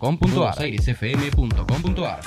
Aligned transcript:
nuevosairesfm.com.ar 0.00 0.58
airesfm.com.ar 0.58 2.20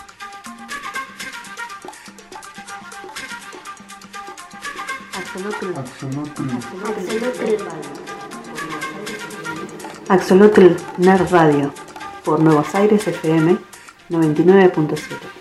Axolotl. 10.09 10.75
Nerd 10.97 11.31
Radio 11.31 11.73
por 12.23 12.39
Nuevos 12.39 12.75
Aires 12.75 13.07
FM 13.07 13.57
99.7. 14.09 15.32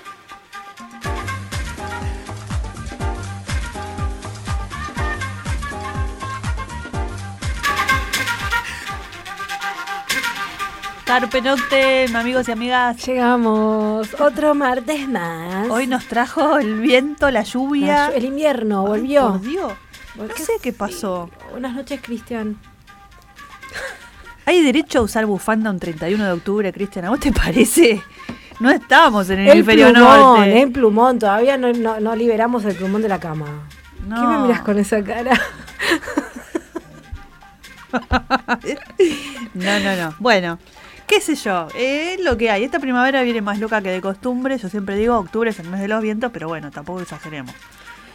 Carpe 11.12 11.42
Noctem, 11.42 12.16
amigos 12.16 12.48
y 12.48 12.52
amigas. 12.52 13.04
Llegamos, 13.06 14.08
otro 14.18 14.54
martes 14.54 15.06
más. 15.06 15.68
Hoy 15.68 15.86
nos 15.86 16.06
trajo 16.06 16.56
el 16.56 16.80
viento, 16.80 17.30
la 17.30 17.42
lluvia. 17.42 18.08
La- 18.08 18.14
el 18.16 18.24
invierno 18.24 18.86
volvió. 18.86 19.32
Por 19.32 19.42
Dios. 19.42 19.72
No 20.16 20.24
sé 20.34 20.54
qué 20.62 20.72
pasó. 20.72 21.28
Buenas 21.50 21.74
noches, 21.74 22.00
Cristian. 22.02 22.56
¿Hay 24.46 24.62
derecho 24.62 25.00
a 25.00 25.02
usar 25.02 25.26
bufanda 25.26 25.68
un 25.70 25.78
31 25.78 26.24
de 26.24 26.32
octubre, 26.32 26.72
Cristian? 26.72 27.04
¿A 27.04 27.10
vos 27.10 27.20
te 27.20 27.30
parece? 27.30 28.00
No 28.60 28.70
estábamos 28.70 29.28
en 29.28 29.40
el, 29.40 29.48
hemisferio 29.50 29.92
plumón, 29.92 30.18
norte. 30.18 30.62
el 30.62 30.72
plumón, 30.72 31.18
todavía 31.18 31.58
no, 31.58 31.74
no- 31.74 32.00
no 32.00 32.16
liberamos 32.16 32.64
el 32.64 32.74
plumón 32.74 33.02
de 33.02 33.08
la 33.10 33.20
cama. 33.20 33.68
No. 34.08 34.16
¿Qué 34.18 34.26
me 34.28 34.38
miras 34.46 34.62
con 34.62 34.78
esa 34.78 35.04
cara? 35.04 35.38
No, 39.52 39.80
no, 39.80 39.96
no. 39.96 40.14
Bueno, 40.18 40.58
qué 41.14 41.20
sé 41.20 41.34
yo. 41.34 41.68
eh, 41.74 42.14
Es 42.18 42.24
lo 42.24 42.36
que 42.36 42.50
hay. 42.50 42.64
Esta 42.64 42.78
primavera 42.78 43.22
viene 43.22 43.40
más 43.42 43.58
loca 43.58 43.80
que 43.82 43.90
de 43.90 44.00
costumbre. 44.00 44.56
Yo 44.58 44.68
siempre 44.68 44.96
digo, 44.96 45.16
octubre 45.18 45.50
es 45.50 45.58
el 45.58 45.68
mes 45.68 45.80
de 45.80 45.88
los 45.88 46.00
vientos, 46.02 46.30
pero 46.32 46.48
bueno, 46.48 46.70
tampoco 46.70 47.00
exageremos. 47.00 47.54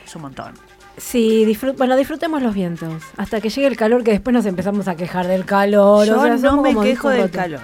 Es 0.05 0.15
un 0.15 0.23
montón. 0.23 0.53
Sí, 0.97 1.45
disfrut- 1.45 1.77
bueno, 1.77 1.95
disfrutemos 1.95 2.41
los 2.41 2.55
vientos. 2.55 3.03
Hasta 3.17 3.39
que 3.39 3.49
llegue 3.49 3.67
el 3.67 3.77
calor, 3.77 4.03
que 4.03 4.11
después 4.11 4.33
nos 4.33 4.45
empezamos 4.47 4.87
a 4.87 4.95
quejar 4.95 5.27
del 5.27 5.45
calor. 5.45 6.07
Yo 6.07 6.19
o 6.19 6.23
sea, 6.23 6.37
no 6.37 6.61
me 6.61 6.75
quejo 6.75 7.09
del 7.09 7.29
calor. 7.29 7.61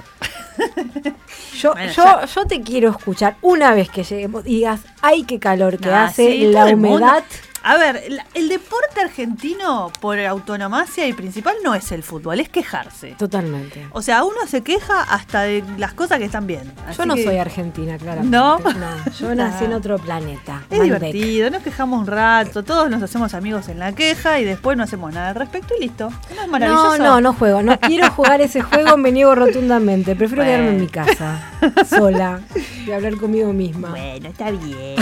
Yo, 1.55 1.71
Bueno, 1.73 1.91
yo, 1.93 2.03
ya. 2.03 2.25
yo 2.25 2.45
te 2.45 2.61
quiero 2.61 2.91
escuchar 2.91 3.37
una 3.41 3.73
vez 3.73 3.89
que 3.89 4.03
lleguemos 4.03 4.45
y 4.45 4.55
digas, 4.57 4.81
ay, 5.01 5.23
qué 5.23 5.39
calor 5.39 5.79
que 5.79 5.89
Ah, 5.89 6.05
hace 6.05 6.27
sí, 6.31 6.45
la 6.51 6.65
humedad. 6.65 7.23
A 7.65 7.77
ver, 7.77 8.03
el 8.33 8.49
deporte 8.49 8.99
argentino 9.01 9.89
por 10.01 10.19
autonomacia 10.19 11.07
y 11.07 11.13
principal 11.13 11.55
no 11.63 11.73
es 11.73 11.93
el 11.93 12.03
fútbol, 12.03 12.41
es 12.41 12.49
quejarse. 12.49 13.15
Totalmente. 13.17 13.87
O 13.91 14.01
sea, 14.01 14.25
uno 14.25 14.35
se 14.47 14.61
queja 14.63 15.01
hasta 15.01 15.43
de 15.43 15.63
las 15.77 15.93
cosas 15.93 16.19
que 16.19 16.25
están 16.25 16.45
bien. 16.45 16.69
Yo 16.97 17.05
no 17.05 17.15
que 17.15 17.23
soy 17.23 17.37
argentina, 17.37 17.97
claro. 17.97 18.21
¿No? 18.23 18.59
yo 19.19 19.33
nací 19.33 19.63
en 19.63 19.73
otro 19.73 19.97
planeta. 19.97 20.63
Es 20.69 20.77
Malbec. 20.79 20.99
divertido, 21.13 21.49
nos 21.51 21.63
quejamos 21.63 22.01
un 22.01 22.07
rato, 22.07 22.63
todos 22.63 22.89
nos 22.89 23.01
hacemos 23.01 23.33
amigos 23.33 23.69
en 23.69 23.79
la 23.79 23.93
queja 23.93 24.39
y 24.41 24.43
después 24.43 24.75
no 24.77 24.83
hacemos 24.83 25.13
nada 25.13 25.29
al 25.29 25.35
respecto 25.35 25.73
y 25.79 25.83
listo. 25.83 26.09
¿No 26.35 26.41
es 26.41 26.47
maravilloso? 26.49 26.97
No, 26.97 27.03
no, 27.05 27.21
no 27.21 27.33
juego. 27.33 27.61
No 27.63 27.79
quiero 27.79 28.11
jugar 28.11 28.41
ese 28.41 28.61
juego, 28.61 28.97
me 28.97 29.11
niego 29.13 29.35
rotundamente. 29.35 30.15
Prefiero 30.17 30.43
Bueno. 30.43 30.57
quedarme 30.57 30.75
en 30.75 30.81
mi 30.81 30.87
casa, 30.87 31.49
sola, 31.87 32.41
y 32.85 32.91
hablar 32.91 33.15
conmigo 33.15 33.53
misma. 33.53 33.89
Bueno, 33.91 34.27
está 34.27 34.51
bien. 34.51 34.95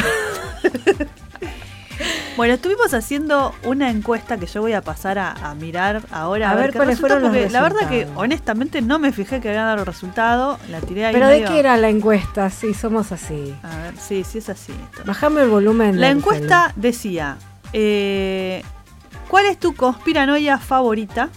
Bueno, 2.38 2.54
estuvimos 2.54 2.94
haciendo 2.94 3.54
una 3.64 3.90
encuesta 3.90 4.38
que 4.38 4.46
yo 4.46 4.62
voy 4.62 4.74
a 4.74 4.82
pasar 4.82 5.20
a, 5.20 5.32
a 5.32 5.54
mirar 5.56 6.02
ahora. 6.12 6.52
A 6.52 6.56
ver 6.56 6.72
qué 6.72 6.78
cuáles 6.78 7.00
fueron 7.00 7.22
los 7.22 7.32
porque 7.32 7.50
La 7.50 7.62
verdad 7.62 7.90
que 7.90 8.00
resultados. 8.00 8.24
honestamente 8.24 8.82
no 8.82 9.00
me 9.00 9.12
fijé 9.12 9.42
que 9.42 9.50
había 9.50 9.64
dado 9.64 9.80
el 9.80 9.86
resultado. 9.86 10.58
La 10.70 10.80
tiré 10.80 11.06
ahí 11.06 11.14
¿Pero 11.14 11.28
de 11.28 11.44
qué 11.44 11.60
era 11.60 11.78
la 11.78 11.90
encuesta? 11.90 12.50
Sí, 12.50 12.74
somos 12.74 13.12
así. 13.12 13.54
A 13.64 13.78
ver, 13.78 13.98
sí, 13.98 14.24
sí 14.24 14.38
es 14.38 14.50
así. 14.50 14.72
esto. 14.92 15.04
Bajame 15.06 15.42
el 15.42 15.50
volumen. 15.50 16.00
La 16.00 16.10
encuesta 16.10 16.72
decía, 16.76 17.38
eh, 17.74 18.64
¿cuál 19.28 19.46
es 19.46 19.60
tu 19.60 19.76
conspiranoia 19.76 20.58
favorita? 20.58 21.30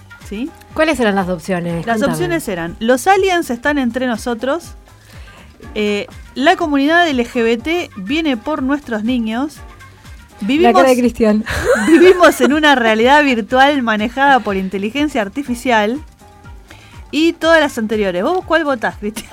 ¿Cuáles 0.73 0.99
eran 1.01 1.15
las 1.15 1.29
opciones? 1.29 1.87
Las 1.87 2.03
opciones 2.03 2.49
eran, 2.49 2.77
los 2.81 3.07
aliens 3.07 3.51
están 3.51 3.79
entre 3.79 4.07
nosotros, 4.07 4.73
eh, 5.75 6.07
la 6.35 6.57
comunidad 6.57 7.09
LGBT 7.09 7.95
viene 7.97 8.37
por 8.37 8.63
nuestros 8.63 9.05
niños, 9.05 9.59
La 10.45 10.49
vivimos, 10.49 10.75
cara 10.75 10.89
de 10.91 10.97
Cristian. 10.97 11.45
vivimos 11.89 12.41
en 12.41 12.53
una 12.53 12.75
realidad 12.75 13.25
virtual 13.25 13.83
manejada 13.83 14.41
por 14.41 14.57
inteligencia 14.57 15.23
artificial 15.23 16.01
y 17.11 17.33
todas 17.33 17.61
las 17.61 17.79
anteriores. 17.79 18.23
¿Vos 18.23 18.45
cuál 18.45 18.65
votás, 18.65 18.97
Cristian? 18.99 19.31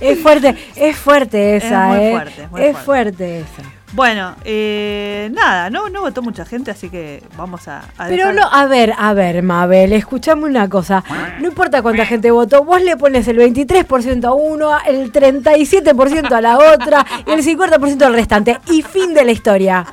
Es 0.00 0.18
fuerte, 0.18 0.56
es 0.76 0.96
fuerte 0.96 1.56
esa, 1.56 1.88
muy 1.88 1.98
¿eh? 1.98 2.12
fuerte, 2.12 2.42
es 2.42 2.50
muy 2.50 2.62
es 2.62 2.72
fuerte. 2.72 2.84
fuerte 2.84 3.40
esa. 3.40 3.79
Bueno, 3.92 4.36
eh, 4.44 5.28
nada, 5.32 5.68
no, 5.68 5.88
no 5.88 6.02
votó 6.02 6.22
mucha 6.22 6.44
gente, 6.44 6.70
así 6.70 6.88
que 6.90 7.24
vamos 7.36 7.66
a... 7.66 7.78
a 7.98 8.06
Pero 8.06 8.28
dejar- 8.28 8.34
no, 8.36 8.42
a 8.48 8.66
ver, 8.66 8.94
a 8.96 9.12
ver, 9.14 9.42
Mabel, 9.42 9.92
escuchame 9.92 10.44
una 10.44 10.68
cosa. 10.68 11.02
No 11.40 11.48
importa 11.48 11.82
cuánta 11.82 12.06
gente 12.06 12.30
votó, 12.30 12.62
vos 12.62 12.80
le 12.80 12.96
pones 12.96 13.26
el 13.26 13.38
23% 13.38 14.24
a 14.26 14.32
uno, 14.32 14.70
el 14.86 15.12
37% 15.12 16.30
a 16.30 16.40
la 16.40 16.58
otra 16.58 17.04
y 17.26 17.30
el 17.32 17.42
50% 17.44 18.02
al 18.02 18.14
restante. 18.14 18.60
Y 18.68 18.82
fin 18.82 19.12
de 19.12 19.24
la 19.24 19.32
historia. 19.32 19.84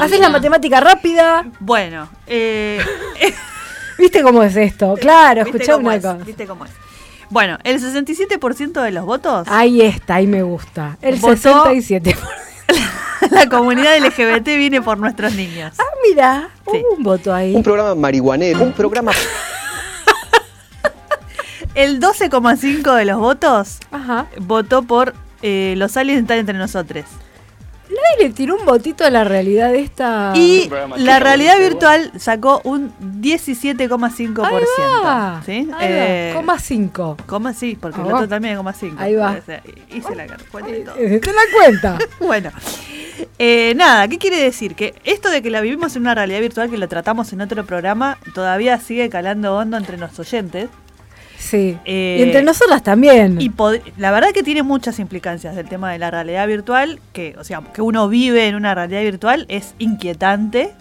Haces 0.00 0.18
la 0.18 0.30
matemática 0.30 0.80
rápida. 0.80 1.44
Bueno, 1.60 2.08
eh, 2.26 2.80
¿Viste 3.98 4.22
cómo 4.22 4.42
es 4.44 4.56
esto? 4.56 4.94
Claro, 4.98 5.44
¿viste 5.44 5.58
escuchá 5.58 5.76
una 5.76 5.94
es? 5.96 6.02
cosa. 6.02 6.24
¿Viste 6.24 6.46
cómo 6.46 6.64
es? 6.64 6.70
Bueno, 7.28 7.58
el 7.64 7.82
67% 7.82 8.80
de 8.82 8.92
los 8.92 9.04
votos, 9.04 9.46
Ahí 9.50 9.82
está, 9.82 10.14
ahí 10.14 10.26
me 10.26 10.42
gusta. 10.42 10.96
El 11.02 11.18
Votó- 11.20 11.64
67%. 11.66 12.16
la 13.30 13.48
comunidad 13.48 13.96
LGBT 13.98 14.46
viene 14.56 14.82
por 14.82 14.98
nuestros 14.98 15.34
niños. 15.34 15.72
Ah, 15.78 15.84
mira, 16.08 16.48
Sí. 16.70 16.82
un 16.96 17.02
voto 17.02 17.34
ahí. 17.34 17.54
Un 17.54 17.62
programa 17.62 17.94
marihuanero, 17.94 18.62
un 18.62 18.72
programa 18.72 19.12
El 21.74 22.00
12,5 22.00 22.94
de 22.96 23.04
los 23.04 23.18
votos 23.18 23.78
Ajá. 23.90 24.26
votó 24.40 24.82
por 24.82 25.14
eh, 25.42 25.74
los 25.76 25.96
aliens 25.96 26.22
están 26.22 26.38
entre 26.38 26.56
nosotros. 26.56 27.04
Nadie 28.14 28.28
le 28.28 28.34
tiró 28.34 28.56
un 28.56 28.64
votito 28.64 29.04
a 29.04 29.10
la 29.10 29.24
realidad 29.24 29.72
de 29.72 29.80
esta. 29.80 30.32
Y 30.34 30.70
la 30.98 31.18
realidad 31.18 31.58
virtual 31.58 32.12
sacó 32.18 32.60
un 32.64 32.92
17,5%. 33.20 34.44
Ahí 34.44 34.64
va. 35.04 35.42
¿Sí? 35.44 35.52
Ahí 35.52 35.66
va. 35.68 35.78
Eh, 35.80 36.32
Coma 36.34 36.58
5. 36.58 37.16
Coma 37.26 37.52
sí, 37.52 37.76
porque 37.80 38.00
el 38.00 38.06
otro 38.06 38.28
también 38.28 38.52
es 38.52 38.58
coma 38.58 38.72
5. 38.72 38.96
Ahí 38.98 39.14
va. 39.14 39.38
Hice 39.94 40.14
la 40.14 40.26
cuenta 40.50 40.76
y 40.76 40.84
todo. 40.84 40.94
Te 40.94 41.32
la 41.32 41.42
cuenta. 41.52 41.98
Bueno, 42.20 42.50
eh, 43.38 43.74
nada, 43.76 44.08
¿qué 44.08 44.18
quiere 44.18 44.38
decir? 44.38 44.74
Que 44.74 44.94
esto 45.04 45.30
de 45.30 45.42
que 45.42 45.50
la 45.50 45.60
vivimos 45.60 45.94
en 45.96 46.02
una 46.02 46.14
realidad 46.14 46.40
virtual 46.40 46.70
que 46.70 46.78
lo 46.78 46.88
tratamos 46.88 47.32
en 47.32 47.40
otro 47.40 47.64
programa 47.64 48.18
todavía 48.34 48.78
sigue 48.80 49.08
calando 49.08 49.56
hondo 49.56 49.76
entre 49.76 49.96
los 49.98 50.18
oyentes. 50.18 50.68
Sí. 51.38 51.78
Eh, 51.84 52.16
y 52.18 52.22
entre 52.22 52.42
nosotras 52.42 52.82
también. 52.82 53.40
Y 53.40 53.50
la 53.96 54.10
verdad 54.10 54.30
que 54.32 54.42
tiene 54.42 54.62
muchas 54.62 54.98
implicancias 54.98 55.54
del 55.56 55.68
tema 55.68 55.92
de 55.92 55.98
la 55.98 56.10
realidad 56.10 56.46
virtual, 56.46 57.00
que, 57.12 57.34
o 57.38 57.44
sea, 57.44 57.62
que 57.72 57.82
uno 57.82 58.08
vive 58.08 58.48
en 58.48 58.54
una 58.54 58.74
realidad 58.74 59.02
virtual 59.02 59.46
es 59.48 59.74
inquietante 59.78 60.74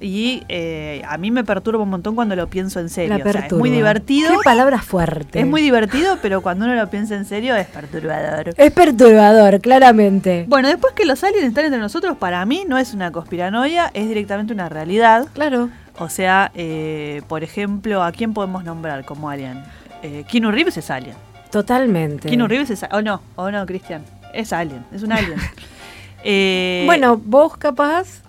y 0.00 0.42
eh, 0.48 1.02
a 1.08 1.16
mí 1.16 1.30
me 1.30 1.44
perturba 1.44 1.82
un 1.82 1.88
montón 1.88 2.14
cuando 2.14 2.36
lo 2.36 2.48
pienso 2.48 2.80
en 2.80 2.88
serio. 2.88 3.16
la 3.16 3.24
O 3.24 3.32
sea, 3.32 3.46
es 3.46 3.52
muy 3.52 3.70
divertido. 3.70 4.30
Qué 4.30 4.36
palabra 4.44 4.80
fuerte. 4.82 5.40
Es 5.40 5.46
muy 5.46 5.62
divertido, 5.62 6.18
pero 6.20 6.42
cuando 6.42 6.66
uno 6.66 6.74
lo 6.74 6.90
piensa 6.90 7.14
en 7.14 7.24
serio 7.24 7.56
es 7.56 7.66
perturbador. 7.68 8.54
Es 8.56 8.72
perturbador, 8.72 9.60
claramente. 9.60 10.44
Bueno, 10.48 10.68
después 10.68 10.92
que 10.94 11.06
los 11.06 11.22
aliens 11.24 11.46
están 11.46 11.64
entre 11.64 11.80
nosotros, 11.80 12.18
para 12.18 12.44
mí 12.44 12.64
no 12.68 12.76
es 12.76 12.92
una 12.92 13.12
conspiranoia, 13.12 13.90
es 13.94 14.08
directamente 14.08 14.52
una 14.52 14.68
realidad. 14.68 15.26
Claro. 15.32 15.70
O 15.96 16.08
sea, 16.08 16.50
eh, 16.54 17.22
por 17.28 17.44
ejemplo, 17.44 18.02
¿a 18.02 18.10
quién 18.10 18.34
podemos 18.34 18.64
nombrar 18.64 19.04
como 19.04 19.30
alien? 19.30 19.62
Eh, 20.04 20.22
Keanu 20.28 20.50
Reeves 20.50 20.76
es 20.76 20.90
alien. 20.90 21.16
Totalmente. 21.50 22.28
Keanu 22.28 22.46
Reeves 22.46 22.68
es 22.68 22.84
O 22.92 23.00
no, 23.00 23.22
o 23.36 23.50
no, 23.50 23.64
Cristian. 23.64 24.04
Es 24.34 24.52
alien, 24.52 24.84
es 24.94 25.02
un 25.02 25.12
alien. 25.12 25.38
Eh, 26.26 26.84
Bueno, 26.86 27.20
vos 27.22 27.54
capaz. 27.58 28.22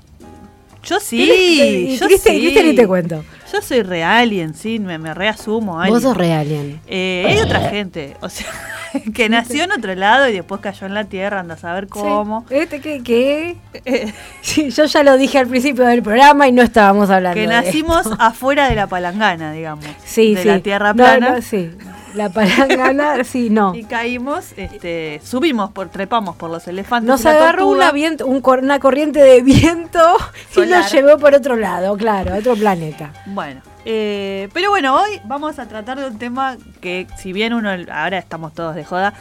yo 0.83 0.99
sí. 0.99 1.95
yo 1.97 2.07
Cristian, 2.07 2.35
sí. 2.35 2.41
Cristian, 2.41 2.67
y 2.67 2.75
te 2.75 2.85
cuento. 2.85 3.23
Yo 3.51 3.61
soy 3.61 3.83
re 3.83 4.03
alien, 4.03 4.53
sí, 4.55 4.79
me, 4.79 4.97
me 4.97 5.13
reasumo 5.13 5.79
alien. 5.79 5.93
Vos 5.93 6.03
sos 6.03 6.17
re 6.17 6.33
alien. 6.33 6.79
Eh, 6.87 7.25
hay 7.27 7.39
otra 7.39 7.69
gente, 7.69 8.15
o 8.21 8.27
sea, 8.29 8.47
que 9.13 9.29
nació 9.29 9.63
en 9.65 9.71
otro 9.71 9.93
lado 9.95 10.27
y 10.27 10.33
después 10.33 10.61
cayó 10.61 10.87
en 10.87 10.93
la 10.95 11.03
tierra, 11.05 11.41
anda 11.41 11.53
a 11.53 11.57
saber 11.57 11.87
cómo. 11.87 12.45
Sí. 12.49 12.55
Este, 12.55 12.81
¿qué, 12.81 13.01
qué? 13.03 13.57
Eh, 13.85 14.13
Sí, 14.41 14.69
yo 14.71 14.85
ya 14.85 15.03
lo 15.03 15.15
dije 15.17 15.37
al 15.37 15.47
principio 15.47 15.85
del 15.85 16.01
programa 16.01 16.47
y 16.47 16.51
no 16.51 16.61
estábamos 16.63 17.09
hablando 17.09 17.35
que 17.35 17.41
de 17.41 17.47
nacimos 17.47 18.05
esto. 18.05 18.15
afuera 18.19 18.67
de 18.69 18.75
la 18.75 18.87
palangana, 18.87 19.51
digamos. 19.51 19.85
sí, 20.03 20.33
de 20.35 20.41
sí. 20.41 20.47
la 20.47 20.59
tierra 20.59 20.89
No, 20.89 20.95
plana. 20.95 21.29
no, 21.35 21.41
sí. 21.41 21.69
La 22.15 22.29
palangana, 22.29 23.23
sí, 23.23 23.49
no. 23.49 23.75
Y 23.75 23.83
caímos, 23.83 24.53
este, 24.55 25.19
subimos, 25.23 25.71
por, 25.71 25.89
trepamos 25.89 26.35
por 26.35 26.49
los 26.49 26.67
elefantes. 26.67 27.07
Nos 27.07 27.25
agarró 27.25 27.67
una, 27.67 27.91
viento, 27.91 28.25
un 28.25 28.41
una 28.45 28.79
corriente 28.79 29.19
de 29.19 29.41
viento 29.41 29.99
y 30.55 30.61
nos 30.61 30.91
llevó 30.91 31.17
por 31.17 31.33
otro 31.35 31.55
lado, 31.55 31.95
claro, 31.97 32.33
a 32.33 32.37
otro 32.37 32.55
planeta. 32.55 33.11
Bueno, 33.27 33.61
Eh, 33.87 34.49
pero 34.53 34.71
bueno, 34.71 34.95
hoy 34.95 35.21
vamos 35.25 35.59
a 35.59 35.67
tratar 35.67 35.99
de 35.99 36.07
un 36.07 36.17
tema 36.17 36.57
que, 36.81 37.05
si 37.17 37.33
bien 37.33 37.53
uno, 37.53 37.69
ahora 37.91 38.17
estamos 38.17 38.53
todos 38.53 38.75
de 38.75 38.83
joda, 38.83 39.13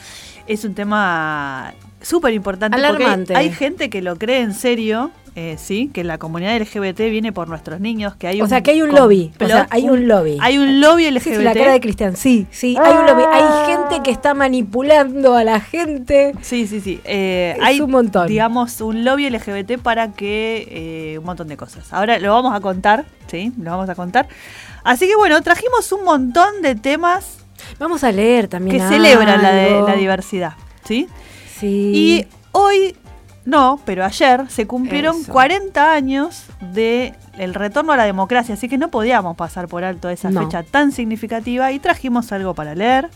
es 0.47 0.65
un 0.65 0.75
tema 0.75 1.75
súper 2.01 2.33
importante. 2.33 2.77
porque 2.77 3.05
Alarmante. 3.05 3.37
Hay 3.37 3.51
gente 3.51 3.91
que 3.91 4.01
lo 4.03 4.17
cree 4.17 4.41
en 4.41 4.55
serio, 4.55 5.11
eh, 5.37 5.57
sí, 5.59 5.91
que 5.93 6.05
la 6.05 6.19
comunidad 6.19 6.57
LGBT 6.61 6.99
viene 7.11 7.33
por 7.33 7.49
nuestros 7.49 7.81
niños, 7.81 8.15
que 8.15 8.29
hay 8.29 8.41
O 8.41 8.45
un 8.45 8.49
sea, 8.51 8.63
que 8.63 8.71
hay 8.71 8.83
un 8.83 8.93
lobby. 8.95 9.33
O 9.41 9.47
sea, 9.47 9.67
hay 9.71 9.89
un 9.89 10.07
lobby. 10.07 10.39
Hay 10.41 10.59
un 10.59 10.81
lobby 10.81 11.05
Sí, 11.05 11.11
LGBT. 11.11 11.37
sí, 11.39 11.43
la 11.43 11.55
cara 11.55 11.73
de 11.73 11.81
Cristian, 11.81 12.17
sí, 12.17 12.47
sí, 12.51 12.77
hay 12.81 12.93
un 12.97 13.07
lobby. 13.07 13.23
Hay 13.33 13.67
gente 13.75 14.01
que 14.05 14.11
está 14.13 14.33
manipulando 14.35 15.35
a 15.35 15.43
la 15.45 15.61
gente. 15.61 16.35
Sí, 16.41 16.67
sí, 16.67 16.81
sí. 16.81 17.01
Eh, 17.05 17.55
Es 17.59 17.65
hay, 17.65 17.81
un 17.81 17.91
montón. 17.91 18.27
digamos, 18.29 18.81
un 18.81 19.05
lobby 19.05 19.29
LGBT 19.29 19.79
para 19.83 20.13
que 20.13 20.69
eh, 20.71 21.19
un 21.19 21.25
montón 21.25 21.49
de 21.49 21.57
cosas. 21.57 21.93
Ahora 21.93 22.19
lo 22.19 22.33
vamos 22.33 22.55
a 22.55 22.61
contar, 22.61 23.05
¿sí? 23.27 23.53
Lo 23.59 23.71
vamos 23.73 23.89
a 23.89 23.95
contar. 23.95 24.29
Así 24.85 25.07
que 25.09 25.17
bueno, 25.17 25.41
trajimos 25.43 25.91
un 25.93 26.05
montón 26.05 26.63
de 26.63 26.75
temas 26.75 27.39
Vamos 27.79 28.05
a 28.05 28.13
leer 28.13 28.47
también. 28.49 28.77
que 28.77 28.87
celebran 28.89 29.43
la, 29.43 29.53
de- 29.53 29.75
algo. 29.75 29.89
la 29.89 29.95
diversidad, 29.97 30.53
¿sí? 30.85 31.09
Sí. 31.59 31.93
Y 31.95 32.27
hoy, 32.53 32.95
no, 33.45 33.79
pero 33.85 34.05
ayer 34.05 34.45
se 34.49 34.67
cumplieron 34.67 35.17
Eso. 35.21 35.33
40 35.33 35.93
años 35.93 36.45
de 36.73 37.15
el 37.37 37.53
retorno 37.53 37.93
a 37.93 37.97
la 37.97 38.05
democracia, 38.05 38.55
así 38.55 38.69
que 38.69 38.79
no 38.79 38.91
podíamos 38.91 39.37
pasar 39.37 39.69
por 39.69 39.85
alto 39.85 40.09
esa 40.09 40.31
No. 40.31 40.43
fecha 40.43 40.63
tan 40.63 40.93
significativa 40.93 41.71
y 41.73 41.79
trajimos 41.79 42.33
algo 42.33 42.55
para 42.55 42.75
leer. 42.75 43.11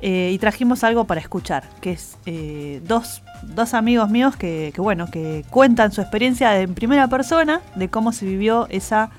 Eh, 0.00 0.30
y 0.32 0.38
trajimos 0.38 0.84
algo 0.84 1.04
para 1.04 1.20
escuchar, 1.20 1.64
que 1.80 1.92
es 1.92 2.16
eh, 2.26 2.80
dos, 2.84 3.22
dos 3.42 3.74
amigos 3.74 4.10
míos 4.10 4.36
que, 4.36 4.72
que, 4.74 4.80
bueno, 4.80 5.06
que 5.10 5.44
cuentan 5.50 5.92
su 5.92 6.00
experiencia 6.00 6.60
en 6.60 6.74
primera 6.74 7.08
persona 7.08 7.60
de 7.76 7.88
cómo 7.88 8.12
se 8.12 8.26
vivió 8.26 8.66
esa 8.70 9.10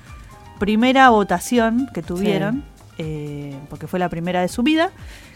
primera 0.58 1.08
votación 1.08 1.88
que 1.94 2.02
tuvieron, 2.02 2.62
eh, 2.98 3.56
porque 3.70 3.86
fue 3.86 3.98
la 3.98 4.10
primera 4.10 4.42
de 4.42 4.48
su 4.48 4.62
vida, 4.62 4.90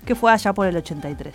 que 0.04 0.14
fue 0.14 0.30
allá 0.30 0.52
por 0.52 0.66
el 0.66 0.76
83. 0.76 1.34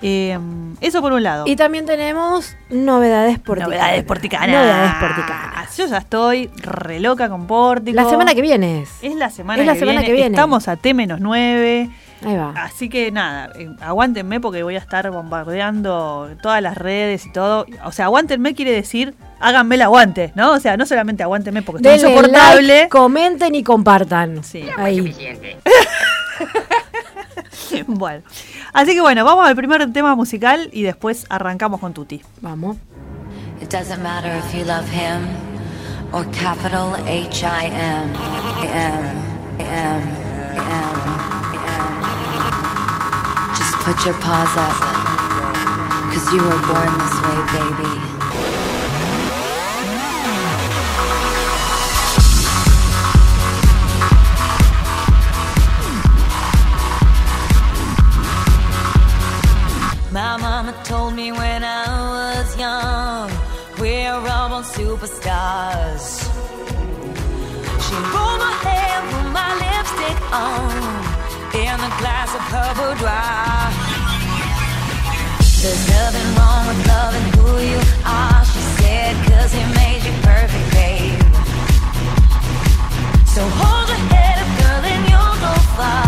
Eh, 0.00 0.38
eso 0.80 1.00
por 1.02 1.12
un 1.12 1.22
lado. 1.22 1.44
Y 1.46 1.56
también 1.56 1.86
tenemos 1.86 2.56
novedades 2.70 3.38
porticanas. 3.38 3.68
Novedades 3.76 4.04
porticanas. 4.04 4.48
Novedades 4.48 4.92
porticanas. 5.00 5.76
Yo 5.76 5.86
ya 5.86 5.98
estoy 5.98 6.50
re 6.56 7.00
loca 7.00 7.28
con 7.28 7.46
Pórtico. 7.46 7.96
La 7.96 8.08
semana 8.08 8.34
que 8.34 8.42
viene 8.42 8.82
es. 8.82 8.90
Es 9.02 9.14
la 9.14 9.30
semana, 9.30 9.60
Es 9.60 9.66
la 9.66 9.72
que, 9.74 9.80
semana 9.80 10.00
viene. 10.00 10.06
que 10.06 10.12
viene. 10.12 10.34
Estamos 10.36 10.68
a 10.68 10.76
T-9. 10.76 11.90
Ahí 12.26 12.36
va. 12.36 12.52
Así 12.56 12.88
que 12.88 13.12
nada, 13.12 13.52
eh, 13.56 13.68
aguántenme 13.80 14.40
porque 14.40 14.64
voy 14.64 14.74
a 14.74 14.78
estar 14.78 15.08
bombardeando 15.10 16.30
todas 16.42 16.60
las 16.62 16.76
redes 16.76 17.26
y 17.26 17.32
todo. 17.32 17.66
O 17.84 17.92
sea, 17.92 18.06
aguántenme 18.06 18.54
quiere 18.54 18.72
decir 18.72 19.14
háganme 19.40 19.76
el 19.76 19.82
aguante, 19.82 20.32
¿no? 20.34 20.52
O 20.52 20.58
sea, 20.60 20.76
no 20.76 20.84
solamente 20.84 21.22
aguántenme 21.22 21.62
porque 21.62 21.78
estoy 21.78 21.92
Denle 21.92 22.08
insoportable. 22.10 22.62
like, 22.62 22.88
comenten 22.88 23.54
y 23.54 23.62
compartan. 23.62 24.42
Sí. 24.42 24.64
Ahí. 24.76 25.14
bueno, 27.86 28.22
así 28.72 28.94
que 28.94 29.00
bueno, 29.00 29.24
vamos 29.24 29.46
al 29.46 29.56
primer 29.56 29.92
tema 29.92 30.14
musical 30.14 30.70
y 30.72 30.82
después 30.82 31.26
arrancamos 31.28 31.80
con 31.80 31.94
Tuti. 31.94 32.22
Vamos. 32.40 32.76
It 33.60 33.70
doesn't 33.70 34.02
matter 34.02 34.30
if 34.38 34.54
you 34.54 34.64
love 34.64 34.88
him 34.88 35.26
or 36.12 36.24
capital 36.32 36.94
H 37.06 37.44
I 37.44 37.66
M. 37.66 38.14
M. 38.62 39.28
M. 39.58 40.02
M. 40.56 40.82
M. 41.52 41.88
Just 43.56 43.74
put 43.84 44.04
your 44.06 44.14
paws 44.20 44.56
up. 44.56 44.76
Cause 46.12 46.32
you 46.32 46.42
were 46.42 46.60
born 46.66 46.98
this 46.98 47.16
way, 47.22 47.38
baby. 47.52 48.07
On, 70.32 70.70
in 71.54 71.76
a 71.80 71.92
glass 72.00 72.34
of 72.34 72.42
her 72.52 72.70
boudoir. 72.78 73.68
There's 75.60 75.84
nothing 75.88 76.28
wrong 76.36 76.66
with 76.68 76.86
loving 76.86 77.28
who 77.36 77.58
you 77.72 77.80
are, 78.04 78.44
she 78.44 78.60
said, 78.78 79.16
cause 79.26 79.52
he 79.52 79.64
made 79.74 80.02
you 80.04 80.12
perfect, 80.22 80.66
babe. 80.72 81.20
So 83.26 83.42
hold 83.42 83.88
your 83.88 84.02
head 84.12 84.38
up, 84.42 84.50
girl, 84.60 84.82
and 84.92 85.02
you'll 85.10 85.38
go 85.44 85.54
far. 85.76 86.07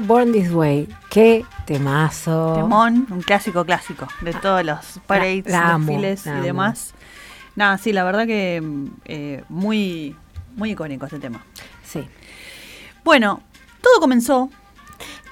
Born 0.00 0.32
This 0.32 0.50
Way. 0.52 0.88
Qué 1.10 1.44
temazo. 1.66 2.54
Temón, 2.56 3.06
un 3.10 3.20
clásico 3.22 3.64
clásico 3.64 4.06
de 4.22 4.32
todos 4.34 4.64
los 4.64 4.78
parades, 5.06 5.46
la 5.46 5.74
amo, 5.74 5.86
desfiles 5.92 6.26
la 6.26 6.38
y 6.38 6.40
demás. 6.42 6.94
Nada, 7.56 7.78
sí, 7.78 7.92
la 7.92 8.04
verdad 8.04 8.26
que 8.26 8.62
eh, 9.06 9.42
muy, 9.48 10.14
muy 10.56 10.70
icónico 10.72 11.06
este 11.06 11.18
tema. 11.18 11.44
Sí. 11.84 12.06
Bueno, 13.04 13.40
todo 13.80 14.00
comenzó 14.00 14.50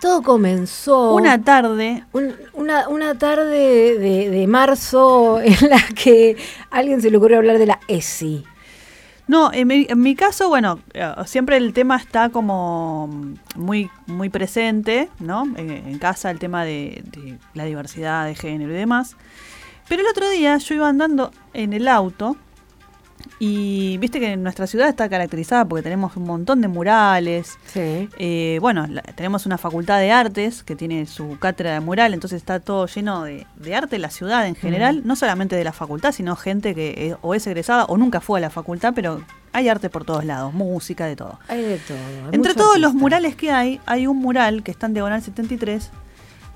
Todo 0.01 0.23
comenzó. 0.23 1.15
una 1.15 1.43
tarde. 1.43 2.05
un- 2.13 2.35
una, 2.55 2.89
una 2.89 3.17
tarde 3.19 3.99
de, 3.99 4.31
de 4.31 4.47
marzo 4.47 5.41
en 5.41 5.71
la 5.71 5.83
que 5.95 6.37
a 6.71 6.79
alguien 6.79 7.01
se 7.01 7.11
le 7.11 7.17
ocurrió 7.17 7.39
hablar 7.39 7.59
de 7.59 7.67
la 7.67 7.81
ESI. 7.89 8.45
No, 9.29 9.53
en 9.53 9.67
mi, 9.67 9.87
en 9.89 10.01
mi 10.01 10.15
caso, 10.15 10.49
bueno, 10.49 10.79
eh, 10.95 11.13
siempre 11.27 11.57
el 11.57 11.73
tema 11.73 11.97
está 11.97 12.29
como 12.29 13.09
muy, 13.57 13.91
muy 14.07 14.29
presente, 14.29 15.09
¿no? 15.19 15.45
En, 15.57 15.99
casa 15.99 16.31
el 16.31 16.39
tema 16.39 16.65
de 16.65 17.03
la 17.55 17.65
diversidad 17.65 18.27
de 18.27 18.37
género 18.37 18.73
y 18.73 18.77
demás. 18.77 19.17
Pero 19.89 20.03
el 20.03 20.09
otro 20.09 20.29
día 20.31 20.57
yo 20.59 20.75
iba 20.75 20.89
andando 20.89 21.33
en 21.55 21.73
el 21.73 21.89
auto 21.89 22.37
y 23.39 23.99
viste 23.99 24.19
que 24.19 24.37
nuestra 24.39 24.67
ciudad 24.67 24.89
está 24.89 25.09
caracterizada 25.11 25.65
porque 25.67 25.83
tenemos 25.83 26.17
un 26.17 26.25
montón 26.25 26.63
de 26.63 26.69
murales. 26.69 27.59
Sí. 27.67 28.09
Eh, 28.19 28.59
bueno, 28.63 28.87
la- 28.87 29.03
tenemos 29.03 29.45
una 29.45 29.59
facultad 29.59 29.99
de 29.99 30.11
artes 30.11 30.63
que 30.63 30.75
tiene 30.75 31.05
su 31.07 31.39
cátedra 31.39 31.75
de 31.75 31.81
mural, 31.81 32.15
entonces 32.15 32.39
está 32.39 32.61
todo 32.61 32.87
lleno 32.87 33.25
de, 33.25 33.47
de 33.57 33.75
arte 33.75 33.99
la 33.99 34.09
ciudad 34.11 34.47
en 34.47 34.55
general, 34.55 35.03
no 35.05 35.17
solamente 35.17 35.55
de 35.57 35.65
la 35.65 35.73
facultad, 35.73 36.13
sino 36.13 36.35
gente 36.37 36.75
que 36.75 37.15
o 37.21 37.35
es 37.35 37.47
egresada 37.47 37.85
o 37.85 37.97
nunca 37.99 38.21
fue 38.23 38.39
a 38.39 38.43
la 38.43 38.51
facultad, 38.51 38.93
pero 38.95 39.21
hay 39.53 39.69
arte 39.69 39.91
por 39.91 40.05
todos 40.05 40.25
lados, 40.25 40.55
música, 40.55 41.07
de 41.07 41.17
todo. 41.17 41.39
Hay 41.49 41.63
de 41.63 41.79
todo. 41.79 41.97
hay 41.99 42.31
Entre 42.35 42.55
todos 42.55 42.79
los 42.79 42.95
murales 42.95 43.37
que 43.37 43.51
hay, 43.51 43.81
hay 43.87 44.07
un 44.07 44.17
mural 44.19 44.63
que 44.63 44.71
está 44.71 44.87
en 44.87 44.95
Diagonal 44.95 45.23
73 45.23 45.91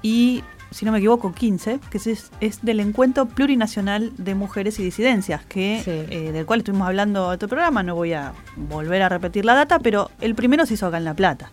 y, 0.03 0.43
si 0.71 0.85
no 0.85 0.93
me 0.93 0.99
equivoco, 0.99 1.33
15, 1.33 1.81
que 1.91 1.99
es, 1.99 2.31
es 2.41 2.63
del 2.63 2.81
Encuentro 2.81 3.27
Plurinacional 3.27 4.13
de 4.17 4.35
Mujeres 4.35 4.79
y 4.79 4.85
Disidencias, 4.85 5.45
que, 5.47 5.81
Sí. 5.85 5.91
eh, 5.91 6.31
del 6.33 6.47
cual 6.47 6.61
estuvimos 6.61 6.87
hablando 6.87 7.27
en 7.29 7.35
otro 7.35 7.49
programa, 7.49 7.83
no 7.83 7.95
voy 7.95 8.13
a 8.13 8.33
volver 8.57 9.03
a 9.03 9.09
repetir 9.09 9.45
la 9.45 9.55
data, 9.55 9.79
pero 9.81 10.11
el 10.21 10.35
primero 10.35 10.67
se 10.67 10.75
hizo 10.75 10.87
acá 10.87 10.99
en 10.99 11.05
La 11.05 11.15
Plata. 11.15 11.51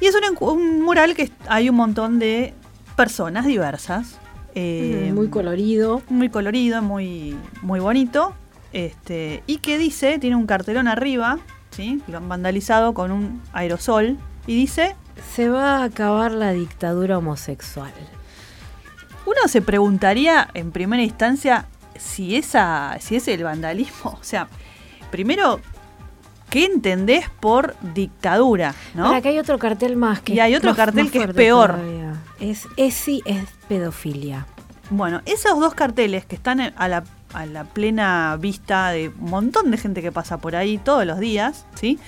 Y 0.00 0.06
es 0.06 0.14
un, 0.40 0.82
mural 0.82 1.14
que 1.16 1.30
hay 1.48 1.68
un 1.68 1.76
montón 1.76 2.18
de 2.18 2.54
personas 2.96 3.46
diversas. 3.46 4.18
eh, 4.54 5.10
Muy 5.14 5.28
colorido. 5.28 6.02
muy 6.08 6.28
colorido, 6.28 6.82
muy, 6.82 7.36
muy 7.62 7.80
bonito. 7.80 8.32
Este, 8.72 9.42
y 9.46 9.58
que 9.58 9.78
dice, 9.78 10.18
tiene 10.18 10.36
un 10.36 10.46
cartelón 10.46 10.88
arriba, 10.88 11.38
¿sí? 11.70 12.00
Lo 12.06 12.18
han 12.18 12.28
vandalizado 12.28 12.94
con 12.94 13.10
un 13.10 13.40
aerosol. 13.52 14.16
Y 14.46 14.54
dice, 14.54 14.94
Se 15.34 15.48
va 15.48 15.78
a 15.78 15.84
acabar 15.84 16.32
la 16.32 16.52
dictadura 16.52 17.18
homosexual. 17.18 17.92
uno 19.26 19.36
se 19.46 19.62
preguntaría 19.62 20.48
en 20.54 20.72
primera 20.72 21.02
instancia 21.02 21.66
si 21.98 22.36
esa, 22.36 22.96
si 23.00 23.16
es 23.16 23.28
el 23.28 23.44
vandalismo. 23.44 24.18
O 24.20 24.24
sea, 24.24 24.48
primero, 25.10 25.60
¿qué 26.50 26.64
entendés 26.64 27.28
por 27.40 27.76
dictadura? 27.94 28.74
¿no? 28.94 29.06
Ahora, 29.06 29.20
que 29.20 29.28
hay 29.28 29.38
otro 29.38 29.58
cartel 29.58 29.96
más 29.96 30.20
que 30.20 30.34
Y 30.34 30.40
hay 30.40 30.54
otro 30.54 30.74
cartel 30.74 31.10
que 31.10 31.18
es 31.18 31.34
peor. 31.34 31.72
todavía. 31.72 32.14
Es 32.40 32.66
ESI 32.76 33.22
es 33.26 33.44
pedofilia. 33.68 34.46
Bueno, 34.90 35.20
esos 35.26 35.58
dos 35.60 35.74
carteles 35.74 36.24
que 36.24 36.34
están 36.34 36.60
a 36.60 36.88
la, 36.88 37.04
a 37.34 37.44
la 37.44 37.64
plena 37.64 38.36
vista 38.40 38.88
de 38.90 39.08
un 39.10 39.30
montón 39.30 39.70
de 39.70 39.76
gente 39.76 40.00
que 40.00 40.10
pasa 40.12 40.38
por 40.38 40.56
ahí 40.56 40.78
todos 40.78 41.04
los 41.04 41.18
días, 41.18 41.66
¿sí? 41.74 41.98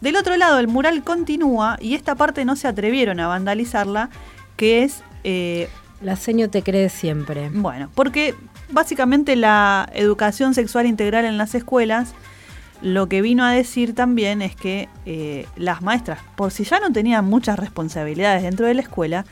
Del 0.00 0.16
otro 0.16 0.36
lado, 0.36 0.58
el 0.58 0.68
mural 0.68 1.02
continúa 1.02 1.78
y 1.80 1.94
esta 1.94 2.14
parte 2.14 2.44
no 2.44 2.56
se 2.56 2.68
atrevieron 2.68 3.20
a 3.20 3.28
vandalizarla, 3.28 4.10
que 4.56 4.82
es, 4.82 5.02
eh, 5.24 5.68
La 6.02 6.16
seño 6.16 6.50
te 6.50 6.62
cree 6.62 6.88
siempre. 6.88 7.50
bueno, 7.52 7.90
porque 7.94 8.34
básicamente 8.70 9.36
la 9.36 9.88
educación 9.94 10.54
sexual 10.54 10.86
integral 10.86 11.24
en 11.24 11.38
las 11.38 11.54
escuelas 11.54 12.14
lo 12.82 13.08
que 13.08 13.22
vino 13.22 13.44
a 13.44 13.52
decir 13.52 13.94
también 13.94 14.42
es 14.42 14.54
que 14.54 14.88
eh, 15.06 15.46
las 15.56 15.82
maestras, 15.82 16.20
por 16.36 16.50
si 16.50 16.64
ya 16.64 16.78
no 16.78 16.92
tenían 16.92 17.24
muchas 17.24 17.58
responsabilidades 17.58 18.42
dentro 18.42 18.66
de 18.66 18.74
la 18.74 18.82
escuela, 18.82 19.24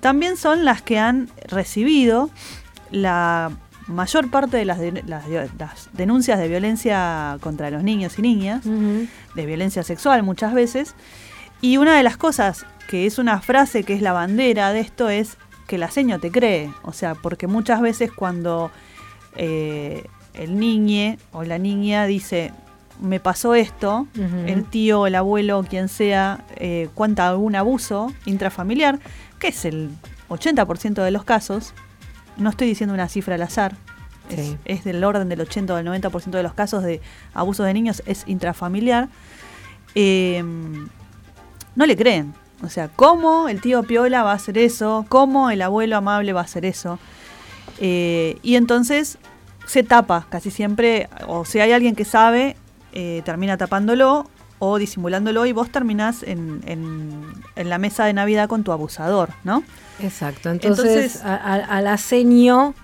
también 0.00 0.36
son 0.36 0.64
las 0.64 0.82
que 0.82 0.98
han 0.98 1.28
recibido 1.48 2.30
la 2.90 3.50
mayor 3.86 4.30
parte 4.30 4.56
de 4.56 4.64
las, 4.64 4.78
de- 4.78 5.02
las- 5.06 5.28
las 5.58 5.88
denuncias 5.92 6.38
de 6.38 6.48
violencia 6.48 7.36
contra 7.40 7.70
los 7.70 7.82
niños 7.82 8.18
y 8.18 8.22
niñas, 8.22 8.64
de 8.64 9.46
violencia 9.46 9.82
sexual 9.82 10.22
muchas 10.22 10.54
veces. 10.54 10.94
Y 11.60 11.76
una 11.76 11.96
de 11.96 12.02
las 12.02 12.16
cosas 12.16 12.66
que 12.88 13.06
es 13.06 13.18
una 13.18 13.40
frase 13.40 13.84
que 13.84 13.94
es 13.94 14.02
la 14.02 14.12
bandera 14.12 14.72
de 14.72 14.80
esto 14.80 15.08
es 15.08 15.36
que 15.66 15.78
la 15.78 15.90
seño 15.90 16.18
te 16.18 16.30
cree. 16.30 16.70
O 16.82 16.92
sea, 16.92 17.14
porque 17.14 17.46
muchas 17.46 17.80
veces 17.80 18.10
cuando 18.12 18.70
eh, 19.36 20.04
el 20.34 20.58
niñe 20.58 21.18
o 21.32 21.44
la 21.44 21.58
niña 21.58 22.06
dice, 22.06 22.52
me 23.00 23.20
pasó 23.20 23.54
esto, 23.54 24.06
el 24.48 24.64
tío, 24.64 25.06
el 25.06 25.14
abuelo, 25.14 25.64
quien 25.68 25.88
sea, 25.88 26.44
eh, 26.56 26.88
cuenta 26.94 27.28
algún 27.28 27.56
abuso 27.56 28.12
intrafamiliar, 28.26 28.98
que 29.38 29.48
es 29.48 29.64
el 29.64 29.90
80% 30.28 31.02
de 31.02 31.10
los 31.10 31.24
casos, 31.24 31.74
no 32.36 32.50
estoy 32.50 32.66
diciendo 32.66 32.94
una 32.94 33.08
cifra 33.08 33.34
al 33.36 33.42
azar, 33.42 33.76
es, 34.28 34.36
Sí. 34.46 34.58
es 34.64 34.84
del 34.84 35.04
orden 35.04 35.28
del 35.28 35.40
80 35.40 35.74
o 35.74 35.76
del 35.76 35.86
90% 35.86 36.30
de 36.30 36.42
los 36.42 36.54
casos 36.54 36.82
de 36.82 37.00
abusos 37.34 37.66
de 37.66 37.74
niños 37.74 38.02
es 38.06 38.24
intrafamiliar, 38.26 39.08
eh, 39.94 40.42
no 41.76 41.86
le 41.86 41.96
creen. 41.96 42.34
O 42.62 42.68
sea, 42.68 42.88
¿cómo 42.88 43.48
el 43.48 43.60
tío 43.60 43.82
Piola 43.82 44.22
va 44.22 44.32
a 44.32 44.36
hacer 44.36 44.56
eso? 44.56 45.04
¿Cómo 45.08 45.50
el 45.50 45.60
abuelo 45.60 45.96
amable 45.96 46.32
va 46.32 46.40
a 46.40 46.44
hacer 46.44 46.64
eso? 46.64 46.98
Eh, 47.80 48.38
y 48.42 48.56
entonces 48.56 49.18
se 49.66 49.82
tapa 49.82 50.26
casi 50.30 50.50
siempre, 50.50 51.08
o 51.26 51.44
si 51.44 51.60
hay 51.60 51.72
alguien 51.72 51.94
que 51.94 52.04
sabe, 52.04 52.56
eh, 52.92 53.22
termina 53.24 53.56
tapándolo 53.56 54.30
o 54.58 54.78
disimulándolo 54.78 55.44
y 55.46 55.52
vos 55.52 55.70
terminás 55.70 56.22
en, 56.22 56.62
en- 56.66 57.22
en 57.56 57.68
la 57.68 57.78
mesa 57.78 58.04
de 58.04 58.12
Navidad 58.12 58.48
con 58.48 58.62
tu 58.64 58.72
abusador, 58.72 59.30
¿no? 59.44 59.62
Exacto. 60.00 60.50
Entonces, 60.50 60.86
Entonces- 60.86 61.22
a, 61.24 61.34
a- 61.34 61.54
a 61.76 61.80
la 61.82 61.96
seño, 61.98 62.74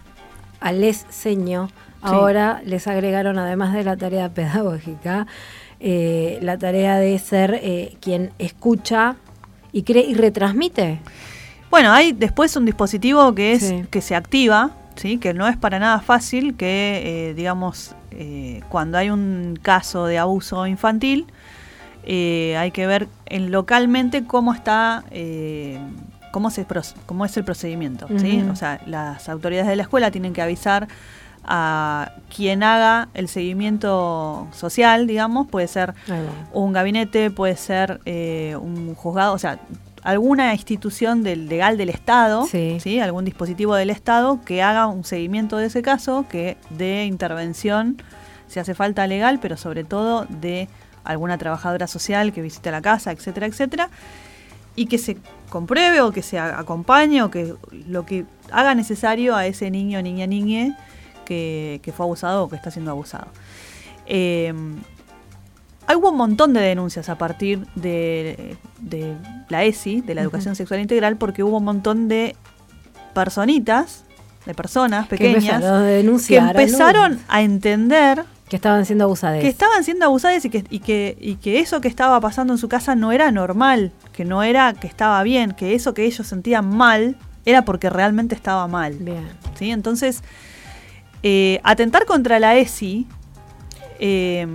a 0.60 0.72
les 0.72 1.06
seño, 1.10 1.70
ahora 2.02 2.60
les 2.64 2.86
agregaron, 2.86 3.38
además 3.38 3.72
de 3.72 3.84
la 3.84 3.96
tarea 3.96 4.28
pedagógica, 4.28 5.26
eh, 5.80 6.38
la 6.42 6.58
tarea 6.58 6.96
de 6.96 7.18
ser 7.18 7.58
eh, 7.62 7.96
quien 8.00 8.30
escucha 8.38 9.16
y 9.72 9.82
cree 9.84 10.04
y 10.04 10.14
retransmite. 10.14 11.00
Bueno, 11.70 11.92
hay 11.92 12.12
después 12.12 12.54
un 12.56 12.64
dispositivo 12.66 13.34
que 13.34 13.52
es 13.52 13.62
Sí. 13.62 13.84
que 13.90 14.00
se 14.02 14.14
activa, 14.16 14.72
sí, 14.96 15.18
que 15.18 15.32
no 15.32 15.46
es 15.46 15.56
para 15.56 15.78
nada 15.78 16.00
fácil, 16.00 16.56
que 16.56 17.28
eh, 17.30 17.34
digamos 17.34 17.94
cuando 18.68 18.98
hay 18.98 19.08
un 19.08 19.58
caso 19.62 20.04
de 20.04 20.18
abuso 20.18 20.66
infantil 20.66 21.26
eh, 22.04 22.56
hay 22.56 22.70
que 22.70 22.86
ver 22.86 23.08
en, 23.26 23.50
localmente 23.50 24.24
cómo 24.26 24.52
está, 24.52 25.04
eh, 25.10 25.78
cómo 26.32 26.50
se 26.50 26.66
cómo 27.06 27.24
es 27.24 27.36
el 27.36 27.44
procedimiento. 27.44 28.06
O 28.50 28.56
sea, 28.56 28.80
las 28.86 29.28
autoridades 29.28 29.68
de 29.68 29.76
la 29.76 29.82
escuela 29.82 30.10
tienen 30.10 30.32
que 30.32 30.42
avisar 30.42 30.88
a 31.44 32.12
quien 32.34 32.62
haga 32.62 33.08
el 33.14 33.28
seguimiento 33.28 34.46
social, 34.52 35.06
digamos, 35.06 35.48
puede 35.48 35.68
ser 35.68 35.94
un 36.52 36.72
gabinete, 36.72 37.30
puede 37.30 37.56
ser 37.56 38.00
eh, 38.04 38.56
un 38.60 38.94
juzgado, 38.94 39.32
o 39.32 39.38
sea, 39.38 39.58
alguna 40.02 40.52
institución 40.54 41.22
del 41.22 41.48
legal 41.48 41.76
del 41.76 41.88
Estado, 41.90 42.46
Sí. 42.46 43.00
algún 43.00 43.24
dispositivo 43.24 43.74
del 43.74 43.90
Estado 43.90 44.40
que 44.44 44.62
haga 44.62 44.86
un 44.86 45.04
seguimiento 45.04 45.56
de 45.56 45.66
ese 45.66 45.82
caso, 45.82 46.26
que 46.28 46.56
dé 46.70 47.04
intervención, 47.04 48.02
si 48.46 48.58
hace 48.60 48.74
falta 48.74 49.06
legal, 49.06 49.38
pero 49.40 49.56
sobre 49.56 49.84
todo 49.84 50.26
de 50.28 50.68
alguna 51.04 51.38
trabajadora 51.38 51.86
social 51.86 52.32
que 52.32 52.42
visite 52.42 52.70
la 52.70 52.82
casa, 52.82 53.12
etcétera, 53.12 53.46
etcétera, 53.46 53.90
y 54.76 54.86
que 54.86 54.98
se 54.98 55.16
compruebe 55.48 56.00
o 56.00 56.12
que 56.12 56.22
se 56.22 56.38
acompañe 56.38 57.22
o 57.22 57.30
que 57.30 57.54
lo 57.88 58.06
que 58.06 58.24
haga 58.52 58.74
necesario 58.74 59.36
a 59.36 59.46
ese 59.46 59.70
niño, 59.70 60.00
niña, 60.02 60.26
niñe 60.26 60.76
que, 61.24 61.80
que 61.82 61.92
fue 61.92 62.06
abusado 62.06 62.44
o 62.44 62.48
que 62.48 62.56
está 62.56 62.70
siendo 62.70 62.90
abusado. 62.90 63.28
Eh, 64.06 64.52
hay 65.90 65.96
hubo 65.96 66.10
un 66.10 66.16
montón 66.16 66.52
de 66.52 66.60
denuncias 66.60 67.08
a 67.08 67.18
partir 67.18 67.66
de, 67.74 68.56
de 68.78 69.16
la 69.48 69.64
ESI, 69.64 70.02
de 70.02 70.14
la 70.14 70.22
Educación 70.22 70.54
Sexual 70.54 70.78
Integral, 70.78 71.16
porque 71.16 71.42
hubo 71.42 71.58
un 71.58 71.64
montón 71.64 72.06
de 72.06 72.36
personitas, 73.12 74.04
de 74.46 74.54
personas 74.54 75.08
Que 75.08 75.16
pequeñas, 75.16 75.60
empezaron 75.64 76.14
a 76.14 76.26
que 76.28 76.36
empezaron 76.36 77.20
a 77.26 77.42
entender 77.42 78.24
que 78.50 78.56
estaban 78.56 78.84
siendo 78.84 79.04
abusadas. 79.04 79.40
que 79.40 79.48
estaban 79.48 79.82
siendo 79.84 80.04
abusadas 80.04 80.44
y 80.44 80.50
que, 80.50 80.64
y, 80.68 80.80
que, 80.80 81.16
y 81.20 81.36
que 81.36 81.60
eso 81.60 81.80
que 81.80 81.88
estaba 81.88 82.20
pasando 82.20 82.52
en 82.52 82.58
su 82.58 82.68
casa 82.68 82.94
no 82.94 83.12
era 83.12 83.30
normal, 83.30 83.92
que 84.12 84.26
no 84.26 84.42
era 84.42 84.74
que 84.74 84.86
estaba 84.86 85.22
bien, 85.22 85.52
que 85.52 85.74
eso 85.74 85.94
que 85.94 86.04
ellos 86.04 86.26
sentían 86.26 86.68
mal 86.68 87.16
era 87.46 87.64
porque 87.64 87.88
realmente 87.88 88.34
estaba 88.34 88.66
mal. 88.68 88.94
Bien. 89.00 89.26
¿sí? 89.58 89.70
Entonces, 89.70 90.22
eh, 91.22 91.60
atentar 91.64 92.04
contra 92.06 92.38
la 92.38 92.56
ESI 92.56 93.06
eh, 93.98 94.46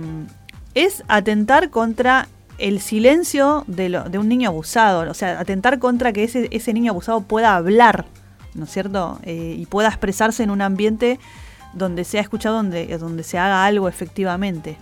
es 0.74 1.02
atentar 1.08 1.70
contra 1.70 2.28
el 2.58 2.80
silencio 2.80 3.64
de, 3.66 3.88
lo- 3.88 4.04
de 4.04 4.18
un 4.18 4.28
niño 4.28 4.48
abusado, 4.50 5.10
o 5.10 5.14
sea, 5.14 5.40
atentar 5.40 5.78
contra 5.78 6.12
que 6.12 6.24
ese, 6.24 6.48
ese 6.52 6.72
niño 6.72 6.92
abusado 6.92 7.20
pueda 7.22 7.54
hablar, 7.56 8.06
¿no 8.54 8.64
es 8.64 8.70
cierto? 8.70 9.18
Eh, 9.24 9.56
y 9.58 9.66
pueda 9.66 9.88
expresarse 9.88 10.42
en 10.42 10.50
un 10.50 10.62
ambiente 10.62 11.18
donde 11.76 12.04
sea 12.04 12.20
escuchado, 12.20 12.56
donde, 12.56 12.98
donde 12.98 13.22
se 13.22 13.38
haga 13.38 13.64
algo 13.64 13.88
efectivamente. 13.88 14.76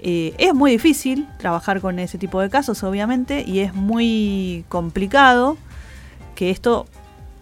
Eh, 0.00 0.34
es 0.38 0.54
muy 0.54 0.70
difícil 0.70 1.26
trabajar 1.38 1.80
con 1.80 1.98
ese 1.98 2.18
tipo 2.18 2.40
de 2.40 2.50
casos, 2.50 2.82
obviamente, 2.84 3.42
y 3.46 3.60
es 3.60 3.74
muy 3.74 4.64
complicado 4.68 5.56
que 6.36 6.50
esto 6.50 6.86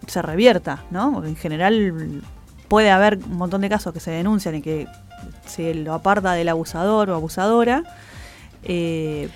se 0.07 0.21
revierta, 0.21 0.83
¿no? 0.89 1.11
Porque 1.13 1.29
en 1.29 1.35
general 1.35 2.23
puede 2.67 2.89
haber 2.89 3.17
un 3.17 3.37
montón 3.37 3.61
de 3.61 3.69
casos 3.69 3.93
que 3.93 3.99
se 3.99 4.11
denuncian 4.11 4.55
y 4.55 4.61
que 4.61 4.87
se 5.45 5.75
lo 5.75 5.93
aparta 5.93 6.33
del 6.33 6.49
abusador 6.49 7.09
o 7.09 7.15
abusadora. 7.15 7.83
eh, 8.63 9.29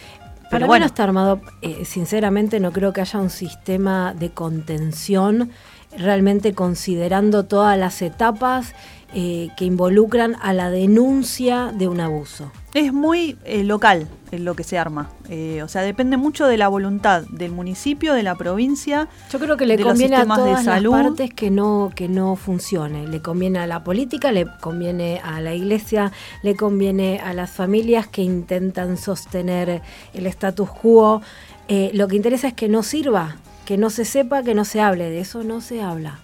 Para 0.43 0.49
pero 0.49 0.65
mí 0.65 0.67
bueno, 0.67 0.83
no 0.83 0.87
está 0.87 1.03
armado, 1.03 1.41
eh, 1.61 1.85
sinceramente 1.85 2.59
no 2.59 2.71
creo 2.71 2.91
que 2.93 3.01
haya 3.01 3.19
un 3.19 3.29
sistema 3.29 4.13
de 4.13 4.31
contención 4.31 5.51
realmente 5.97 6.53
considerando 6.53 7.45
todas 7.45 7.77
las 7.77 8.01
etapas 8.01 8.73
eh, 9.13 9.49
que 9.57 9.65
involucran 9.65 10.35
a 10.41 10.53
la 10.53 10.69
denuncia 10.69 11.71
de 11.73 11.87
un 11.87 11.99
abuso. 11.99 12.51
es 12.73 12.93
muy 12.93 13.37
eh, 13.43 13.63
local 13.63 14.07
en 14.31 14.45
lo 14.45 14.55
que 14.55 14.63
se 14.63 14.77
arma. 14.77 15.09
Eh, 15.29 15.61
o 15.63 15.67
sea, 15.67 15.81
depende 15.81 16.17
mucho 16.17 16.47
de 16.47 16.57
la 16.57 16.67
voluntad 16.67 17.23
del 17.29 17.51
municipio, 17.51 18.13
de 18.13 18.23
la 18.23 18.35
provincia. 18.35 19.07
Yo 19.31 19.39
creo 19.39 19.57
que 19.57 19.65
le 19.65 19.77
de 19.77 19.83
conviene 19.83 20.15
a 20.15 20.19
sistemas 20.19 20.37
de 20.37 20.43
todas 20.51 20.65
las 20.65 20.83
partes 20.83 21.33
que 21.33 21.51
no, 21.51 21.91
que 21.95 22.07
no 22.07 22.35
funcione. 22.35 23.07
Le 23.07 23.21
conviene 23.21 23.59
a 23.59 23.67
la 23.67 23.83
política, 23.83 24.31
le 24.31 24.47
conviene 24.59 25.19
a 25.23 25.41
la 25.41 25.53
iglesia, 25.53 26.11
le 26.43 26.55
conviene 26.55 27.19
a 27.19 27.33
las 27.33 27.51
familias 27.51 28.07
que 28.07 28.21
intentan 28.21 28.97
sostener 28.97 29.81
el 30.13 30.25
status 30.27 30.69
quo. 30.69 31.21
Eh, 31.67 31.91
lo 31.93 32.07
que 32.07 32.15
interesa 32.15 32.47
es 32.47 32.53
que 32.53 32.69
no 32.69 32.83
sirva, 32.83 33.35
que 33.65 33.77
no 33.77 33.89
se 33.89 34.05
sepa, 34.05 34.43
que 34.43 34.55
no 34.55 34.65
se 34.65 34.81
hable. 34.81 35.09
De 35.09 35.19
eso 35.19 35.43
no 35.43 35.61
se 35.61 35.81
habla. 35.81 36.19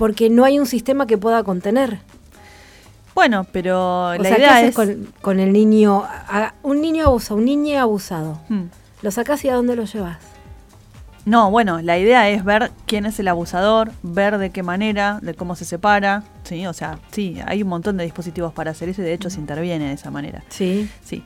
Porque 0.00 0.30
no 0.30 0.44
hay 0.46 0.58
un 0.58 0.64
sistema 0.64 1.06
que 1.06 1.18
pueda 1.18 1.44
contener. 1.44 1.98
Bueno, 3.14 3.46
pero 3.52 4.06
O 4.12 4.14
la 4.16 4.22
sea, 4.22 4.36
¿qué 4.36 4.40
idea 4.40 4.56
haces 4.56 4.68
es... 4.70 4.74
con, 4.74 5.08
con 5.20 5.40
el 5.40 5.52
niño? 5.52 6.04
A- 6.06 6.54
un 6.62 6.80
niño 6.80 7.04
abusa, 7.04 7.34
un 7.34 7.44
niño 7.44 7.78
abusado. 7.78 8.40
Hmm. 8.48 8.68
¿Lo 9.02 9.10
sacás 9.10 9.44
y 9.44 9.50
a 9.50 9.54
dónde 9.56 9.76
lo 9.76 9.84
llevas? 9.84 10.16
No, 11.26 11.50
bueno, 11.50 11.82
la 11.82 11.98
idea 11.98 12.30
es 12.30 12.44
ver 12.46 12.70
quién 12.86 13.04
es 13.04 13.20
el 13.20 13.28
abusador, 13.28 13.92
ver 14.02 14.38
de 14.38 14.48
qué 14.48 14.62
manera, 14.62 15.18
de 15.20 15.34
cómo 15.34 15.54
se 15.54 15.66
separa, 15.66 16.22
sí, 16.44 16.66
o 16.66 16.72
sea, 16.72 16.98
sí, 17.10 17.36
hay 17.46 17.62
un 17.62 17.68
montón 17.68 17.98
de 17.98 18.04
dispositivos 18.04 18.54
para 18.54 18.70
hacer 18.70 18.88
eso 18.88 19.02
y 19.02 19.04
de 19.04 19.12
hecho 19.12 19.28
se 19.28 19.38
interviene 19.38 19.88
de 19.88 19.92
esa 19.92 20.10
manera, 20.10 20.42
Sí. 20.48 20.88
sí. 21.04 21.22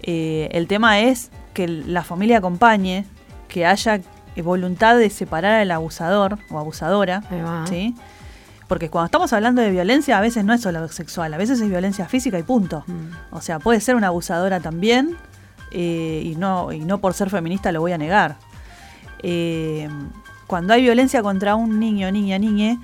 Eh, 0.00 0.48
el 0.52 0.66
tema 0.66 1.00
es 1.00 1.30
que 1.52 1.68
la 1.68 2.04
familia 2.04 2.38
acompañe, 2.38 3.04
que 3.48 3.66
haya 3.66 4.00
voluntad 4.42 4.96
de 4.96 5.10
separar 5.10 5.60
al 5.60 5.70
abusador 5.70 6.38
o 6.50 6.58
abusadora, 6.58 7.22
sí, 7.68 7.94
porque 8.68 8.90
cuando 8.90 9.06
estamos 9.06 9.32
hablando 9.32 9.62
de 9.62 9.70
violencia 9.70 10.18
a 10.18 10.20
veces 10.20 10.44
no 10.44 10.52
es 10.52 10.60
solo 10.60 10.86
sexual, 10.88 11.32
a 11.32 11.38
veces 11.38 11.60
es 11.60 11.68
violencia 11.68 12.06
física 12.06 12.38
y 12.38 12.42
punto. 12.42 12.84
Mm. 12.86 13.34
O 13.34 13.40
sea, 13.40 13.58
puede 13.58 13.80
ser 13.80 13.96
una 13.96 14.08
abusadora 14.08 14.60
también 14.60 15.16
eh, 15.70 16.22
y, 16.24 16.36
no, 16.36 16.72
y 16.72 16.80
no 16.80 16.98
por 16.98 17.14
ser 17.14 17.30
feminista 17.30 17.72
lo 17.72 17.80
voy 17.80 17.92
a 17.92 17.98
negar. 17.98 18.36
Eh, 19.22 19.88
cuando 20.46 20.74
hay 20.74 20.82
violencia 20.82 21.22
contra 21.22 21.54
un 21.54 21.80
niño, 21.80 22.10
niña, 22.12 22.38
niñe, 22.38 22.78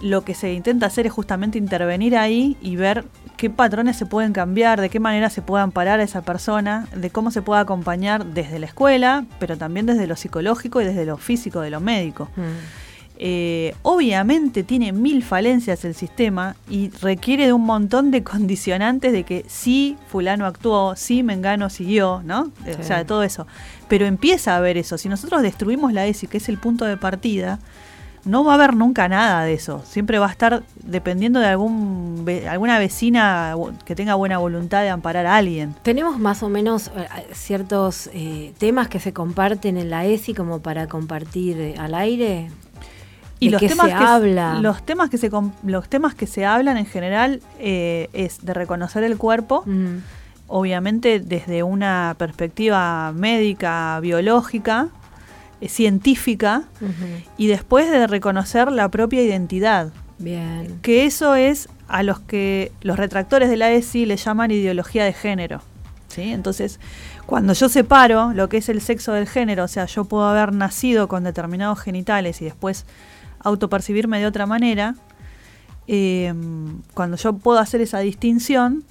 lo 0.00 0.22
que 0.22 0.34
se 0.34 0.52
intenta 0.52 0.86
hacer 0.86 1.06
es 1.06 1.12
justamente 1.12 1.58
intervenir 1.58 2.16
ahí 2.16 2.56
y 2.60 2.76
ver 2.76 3.04
qué 3.36 3.50
patrones 3.50 3.96
se 3.96 4.06
pueden 4.06 4.32
cambiar, 4.32 4.80
de 4.80 4.90
qué 4.90 5.00
manera 5.00 5.30
se 5.30 5.42
puede 5.42 5.62
amparar 5.62 6.00
a 6.00 6.02
esa 6.02 6.22
persona, 6.22 6.88
de 6.94 7.10
cómo 7.10 7.30
se 7.30 7.42
puede 7.42 7.60
acompañar 7.60 8.26
desde 8.26 8.58
la 8.58 8.66
escuela, 8.66 9.26
pero 9.38 9.56
también 9.56 9.86
desde 9.86 10.06
lo 10.06 10.16
psicológico 10.16 10.80
y 10.80 10.84
desde 10.84 11.04
lo 11.04 11.16
físico, 11.16 11.60
de 11.60 11.70
lo 11.70 11.80
médico. 11.80 12.28
Mm. 12.36 12.88
Eh, 13.20 13.74
obviamente 13.82 14.62
tiene 14.62 14.92
mil 14.92 15.24
falencias 15.24 15.84
el 15.84 15.96
sistema 15.96 16.54
y 16.70 16.90
requiere 17.02 17.46
de 17.46 17.52
un 17.52 17.64
montón 17.64 18.12
de 18.12 18.22
condicionantes 18.22 19.12
de 19.12 19.24
que 19.24 19.44
sí 19.48 19.96
fulano 20.06 20.46
actuó, 20.46 20.94
sí 20.94 21.24
Mengano 21.24 21.68
siguió, 21.68 22.22
¿no? 22.24 22.52
Eh, 22.64 22.74
Sí. 22.74 22.80
O 22.80 22.84
sea, 22.84 22.98
de 22.98 23.04
todo 23.04 23.24
eso. 23.24 23.48
Pero 23.88 24.06
empieza 24.06 24.54
a 24.54 24.58
haber 24.58 24.76
eso. 24.76 24.98
Si 24.98 25.08
nosotros 25.08 25.42
destruimos 25.42 25.92
la 25.92 26.06
ESI, 26.06 26.28
que 26.28 26.36
es 26.36 26.48
el 26.48 26.58
punto 26.58 26.84
de 26.84 26.96
partida, 26.96 27.58
no 28.24 28.44
va 28.44 28.52
a 28.52 28.54
haber 28.56 28.74
nunca 28.74 29.08
nada 29.08 29.44
de 29.44 29.54
eso. 29.54 29.82
Siempre 29.86 30.18
va 30.18 30.26
a 30.26 30.30
estar 30.30 30.62
dependiendo 30.82 31.40
de 31.40 31.46
algún 31.46 32.24
alguna 32.48 32.78
vecina 32.78 33.54
que 33.84 33.94
tenga 33.94 34.14
buena 34.14 34.38
voluntad 34.38 34.82
de 34.82 34.90
amparar 34.90 35.26
a 35.26 35.36
alguien. 35.36 35.74
Tenemos 35.82 36.18
más 36.18 36.42
o 36.42 36.48
menos 36.48 36.88
eh, 36.96 37.06
ciertos 37.32 38.10
eh, 38.12 38.52
temas 38.58 38.88
que 38.88 39.00
se 39.00 39.12
comparten 39.12 39.76
en 39.78 39.90
la 39.90 40.04
ESI 40.04 40.34
como 40.34 40.60
para 40.60 40.86
compartir 40.88 41.58
eh, 41.60 41.74
al 41.78 41.94
aire. 41.94 42.50
Y 43.40 43.46
¿De 43.46 43.52
los 43.52 43.60
qué 43.60 43.68
temas 43.68 43.86
se 43.86 43.92
que 43.96 44.04
habla? 44.04 44.58
los 44.60 44.82
temas 44.84 45.10
que 45.10 45.16
se 45.18 45.30
los 45.62 45.88
temas 45.88 46.14
que 46.16 46.26
se 46.26 46.44
hablan 46.44 46.76
en 46.76 46.86
general 46.86 47.40
eh, 47.60 48.08
es 48.12 48.44
de 48.44 48.52
reconocer 48.52 49.04
el 49.04 49.16
cuerpo, 49.16 49.62
Mm. 49.64 49.98
obviamente 50.48 51.20
desde 51.20 51.62
una 51.62 52.16
perspectiva 52.18 53.12
médica, 53.14 54.00
biológica, 54.00 54.88
eh, 55.60 55.68
científica, 55.68 56.64
y 57.36 57.46
después 57.46 57.90
de 57.90 58.06
reconocer 58.06 58.70
la 58.72 58.88
propia 58.90 59.22
identidad. 59.22 59.92
Bien. 60.18 60.78
Que 60.82 61.04
eso 61.04 61.34
es 61.34 61.68
a 61.86 62.02
los 62.02 62.20
que 62.20 62.72
los 62.80 62.96
retractores 62.96 63.48
de 63.48 63.56
la 63.56 63.70
ESI 63.70 64.06
le 64.06 64.16
llaman 64.16 64.50
ideología 64.50 65.04
de 65.04 65.12
género. 65.12 65.62
¿sí? 66.08 66.32
Entonces, 66.32 66.80
cuando 67.26 67.52
yo 67.52 67.68
separo 67.68 68.32
lo 68.34 68.48
que 68.48 68.58
es 68.58 68.68
el 68.68 68.80
sexo 68.80 69.12
del 69.12 69.26
género, 69.26 69.64
o 69.64 69.68
sea, 69.68 69.86
yo 69.86 70.04
puedo 70.04 70.26
haber 70.26 70.52
nacido 70.52 71.08
con 71.08 71.24
determinados 71.24 71.80
genitales 71.80 72.40
y 72.42 72.44
después 72.44 72.84
autopercibirme 73.40 74.18
de 74.18 74.26
otra 74.26 74.46
manera, 74.46 74.94
eh, 75.86 76.34
cuando 76.94 77.16
yo 77.16 77.34
puedo 77.34 77.58
hacer 77.58 77.80
esa 77.80 78.00
distinción, 78.00 78.84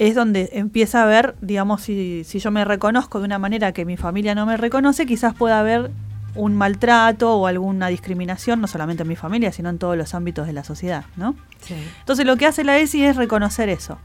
es 0.00 0.14
donde 0.14 0.48
empieza 0.54 1.02
a 1.02 1.06
ver, 1.06 1.34
digamos, 1.42 1.82
si, 1.82 2.24
si 2.24 2.38
yo 2.38 2.50
me 2.50 2.64
reconozco 2.64 3.18
de 3.18 3.26
una 3.26 3.38
manera 3.38 3.72
que 3.72 3.84
mi 3.84 3.98
familia 3.98 4.34
no 4.34 4.46
me 4.46 4.56
reconoce, 4.56 5.04
quizás 5.04 5.34
pueda 5.34 5.60
haber 5.60 5.90
un 6.34 6.56
maltrato 6.56 7.34
o 7.36 7.46
alguna 7.46 7.88
discriminación, 7.88 8.62
no 8.62 8.66
solamente 8.66 9.02
en 9.02 9.08
mi 9.10 9.16
familia, 9.16 9.52
sino 9.52 9.68
en 9.68 9.76
todos 9.78 9.98
los 9.98 10.14
ámbitos 10.14 10.46
de 10.46 10.54
la 10.54 10.64
sociedad, 10.64 11.04
¿no? 11.16 11.34
Sí. 11.60 11.74
Entonces 11.98 12.24
lo 12.24 12.36
que 12.36 12.46
hace 12.46 12.64
la 12.64 12.78
ESI 12.78 13.04
es 13.04 13.16
reconocer 13.16 13.68
eso. 13.68 13.98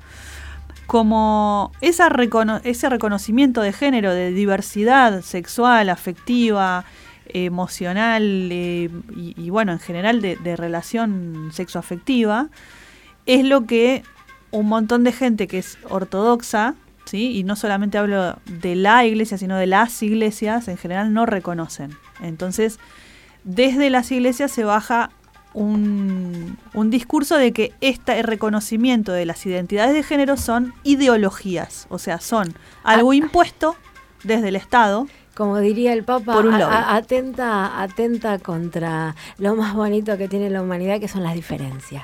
Como 0.86 1.72
esa 1.82 2.10
recono- 2.10 2.60
ese 2.66 2.90
reconocimiento 2.90 3.62
de 3.62 3.72
género, 3.72 4.14
de 4.14 4.32
diversidad 4.32 5.22
sexual, 5.22 5.90
afectiva, 5.90 6.84
emocional 7.28 8.50
eh, 8.52 8.90
y, 9.16 9.34
y, 9.38 9.50
bueno, 9.50 9.72
en 9.72 9.80
general 9.80 10.22
de, 10.22 10.36
de 10.36 10.56
relación 10.56 11.50
sexoafectiva, 11.54 12.50
es 13.26 13.46
lo 13.46 13.66
que 13.66 14.04
un 14.56 14.68
montón 14.68 15.04
de 15.04 15.12
gente 15.12 15.48
que 15.48 15.58
es 15.60 15.78
ortodoxa, 15.90 16.76
¿sí? 17.06 17.38
y 17.38 17.44
no 17.44 17.56
solamente 17.56 17.98
hablo 17.98 18.38
de 18.46 18.76
la 18.76 19.06
iglesia, 19.06 19.38
sino 19.38 19.56
de 19.58 19.68
las 19.68 20.02
iglesias, 20.04 20.68
en 20.68 20.78
general 20.78 21.14
no 21.14 21.26
reconocen. 21.26 21.92
Entonces, 22.22 22.80
desde 23.44 23.90
las 23.90 24.12
iglesias 24.12 24.52
se 24.52 24.64
baja 24.64 25.12
un, 25.54 26.58
un 26.74 26.90
discurso 26.90 27.38
de 27.38 27.52
que 27.54 27.74
este 27.82 28.22
reconocimiento 28.24 29.12
de 29.14 29.26
las 29.26 29.46
identidades 29.46 29.94
de 29.94 30.04
género 30.04 30.36
son 30.38 30.74
ideologías, 30.84 31.88
o 31.90 31.98
sea, 32.00 32.20
son 32.20 32.54
algo 32.84 33.12
Ah. 33.12 33.16
impuesto 33.16 33.76
desde 34.24 34.50
el 34.50 34.56
Estado. 34.56 35.08
Como 35.36 35.60
diría 35.60 35.94
el 35.94 36.04
Papa, 36.04 36.34
Por 36.34 36.46
un 36.48 36.54
a- 36.56 36.96
atenta, 36.96 37.82
atenta 37.82 38.40
contra 38.40 39.16
lo 39.38 39.56
más 39.56 39.74
bonito 39.76 40.18
que 40.18 40.28
tiene 40.28 40.50
la 40.50 40.62
humanidad, 40.62 41.00
que 41.00 41.08
son 41.08 41.24
las 41.24 41.34
diferencias. 41.36 42.04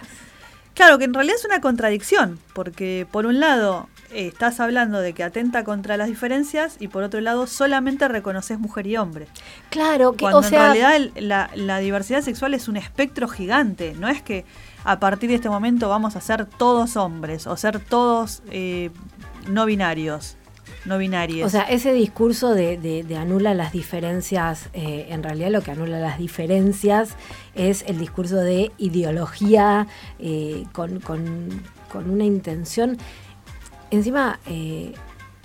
Claro, 0.82 0.98
que 0.98 1.06
en 1.06 1.14
realidad 1.14 1.36
es 1.38 1.46
una 1.46 1.62
contradicción, 1.62 2.40
porque 2.56 3.06
por 3.12 3.28
un 3.28 3.40
lado 3.40 3.88
eh, 4.12 4.26
estás 4.26 4.60
hablando 4.60 5.00
de 5.00 5.14
que 5.14 5.24
atenta 5.24 5.64
contra 5.64 5.96
las 5.96 6.08
diferencias 6.08 6.76
y 6.80 6.88
por 6.88 7.04
otro 7.04 7.22
lado 7.22 7.46
solamente 7.46 8.08
reconoces 8.08 8.58
mujer 8.60 8.88
y 8.88 8.98
hombre. 8.98 9.28
Claro, 9.70 10.14
que, 10.14 10.22
Cuando 10.24 10.40
o 10.40 10.44
sea, 10.44 10.58
en 10.58 10.74
realidad 10.74 10.96
el- 10.96 11.28
la, 11.28 11.52
la 11.54 11.78
diversidad 11.78 12.24
sexual 12.24 12.56
es 12.56 12.68
un 12.68 12.78
espectro 12.78 13.28
gigante, 13.28 13.94
no 14.00 14.08
es 14.08 14.24
que 14.24 14.44
a 14.84 15.00
partir 15.00 15.30
de 15.30 15.36
este 15.36 15.50
momento 15.50 15.88
vamos 15.88 16.16
a 16.16 16.22
ser 16.22 16.48
todos 16.48 16.98
hombres 16.98 17.46
o 17.46 17.56
ser 17.58 17.80
todos 17.80 18.42
eh, 18.50 18.90
no 19.48 19.68
binarios, 19.68 20.36
no 20.86 20.98
binarios. 20.98 21.46
O 21.46 21.50
sea, 21.50 21.64
ese 21.64 21.94
discurso 21.94 22.54
de, 22.54 22.78
de- 22.78 23.04
de 23.04 23.16
anula 23.18 23.54
las 23.54 23.72
diferencias, 23.72 24.70
eh, 24.74 25.08
en 25.10 25.22
realidad 25.24 25.50
lo 25.52 25.62
que 25.62 25.72
anula 25.72 26.00
las 26.00 26.18
diferencias 26.18 27.16
es 27.56 27.84
el 27.88 28.00
discurso 28.00 28.38
de 28.38 28.72
ideología 28.78 29.88
eh, 30.20 30.64
con, 30.74 31.00
una 32.10 32.24
intención. 32.26 32.98
Encima, 33.92 34.40
eh, 34.48 34.94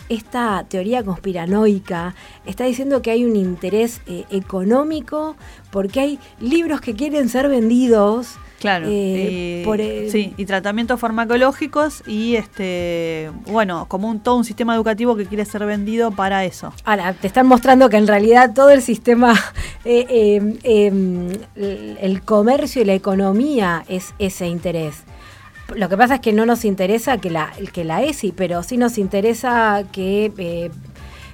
esta 0.09 0.65
teoría 0.69 1.03
conspiranoica 1.05 2.15
está 2.45 2.65
diciendo 2.65 3.03
que 3.03 3.11
hay 3.11 3.25
un 3.25 3.35
interés 3.35 4.01
económico 4.31 5.35
porque 5.73 5.99
hay 6.01 6.19
libros 6.41 6.81
que 6.81 6.95
quieren 6.95 7.29
ser 7.29 7.49
vendidos. 7.49 8.37
Claro. 8.67 8.87
eh, 8.91 9.63
por 9.65 9.81
el- 9.81 10.11
sí, 10.11 10.35
y 10.37 10.45
tratamientos 10.45 10.99
farmacológicos 10.99 12.03
y 12.07 12.35
este 12.37 13.31
bueno, 13.47 13.87
como 13.89 14.09
un 14.09 14.21
todo 14.21 14.37
un 14.37 14.45
sistema 14.45 14.75
educativo 14.75 15.17
que 15.17 15.27
quiere 15.27 15.45
ser 15.45 15.65
vendido 15.67 16.11
para 16.11 16.45
eso. 16.45 16.73
Ahora, 16.85 17.13
te 17.13 17.27
están 17.29 17.47
mostrando 17.47 17.89
que 17.89 17.97
en 17.97 18.07
realidad 18.07 18.53
todo 18.55 18.71
el 18.71 18.83
sistema, 18.83 19.33
eh, 19.85 20.07
eh, 20.09 20.59
eh, 20.65 21.97
el, 22.01 22.23
comercio 22.23 22.83
y 22.83 22.85
la 22.85 22.95
economía 22.95 23.85
es 23.89 24.15
ese 24.19 24.49
interés. 24.49 25.05
Lo 25.75 25.89
que 25.89 25.97
pasa 25.97 26.17
es 26.17 26.21
que 26.21 26.33
no 26.33 26.47
nos 26.47 26.65
interesa 26.65 27.19
que 27.19 27.31
la, 27.31 27.53
que 27.73 27.85
la 27.85 28.03
ESI, 28.03 28.33
pero 28.33 28.63
sí 28.63 28.77
nos 28.77 28.99
interesa 28.99 29.83
que 29.93 30.33
eh, 30.39 30.71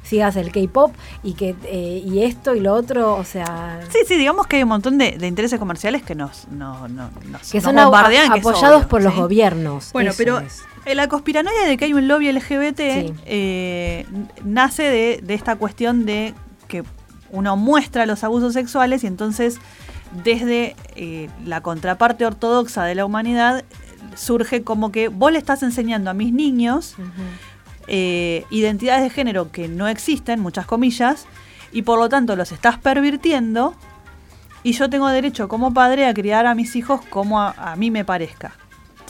sigas 0.02 0.36
el 0.36 0.50
K-pop 0.52 0.92
y 1.22 1.34
que 1.34 1.54
eh, 1.64 2.02
y 2.04 2.22
esto 2.22 2.54
y 2.54 2.60
lo 2.60 2.74
otro, 2.74 3.14
o 3.16 3.24
sea, 3.24 3.80
Sí, 3.90 3.98
sí, 4.06 4.16
digamos 4.16 4.46
que 4.46 4.56
hay 4.56 4.62
un 4.64 4.68
montón 4.70 4.98
de, 4.98 5.12
de 5.18 5.26
intereses 5.26 5.58
comerciales 5.58 6.02
que 6.02 6.14
nos, 6.14 6.48
no, 6.48 6.88
no, 6.88 7.10
nos, 7.30 7.50
que 7.50 7.58
nos 7.58 7.64
son 7.64 7.78
a- 7.78 7.84
bombardean, 7.84 8.32
que 8.32 8.40
apoyados 8.40 8.78
obvio, 8.80 8.88
por 8.88 9.02
los 9.02 9.14
gobiernos. 9.14 9.92
Bueno, 9.92 10.12
pero 10.16 10.40
es. 10.40 10.62
la 10.94 11.08
conspiranoia 11.08 11.66
de 11.66 11.76
que 11.76 11.84
hay 11.86 11.92
un 11.94 12.08
lobby 12.08 12.30
LGBT 12.32 12.76
Sí. 12.78 13.14
eh, 13.26 14.06
nace 14.44 14.82
de, 14.82 15.20
de 15.22 15.34
esta 15.34 15.56
cuestión 15.56 16.04
de 16.04 16.34
que 16.68 16.82
uno 17.30 17.56
muestra 17.56 18.04
los 18.04 18.24
abusos 18.24 18.52
sexuales 18.52 19.04
y 19.04 19.06
entonces 19.06 19.58
desde 20.24 20.76
eh, 20.96 21.30
la 21.46 21.62
contraparte 21.62 22.26
ortodoxa 22.26 22.84
de 22.84 22.94
la 22.94 23.06
humanidad 23.06 23.64
surge 24.14 24.62
como 24.62 24.92
que 24.92 25.08
vos 25.08 25.32
le 25.32 25.38
estás 25.38 25.62
enseñando 25.62 26.10
a 26.10 26.14
mis 26.14 26.32
niños 26.34 26.96
eh, 27.88 28.44
identidades 28.50 29.02
de 29.02 29.10
género 29.10 29.50
que 29.50 29.68
no 29.68 29.88
existen, 29.88 30.40
muchas 30.40 30.66
comillas, 30.66 31.26
y 31.72 31.82
por 31.82 31.98
lo 31.98 32.08
tanto 32.08 32.36
los 32.36 32.52
estás 32.52 32.78
pervirtiendo 32.78 33.74
y 34.62 34.72
yo 34.72 34.88
tengo 34.90 35.08
derecho 35.08 35.48
como 35.48 35.72
padre 35.74 36.06
a 36.06 36.14
criar 36.14 36.46
a 36.46 36.54
mis 36.54 36.76
hijos 36.76 37.00
como 37.10 37.40
a, 37.40 37.50
a 37.50 37.76
mí 37.76 37.90
me 37.90 38.04
parezca. 38.04 38.52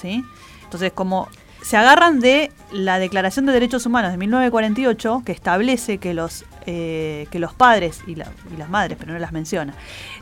¿sí? 0.00 0.24
Entonces, 0.64 0.92
como 0.92 1.28
se 1.62 1.76
agarran 1.76 2.18
de 2.20 2.50
la 2.72 2.98
Declaración 2.98 3.46
de 3.46 3.52
Derechos 3.52 3.84
Humanos 3.86 4.10
de 4.12 4.16
1948, 4.18 5.22
que 5.26 5.32
establece 5.32 5.98
que 5.98 6.14
los, 6.14 6.44
eh, 6.66 7.26
que 7.30 7.38
los 7.38 7.52
padres 7.54 8.00
y, 8.06 8.14
la- 8.16 8.30
y 8.52 8.56
las 8.56 8.68
madres, 8.70 8.96
pero 8.98 9.12
no 9.12 9.18
las 9.18 9.32
menciona, 9.32 9.74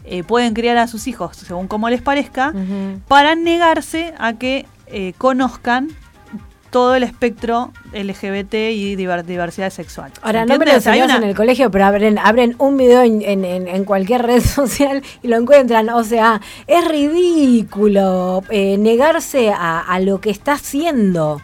eh, 0.04 0.22
pueden 0.24 0.52
criar 0.54 0.76
a 0.78 0.86
sus 0.86 1.06
hijos 1.06 1.36
según 1.36 1.68
como 1.68 1.88
les 1.88 2.02
parezca, 2.02 2.52
para 3.08 3.34
negarse 3.36 4.12
a 4.18 4.34
que 4.34 4.66
eh, 4.88 5.14
conozcan 5.16 5.88
todo 6.70 6.94
el 6.94 7.02
espectro 7.02 7.72
LGBT 7.92 8.54
y 8.70 8.94
diver- 8.96 9.24
diversidad 9.24 9.70
sexual. 9.70 10.12
Ahora, 10.22 10.44
no 10.46 10.56
me 10.58 10.66
lo 10.66 10.80
sea, 10.80 11.04
una- 11.04 11.16
en 11.16 11.24
el 11.24 11.34
colegio, 11.34 11.70
pero 11.70 11.84
abren, 11.84 12.18
abren 12.18 12.54
un 12.58 12.76
video 12.76 13.02
en, 13.02 13.22
en- 13.22 13.44
en- 13.44 13.66
en 13.68 13.84
cualquier 13.84 14.22
red 14.22 14.40
social 14.44 15.02
y 15.22 15.28
lo 15.28 15.36
encuentran. 15.36 15.88
O 15.90 16.04
sea, 16.04 16.40
es 16.66 16.84
ridículo 16.88 18.42
eh, 18.50 18.76
negarse 18.78 19.50
a, 19.50 19.80
a 19.80 20.00
lo 20.00 20.20
que 20.20 20.30
está 20.30 20.52
haciendo. 20.52 21.40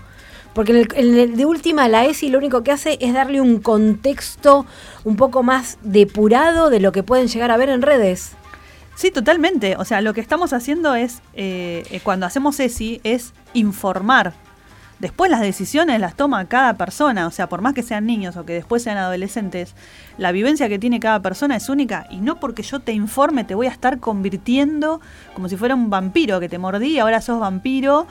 Porque 0.55 0.73
en 0.73 0.79
el- 0.79 0.89
en 0.95 1.19
el- 1.19 1.37
de 1.37 1.45
última, 1.45 1.89
la 1.89 2.05
ESI 2.07 2.31
lo 2.31 2.39
único 2.39 2.63
que 2.63 2.73
hace 2.73 2.97
es 3.01 3.13
darle 3.13 3.41
un 3.41 3.59
contexto 3.61 4.65
un 5.05 5.17
poco 5.17 5.43
más 5.43 5.79
depurado 5.83 6.71
de 6.71 6.81
lo 6.81 6.93
que 6.93 7.03
pueden 7.03 7.29
llegar 7.29 7.51
a 7.51 7.57
ver 7.57 7.69
en 7.69 7.83
redes. 7.83 8.33
Sí, 8.95 9.11
totalmente. 9.11 9.77
O 9.77 9.85
sea, 9.85 10.01
lo 10.01 10.15
que 10.15 10.23
estamos 10.23 10.55
haciendo 10.55 10.95
es, 10.95 11.21
eh, 11.35 11.85
eh, 11.91 12.01
cuando 12.03 12.25
hacemos 12.25 12.59
ESI, 12.59 13.01
es 13.05 13.35
informar. 13.53 14.33
Después 14.99 15.31
las 15.31 15.41
decisiones 15.41 16.01
las 16.01 16.15
toma 16.15 16.45
cada 16.47 16.75
persona, 16.75 17.27
o 17.27 17.31
sea, 17.31 17.49
por 17.49 17.61
más 17.61 17.75
que 17.75 17.83
sean 17.83 18.07
niños 18.07 18.37
o 18.37 18.45
que 18.47 18.55
después 18.55 18.83
sean 18.83 18.97
adolescentes, 18.97 19.75
la 20.17 20.33
vivencia 20.33 20.69
que 20.71 20.79
tiene 20.79 21.01
cada 21.01 21.21
persona 21.21 21.57
es 21.57 21.69
única 21.69 22.07
y 22.11 22.17
no 22.17 22.41
porque 22.41 22.63
yo 22.63 22.81
te 22.81 22.93
informe 22.93 23.45
te 23.45 23.55
voy 23.55 23.67
a 23.67 23.71
estar 23.71 23.99
convirtiendo 24.01 25.01
como 25.35 25.49
si 25.51 25.57
fuera 25.57 25.75
un 25.75 25.91
vampiro, 25.91 26.41
que 26.41 26.49
te 26.49 26.59
mordí 26.59 26.95
y 26.95 26.99
ahora 26.99 27.21
sos 27.21 27.39
vampiro, 27.41 28.07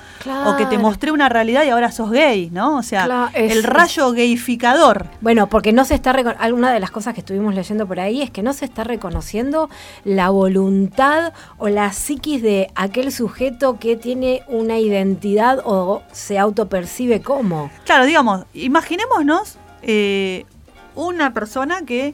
o 0.45 0.55
que 0.57 0.65
te 0.67 0.77
mostré 0.77 1.11
una 1.11 1.27
realidad 1.29 1.63
y 1.65 1.69
ahora 1.69 1.91
sos 1.91 2.11
gay, 2.11 2.49
¿no? 2.51 2.77
O 2.77 2.83
sea, 2.83 3.05
Claro, 3.05 3.31
es- 3.33 3.51
el 3.51 3.63
rayo 3.63 4.11
gayificador. 4.11 5.07
Bueno, 5.21 5.47
porque 5.47 5.73
no 5.73 5.85
se 5.85 5.95
está 5.95 6.11
alguna 6.11 6.71
de 6.71 6.79
las 6.79 6.91
cosas 6.91 7.13
que 7.15 7.21
estuvimos 7.21 7.55
leyendo 7.55 7.87
por 7.87 7.99
ahí 7.99 8.21
es 8.21 8.29
que 8.29 8.43
no 8.43 8.53
se 8.53 8.65
está 8.65 8.83
reconociendo 8.83 9.69
la 10.03 10.29
voluntad 10.29 11.33
o 11.57 11.67
la 11.69 11.91
psiquis 11.91 12.41
de 12.41 12.69
aquel 12.75 13.11
sujeto 13.11 13.79
que 13.79 13.95
tiene 13.97 14.43
una 14.47 14.77
identidad 14.77 15.59
o 15.65 16.03
se 16.11 16.37
autopercibe 16.75 17.21
como. 17.21 17.69
Claro, 17.85 18.05
digamos, 18.05 18.45
imaginémonos 18.53 19.57
eh, 19.81 20.45
una 20.95 21.33
persona 21.33 21.83
que 21.85 22.13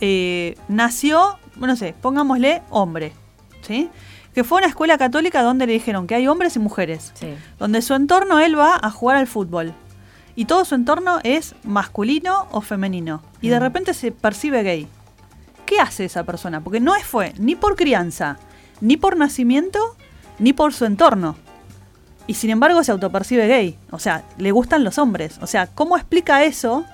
eh, 0.00 0.56
nació, 0.68 1.38
no 1.56 1.76
sé, 1.76 1.94
pongámosle 2.00 2.62
hombre, 2.70 3.12
¿sí? 3.62 3.90
Que 4.34 4.42
fue 4.44 4.58
a 4.58 4.60
una 4.62 4.68
escuela 4.68 4.98
católica 4.98 5.42
donde 5.42 5.66
le 5.66 5.74
dijeron 5.74 6.06
que 6.06 6.14
hay 6.14 6.26
hombres 6.26 6.56
y 6.56 6.58
mujeres, 6.58 7.12
Sí. 7.14 7.34
donde 7.58 7.82
su 7.82 7.94
entorno 7.94 8.40
él 8.40 8.58
va 8.58 8.78
a 8.80 8.90
jugar 8.90 9.16
al 9.16 9.26
fútbol 9.26 9.72
y 10.36 10.46
todo 10.46 10.64
su 10.64 10.74
entorno 10.74 11.20
es 11.22 11.54
masculino 11.62 12.48
o 12.50 12.60
femenino 12.60 13.22
y 13.40 13.48
de 13.50 13.60
repente 13.60 13.94
se 13.94 14.10
percibe 14.10 14.62
gay. 14.62 14.88
¿Qué 15.66 15.78
hace 15.80 16.04
esa 16.04 16.24
persona? 16.24 16.60
Porque 16.62 16.80
no 16.80 16.92
fue 17.04 17.32
ni 17.38 17.54
por 17.54 17.76
crianza, 17.76 18.38
ni 18.80 18.96
por 18.96 19.16
nacimiento, 19.16 19.96
ni 20.38 20.52
por 20.52 20.74
su 20.74 20.84
entorno. 20.84 21.36
Y 22.26 22.34
sin 22.34 22.50
embargo 22.50 22.82
se 22.84 22.92
autopercibe 22.92 23.46
gay. 23.46 23.76
O 23.90 23.98
sea, 23.98 24.22
le 24.38 24.50
gustan 24.50 24.82
los 24.84 24.98
hombres. 24.98 25.38
O 25.42 25.46
sea, 25.46 25.66
¿cómo 25.66 25.96
explica 25.96 26.42
eso 26.44 26.84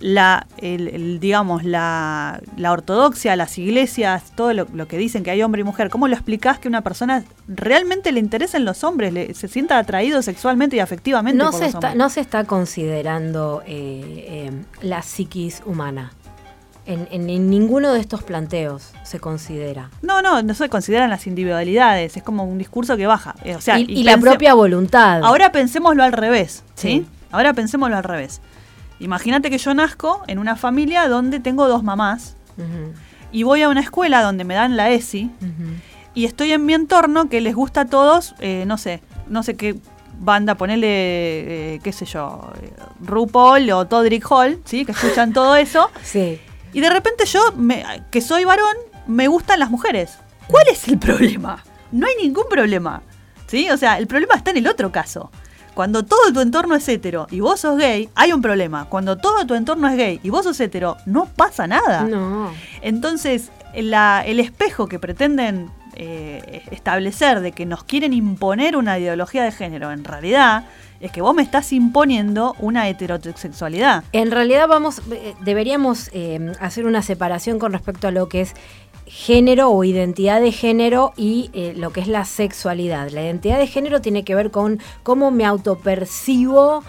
la, 0.00 0.46
el, 0.58 0.88
el, 0.88 1.20
digamos, 1.20 1.64
la, 1.64 2.40
la 2.56 2.72
ortodoxia, 2.72 3.36
las 3.36 3.58
iglesias, 3.58 4.32
todo 4.34 4.52
lo, 4.54 4.66
lo 4.72 4.88
que 4.88 4.96
dicen 4.98 5.22
que 5.22 5.30
hay 5.30 5.42
hombre 5.42 5.60
y 5.60 5.64
mujer? 5.64 5.90
¿Cómo 5.90 6.08
lo 6.08 6.14
explicás 6.14 6.58
que 6.58 6.68
una 6.68 6.80
persona 6.80 7.24
realmente 7.46 8.10
le 8.10 8.20
interesen 8.20 8.64
los 8.64 8.84
hombres, 8.84 9.12
le, 9.12 9.34
se 9.34 9.48
sienta 9.48 9.78
atraído 9.78 10.22
sexualmente 10.22 10.76
y 10.76 10.80
afectivamente 10.80 11.36
No 11.36 11.50
por 11.50 11.58
se, 11.60 11.66
los 11.66 11.74
está, 11.74 11.88
hombres? 11.88 11.96
no 11.96 12.08
se 12.10 12.20
está 12.20 12.44
considerando 12.44 13.62
eh, 13.66 14.48
eh, 14.48 14.50
la 14.82 15.02
psiquis 15.02 15.62
humana. 15.66 16.12
En, 16.86 17.08
en- 17.10 17.30
en 17.30 17.48
ninguno 17.48 17.92
de 17.94 18.00
estos 18.00 18.22
planteos 18.22 18.92
se 19.04 19.18
considera. 19.18 19.90
No, 20.02 20.20
no, 20.20 20.42
no 20.42 20.52
se 20.54 20.68
consideran 20.68 21.08
las 21.08 21.26
individualidades, 21.26 22.16
es 22.16 22.22
como 22.22 22.44
un 22.44 22.58
discurso 22.58 22.96
que 22.98 23.06
baja. 23.06 23.34
Eh, 23.42 23.54
O 23.56 23.60
sea, 23.60 23.78
y, 23.78 23.86
y 23.88 24.02
la 24.04 24.12
propia 24.18 24.52
voluntad. 24.54 25.22
Ahora 25.24 25.50
pensémoslo 25.50 26.02
al 26.04 26.12
revés, 26.12 26.62
¿sí? 26.74 26.88
Sí. 26.88 27.06
Ahora 27.30 27.54
pensémoslo 27.54 27.96
al 27.96 28.04
revés. 28.04 28.40
Imagínate 29.00 29.48
que 29.50 29.58
yo 29.58 29.72
nazco 29.74 30.22
en 30.26 30.38
una 30.38 30.56
familia 30.56 31.08
donde 31.08 31.40
tengo 31.40 31.66
dos 31.68 31.82
mamás 31.82 32.36
y 33.32 33.42
voy 33.42 33.62
a 33.62 33.68
una 33.68 33.80
escuela 33.80 34.22
donde 34.22 34.44
me 34.44 34.54
dan 34.54 34.76
la 34.76 34.90
ESI 34.90 35.30
y 36.14 36.26
estoy 36.26 36.52
en 36.52 36.64
mi 36.66 36.74
entorno 36.74 37.28
que 37.28 37.40
les 37.40 37.54
gusta 37.54 37.80
a 37.82 37.84
todos, 37.86 38.34
eh, 38.38 38.64
no 38.66 38.78
sé, 38.78 39.00
no 39.28 39.42
sé 39.42 39.56
qué 39.56 39.74
banda, 40.20 40.54
ponele, 40.54 40.86
eh, 41.74 41.80
qué 41.82 41.92
sé 41.92 42.04
yo, 42.04 42.52
eh, 42.62 42.70
RuPaul 43.00 43.68
o 43.72 43.86
Todrick 43.86 44.30
Hall, 44.30 44.60
¿sí? 44.64 44.84
Que 44.84 44.92
escuchan 44.92 45.32
todo 45.32 45.56
eso. 45.56 45.90
Sí. 46.04 46.38
Y 46.74 46.80
de 46.80 46.90
repente 46.90 47.24
yo, 47.24 47.40
me- 47.56 47.84
que 48.10 48.20
soy 48.20 48.44
varón, 48.44 48.76
me 49.06 49.28
gustan 49.28 49.58
las 49.60 49.70
mujeres. 49.70 50.18
¿Cuál 50.48 50.64
es 50.70 50.86
el 50.88 50.98
problema? 50.98 51.64
No 51.92 52.06
hay 52.06 52.14
ningún 52.22 52.44
problema. 52.50 53.00
¿Sí? 53.46 53.70
O 53.70 53.76
sea, 53.76 53.96
el 53.98 54.06
problema 54.06 54.34
está 54.34 54.50
en 54.50 54.58
el 54.58 54.66
otro 54.66 54.90
caso. 54.92 55.30
Cuando 55.74 56.04
todo 56.04 56.32
tu 56.32 56.40
entorno 56.40 56.74
es 56.76 56.88
hetero 56.88 57.26
y 57.30 57.40
vos 57.40 57.60
sos 57.60 57.76
gay, 57.78 58.08
hay 58.14 58.32
un 58.32 58.40
problema. 58.42 58.84
Cuando 58.86 59.16
todo 59.16 59.44
tu 59.46 59.54
entorno 59.54 59.88
es 59.88 59.96
gay 59.96 60.20
y 60.22 60.30
vos 60.30 60.44
sos 60.44 60.58
hetero, 60.60 60.96
no 61.06 61.26
pasa 61.26 61.66
nada. 61.66 62.02
No. 62.02 62.52
Entonces, 62.80 63.50
la- 63.74 64.22
el 64.26 64.38
espejo 64.40 64.86
que 64.86 64.98
pretenden 64.98 65.70
eh, 65.96 66.64
establecer 66.72 67.40
de 67.40 67.52
que 67.52 67.66
nos 67.66 67.84
quieren 67.84 68.12
imponer 68.12 68.76
una 68.76 68.98
ideología 68.98 69.44
de 69.44 69.52
género, 69.52 69.92
en 69.92 70.02
realidad 70.04 70.64
es 71.04 71.12
que 71.12 71.20
vos 71.20 71.34
me 71.34 71.42
estás 71.42 71.72
imponiendo 71.72 72.56
una 72.58 72.88
heterosexualidad. 72.88 74.04
En 74.12 74.30
realidad 74.30 74.66
vamos, 74.68 75.02
eh, 75.12 75.34
deberíamos 75.40 76.08
eh, 76.14 76.52
hacer 76.60 76.86
una 76.86 77.02
separación 77.02 77.58
con 77.58 77.72
respecto 77.72 78.08
a 78.08 78.10
lo 78.10 78.28
que 78.28 78.40
es 78.40 78.54
género 79.06 79.68
o 79.68 79.84
identidad 79.84 80.40
de 80.40 80.50
género 80.50 81.12
y 81.14 81.50
eh, 81.52 81.74
lo 81.76 81.92
que 81.92 82.00
es 82.00 82.08
la 82.08 82.24
sexualidad. 82.24 83.10
La 83.10 83.22
identidad 83.22 83.58
de 83.58 83.66
género 83.66 84.00
tiene 84.00 84.24
que 84.24 84.34
ver 84.34 84.50
con 84.50 84.80
cómo 85.02 85.30
me 85.30 85.44
autopercibo 85.44 86.82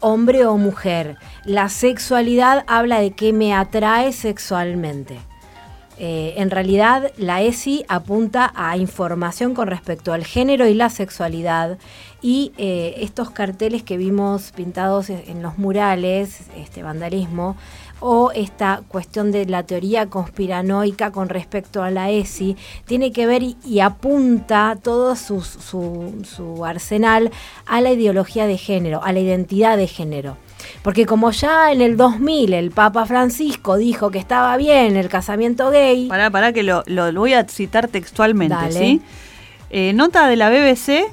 hombre 0.00 0.46
o 0.46 0.56
mujer. 0.56 1.16
La 1.44 1.68
sexualidad 1.68 2.64
habla 2.66 2.98
de 3.00 3.12
qué 3.12 3.32
me 3.32 3.54
atrae 3.54 4.12
sexualmente. 4.12 5.20
Eh, 6.02 6.32
en 6.38 6.50
realidad, 6.50 7.12
la 7.18 7.42
ESI 7.42 7.84
apunta 7.86 8.50
a 8.56 8.78
información 8.78 9.52
con 9.52 9.68
respecto 9.68 10.14
al 10.14 10.24
género 10.24 10.66
y 10.66 10.72
la 10.72 10.88
sexualidad. 10.88 11.76
Y 12.22 12.52
eh, 12.56 12.94
estos 12.98 13.30
carteles 13.30 13.82
que 13.82 13.98
vimos 13.98 14.50
pintados 14.52 15.10
en 15.10 15.20
en 15.28 15.42
los 15.42 15.58
murales, 15.58 16.44
este 16.56 16.82
vandalismo, 16.82 17.54
o 18.00 18.30
esta 18.34 18.80
cuestión 18.88 19.30
de 19.30 19.44
la 19.44 19.64
teoría 19.64 20.06
conspiranoica 20.06 21.12
con 21.12 21.28
respecto 21.28 21.82
a 21.82 21.90
la 21.90 22.08
ESI, 22.10 22.56
tiene 22.86 23.12
que 23.12 23.26
ver 23.26 23.42
y, 23.42 23.58
y 23.62 23.80
apunta 23.80 24.78
todo 24.82 25.14
su, 25.16 25.42
su- 25.42 26.22
su 26.24 26.64
arsenal 26.64 27.30
a 27.66 27.82
la 27.82 27.90
ideología 27.92 28.46
de 28.46 28.56
género, 28.56 29.04
a 29.04 29.12
la 29.12 29.20
identidad 29.20 29.76
de 29.76 29.86
género. 29.86 30.38
Porque 30.82 31.06
como 31.06 31.30
ya 31.30 31.72
en 31.72 31.80
el 31.80 31.96
2000 31.96 32.54
el 32.54 32.70
Papa 32.70 33.06
Francisco 33.06 33.76
dijo 33.76 34.10
que 34.10 34.18
estaba 34.18 34.56
bien 34.56 34.96
el 34.96 35.08
casamiento 35.08 35.70
gay, 35.70 36.08
Pará, 36.08 36.30
pará, 36.30 36.52
que 36.52 36.62
lo, 36.62 36.84
voy 37.14 37.34
a 37.34 37.46
citar 37.48 37.88
textualmente, 37.88 38.54
Dale. 38.54 38.72
¿sí? 38.72 39.02
Eh, 39.70 39.92
nota 39.92 40.26
de 40.26 40.36
la 40.36 40.50
BBC 40.50 41.04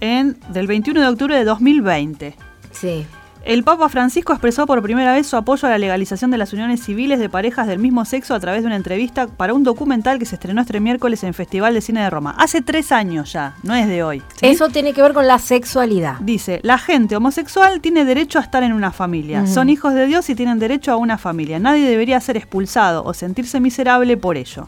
en, 0.00 0.38
del 0.48 0.66
21 0.66 1.00
de 1.00 1.08
octubre 1.08 1.36
de 1.36 1.44
2020. 1.44 2.36
sí, 2.72 3.06
El 3.46 3.62
Papa 3.62 3.88
Francisco 3.88 4.32
expresó 4.32 4.66
por 4.66 4.82
primera 4.82 5.12
vez 5.14 5.28
su 5.28 5.36
apoyo 5.36 5.68
a 5.68 5.70
la 5.70 5.78
legalización 5.78 6.32
de 6.32 6.36
las 6.36 6.52
uniones 6.52 6.82
civiles 6.82 7.20
de 7.20 7.28
parejas 7.28 7.68
del 7.68 7.78
mismo 7.78 8.04
sexo 8.04 8.34
a 8.34 8.40
través 8.40 8.62
de 8.62 8.66
una 8.66 8.74
entrevista 8.74 9.28
para 9.28 9.54
un 9.54 9.62
documental 9.62 10.18
que 10.18 10.24
se 10.26 10.34
estrenó 10.34 10.62
este 10.62 10.80
miércoles 10.80 11.22
en 11.22 11.32
Festival 11.32 11.72
de 11.72 11.80
Cine 11.80 12.00
de 12.02 12.10
Roma. 12.10 12.34
Hace 12.40 12.60
tres 12.60 12.90
años 12.90 13.32
ya, 13.32 13.54
no 13.62 13.72
es 13.76 13.86
de 13.86 14.02
hoy. 14.02 14.20
¿sí? 14.40 14.46
eso 14.48 14.68
tiene 14.70 14.92
que 14.92 15.00
ver 15.00 15.12
con 15.12 15.28
la 15.28 15.38
sexualidad. 15.38 16.16
Dice, 16.18 16.58
la 16.64 16.76
gente 16.76 17.14
homosexual 17.14 17.80
tiene 17.80 18.04
derecho 18.04 18.40
a 18.40 18.42
estar 18.42 18.64
en 18.64 18.72
una 18.72 18.90
familia. 18.90 19.46
Son 19.46 19.68
hijos 19.68 19.94
de 19.94 20.06
Dios 20.06 20.28
y 20.28 20.34
tienen 20.34 20.58
derecho 20.58 20.90
a 20.90 20.96
una 20.96 21.16
familia. 21.16 21.60
Nadie 21.60 21.88
debería 21.88 22.20
ser 22.20 22.36
expulsado 22.36 23.04
o 23.04 23.14
sentirse 23.14 23.60
miserable 23.60 24.16
por 24.16 24.36
ello. 24.36 24.66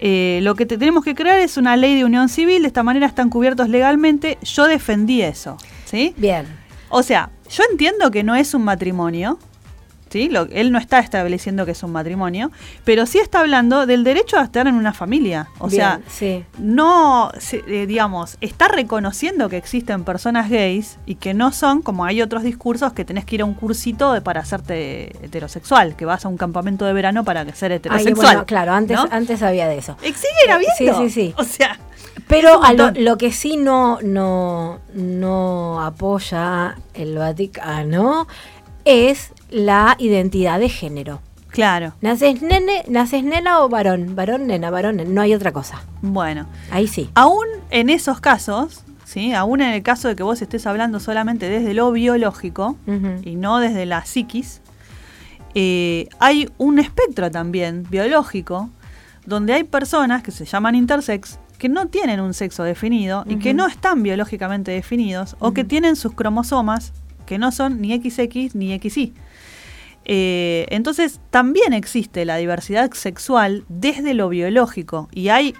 Eh, 0.00 0.40
lo 0.42 0.56
que 0.56 0.66
te- 0.66 0.78
tenemos 0.78 1.04
que 1.04 1.14
crear 1.14 1.38
es 1.38 1.56
una 1.56 1.76
ley 1.76 1.94
de 1.96 2.04
unión 2.04 2.28
civil, 2.28 2.62
de 2.62 2.68
esta 2.68 2.82
manera 2.82 3.06
están 3.06 3.30
cubiertos 3.30 3.68
legalmente. 3.68 4.36
Yo 4.42 4.66
defendí 4.66 5.22
eso, 5.22 5.56
¿sí? 5.84 6.12
Bien. 6.16 6.44
O 6.90 7.02
sea, 7.02 7.30
yo 7.48 7.62
entiendo 7.70 8.10
que 8.10 8.22
no 8.22 8.36
es 8.36 8.54
un 8.54 8.64
matrimonio, 8.64 9.38
¿sí? 10.10 10.28
Lo- 10.28 10.46
él 10.50 10.72
no 10.72 10.78
está 10.78 10.98
estableciendo 10.98 11.64
que 11.66 11.72
es 11.72 11.82
un 11.82 11.92
matrimonio, 11.92 12.50
pero 12.84 13.06
sí 13.06 13.18
está 13.18 13.40
hablando 13.40 13.86
del 13.86 14.04
derecho 14.04 14.38
a 14.38 14.42
estar 14.44 14.66
en 14.66 14.74
una 14.74 14.92
familia. 14.92 15.48
O 15.58 15.68
bien, 15.68 15.80
sea, 15.80 16.00
sí. 16.08 16.44
no, 16.58 17.30
eh, 17.52 17.86
digamos, 17.86 18.36
está 18.40 18.68
reconociendo 18.68 19.48
que 19.48 19.56
existen 19.56 20.04
personas 20.04 20.50
gays 20.50 20.98
y 21.06 21.16
que 21.16 21.34
no 21.34 21.52
son, 21.52 21.82
como 21.82 22.04
hay 22.04 22.22
otros 22.22 22.42
discursos, 22.42 22.92
que 22.92 23.04
tenés 23.04 23.24
que 23.24 23.36
ir 23.36 23.42
a 23.42 23.44
un 23.44 23.54
cursito 23.54 24.12
de- 24.12 24.20
para 24.20 24.40
hacerte 24.40 25.16
heterosexual, 25.24 25.96
que 25.96 26.04
vas 26.04 26.24
a 26.24 26.28
un 26.28 26.36
campamento 26.36 26.84
de 26.84 26.92
verano 26.92 27.24
para 27.24 27.44
ser 27.54 27.72
heterosexual. 27.72 28.14
bueno, 28.16 28.46
claro, 28.46 28.72
antes, 28.72 28.96
¿no? 28.96 29.08
antes 29.10 29.42
había 29.42 29.68
de 29.68 29.78
eso. 29.78 29.96
Eh, 30.02 30.12
Siguen 30.14 30.50
habiendo. 30.54 30.76
Sí, 31.00 31.08
sí, 31.08 31.10
sí. 31.10 31.34
O 31.36 31.44
sea, 31.44 31.78
Pero 32.26 32.62
a 32.62 32.72
lo, 32.74 32.90
lo 32.90 33.16
que 33.16 33.32
sí 33.32 33.56
no, 33.56 33.98
no, 34.02 34.80
no 34.92 35.80
apoya 35.82 36.76
el 36.94 37.16
Vaticano 37.16 38.26
es 38.84 39.32
la 39.50 39.96
identidad 39.98 40.58
de 40.60 40.68
género. 40.68 41.20
claro. 41.50 41.94
¿Naces 42.00 42.42
nene, 42.42 42.84
naces 42.88 43.24
nena 43.24 43.60
o 43.60 43.68
varón? 43.68 44.14
Varón, 44.14 44.46
nena, 44.46 44.70
varón, 44.70 44.96
nena. 44.96 45.10
No 45.10 45.20
hay 45.22 45.34
otra 45.34 45.52
cosa. 45.52 45.82
Bueno, 46.02 46.46
Ahí 46.70 46.86
sí. 46.86 47.10
aún 47.14 47.46
en 47.70 47.88
esos 47.90 48.20
casos, 48.20 48.84
¿sí? 49.04 49.32
Aún 49.32 49.60
en 49.62 49.72
el 49.72 49.82
caso 49.82 50.08
de 50.08 50.16
que 50.16 50.22
vos 50.22 50.40
estés 50.42 50.66
hablando 50.66 51.00
solamente 51.00 51.48
desde 51.48 51.72
lo 51.74 51.90
biológico 51.92 52.76
y 53.24 53.36
no 53.36 53.58
desde 53.58 53.86
la 53.86 54.04
psiquis, 54.04 54.60
eh, 55.54 56.08
hay 56.18 56.48
un 56.58 56.78
espectro 56.78 57.30
también 57.30 57.86
biológico 57.88 58.68
donde 59.26 59.54
hay 59.54 59.64
personas 59.64 60.22
que 60.22 60.30
se 60.30 60.44
llaman 60.44 60.74
intersex 60.74 61.38
que 61.58 61.68
no 61.68 61.86
tienen 61.88 62.20
un 62.20 62.34
sexo 62.34 62.62
definido 62.62 63.24
y 63.28 63.36
que 63.40 63.52
no 63.52 63.66
están 63.66 64.02
biológicamente 64.02 64.70
definidos 64.70 65.36
o 65.40 65.52
que 65.52 65.64
tienen 65.64 65.96
sus 65.96 66.12
cromosomas 66.14 66.92
que 67.26 67.36
no 67.38 67.50
son 67.50 67.80
ni 67.80 67.96
XX 67.98 68.54
ni 68.54 68.78
XY. 68.78 69.12
Eh, 70.10 70.66
entonces 70.70 71.20
también 71.30 71.74
existe 71.74 72.24
la 72.24 72.36
diversidad 72.36 72.90
sexual 72.94 73.64
desde 73.68 74.14
lo 74.14 74.30
biológico 74.30 75.08
y 75.12 75.28
hay 75.28 75.54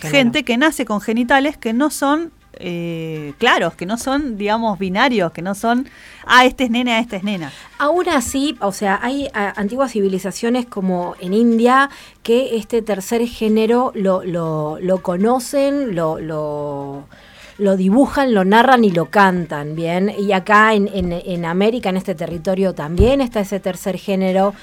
gente 0.00 0.42
que 0.42 0.56
nace 0.56 0.86
con 0.86 1.02
genitales 1.02 1.58
que 1.58 1.74
no 1.74 1.90
son 1.90 2.32
eh, 2.54 3.34
claros, 3.38 3.74
que 3.74 3.86
no 3.86 3.96
son, 3.96 4.36
digamos, 4.36 4.78
binarios, 4.78 5.32
que 5.32 5.42
no 5.42 5.54
son, 5.54 5.88
ah, 6.26 6.44
este 6.44 6.64
es 6.64 6.70
nena, 6.70 6.98
este 6.98 7.16
es 7.16 7.22
nena. 7.22 7.52
Aún 7.78 8.08
así, 8.08 8.56
o 8.60 8.72
sea, 8.72 8.98
hay 9.02 9.28
a, 9.32 9.50
antiguas 9.60 9.92
civilizaciones 9.92 10.66
como 10.66 11.14
en 11.20 11.32
India 11.32 11.90
que 12.22 12.56
este 12.56 12.82
tercer 12.82 13.26
género 13.26 13.92
lo, 13.94 14.24
lo, 14.24 14.78
lo 14.80 15.02
conocen, 15.02 15.94
lo, 15.94 16.18
lo, 16.18 17.04
lo 17.60 17.76
dibujan, 17.76 18.34
lo 18.34 18.44
narran 18.44 18.84
y 18.84 18.90
lo 18.90 19.06
cantan, 19.06 19.74
¿bien? 19.76 20.12
Y 20.18 20.32
acá 20.32 20.74
en, 20.74 20.88
en, 20.92 21.12
en 21.12 21.44
América, 21.44 21.90
en 21.90 21.96
este 21.98 22.14
territorio, 22.14 22.74
también 22.74 23.20
está 23.20 23.40
ese 23.40 23.60
tercer 23.60 23.98
género. 23.98 24.54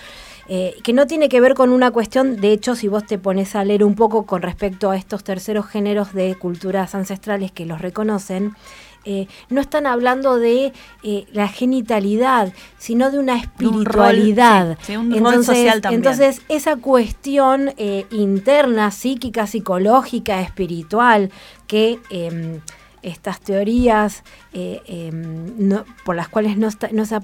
eh, 0.50 0.76
que 0.84 0.94
no 0.94 1.08
tiene 1.08 1.28
que 1.28 1.42
ver 1.42 1.54
con 1.56 1.72
una 1.72 1.92
cuestión, 1.92 2.38
de 2.38 2.54
hecho, 2.54 2.74
si 2.76 2.88
vos 2.88 3.06
te 3.06 3.18
pones 3.18 3.54
a 3.56 3.64
leer 3.66 3.84
un 3.84 3.96
poco 3.96 4.26
con 4.26 4.42
respecto 4.42 4.90
a 4.92 4.96
estos 4.96 5.24
terceros 5.24 5.66
géneros 5.68 6.14
de 6.14 6.36
culturas 6.36 6.96
ancestrales 6.96 7.52
que 7.52 7.66
los 7.66 7.82
reconocen, 7.82 8.56
eh, 9.04 9.28
no 9.50 9.62
están 9.62 9.86
hablando 9.88 10.38
de 10.38 10.74
eh, 11.04 11.26
la 11.32 11.48
genitalidad, 11.48 12.52
sino 12.78 13.10
de 13.12 13.20
una 13.20 13.36
un 13.36 13.86
rol, 13.86 14.16
espiritualidad. 14.16 14.78
sí, 14.82 14.94
sí, 14.94 14.98
un 14.98 15.12
rol 15.26 15.44
social 15.46 15.82
también. 15.82 16.00
entonces, 16.00 16.42
esa 16.50 16.76
cuestión 16.78 17.74
eh, 17.78 18.06
interna, 18.12 18.92
psíquica, 18.92 19.48
psicológica, 19.48 20.42
espiritual, 20.42 21.30
que 21.68 22.00
eh, 22.10 22.60
estas 23.02 23.40
teorías 23.42 24.24
eh, 24.54 24.82
eh, 24.88 25.12
no- 25.14 25.86
por 26.06 26.16
las 26.16 26.28
cuales 26.28 26.58
no, 26.58 26.68
está, 26.68 26.90
no 26.92 27.06
se 27.06 27.16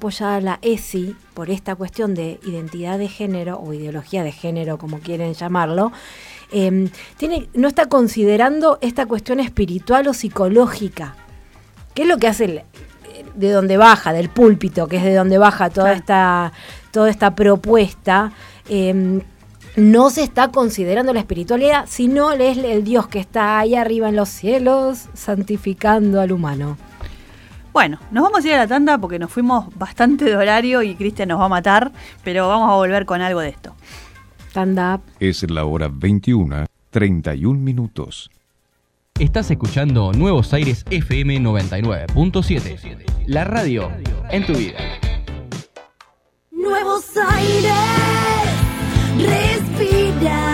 la 0.42 0.60
ESI, 0.62 1.16
por 1.34 1.50
esta 1.50 1.76
cuestión 1.76 2.14
de 2.14 2.40
identidad 2.46 2.98
de 2.98 3.08
género 3.08 3.60
o 3.60 3.74
ideología 3.74 4.24
de 4.24 4.32
género, 4.32 4.78
como 4.78 5.00
quieren 5.00 5.34
llamarlo, 5.34 5.92
eh, 6.52 6.90
tiene, 7.18 7.50
no 7.54 7.68
está 7.68 7.88
considerando 7.88 8.78
esta 8.82 9.06
cuestión 9.06 9.40
espiritual 9.40 10.08
o 10.08 10.14
psicológica. 10.14 11.16
¿Qué 11.94 12.04
es 12.04 12.08
lo 12.08 12.18
que 12.18 12.28
hace 12.28 12.46
el- 12.46 12.62
de 13.36 13.52
donde 13.52 13.78
baja, 13.78 14.14
del 14.14 14.30
púlpito, 14.30 14.88
que 14.88 14.98
es 14.98 15.04
de 15.04 15.16
donde 15.16 15.38
baja 15.38 15.70
toda 15.70 15.86
Claro. 15.88 16.00
esta, 16.00 16.54
toda 16.92 17.10
esta 17.10 17.36
propuesta? 17.36 18.32
eh, 18.70 19.22
no 19.76 20.10
se 20.10 20.24
está 20.24 20.50
considerando 20.50 21.14
la 21.14 21.20
espiritualidad, 21.20 21.86
sino 21.88 22.32
es 22.32 22.58
el 22.58 22.84
Dios 22.84 23.08
que 23.08 23.20
está 23.20 23.60
ahí 23.60 23.76
arriba 23.76 24.10
en 24.10 24.16
los 24.16 24.30
cielos, 24.30 25.10
santificando 25.14 26.22
al 26.22 26.32
humano. 26.32 26.78
Bueno, 27.72 28.00
nos 28.12 28.24
vamos 28.24 28.46
a 28.46 28.48
ir 28.48 28.54
a 28.54 28.58
la 28.58 28.68
tanda 28.68 29.00
porque 29.00 29.18
nos 29.18 29.32
fuimos 29.32 29.76
bastante 29.76 30.26
de 30.26 30.36
horario 30.36 30.84
y 30.84 30.94
Cristian 30.94 31.30
nos 31.30 31.40
va 31.40 31.46
a 31.46 31.50
matar, 31.50 31.92
pero 32.24 32.48
vamos 32.48 32.70
a 32.70 32.76
volver 32.76 33.06
con 33.06 33.22
algo 33.22 33.40
de 33.40 33.50
esto. 33.50 33.76
Stand 34.50 34.80
up. 34.80 35.02
Es 35.20 35.50
la 35.50 35.66
hora 35.66 35.90
21, 35.92 36.68
31 36.92 37.60
minutos. 37.60 38.30
Estás 39.20 39.50
escuchando 39.50 40.12
Nuevos 40.12 40.54
Aires 40.54 40.86
FM 40.92 41.40
99.7. 41.40 43.26
La 43.26 43.44
radio 43.44 43.92
en 44.30 44.46
tu 44.46 44.54
vida. 44.54 44.78
Nuevos 46.52 47.06
aires, 47.18 47.74
respirar. 49.18 50.53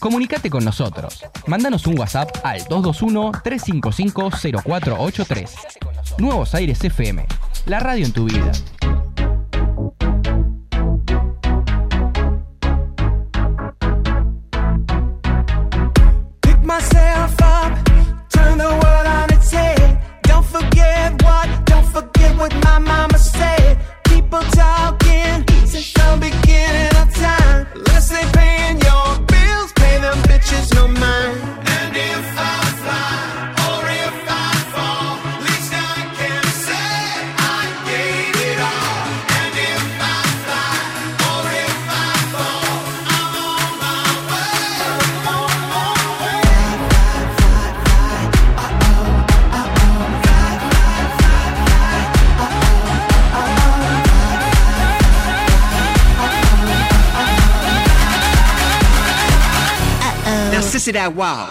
Comunicate 0.00 0.48
con 0.48 0.64
nosotros. 0.64 1.24
Mándanos 1.46 1.88
un 1.88 1.98
WhatsApp 1.98 2.30
al 2.44 2.60
221-355-0483. 2.66 5.50
Nuevos 6.18 6.54
Aires 6.54 6.84
FM. 6.84 7.26
La 7.66 7.80
radio 7.80 8.06
en 8.06 8.12
tu 8.12 8.26
vida. 8.26 8.52
Wow. 61.18 61.47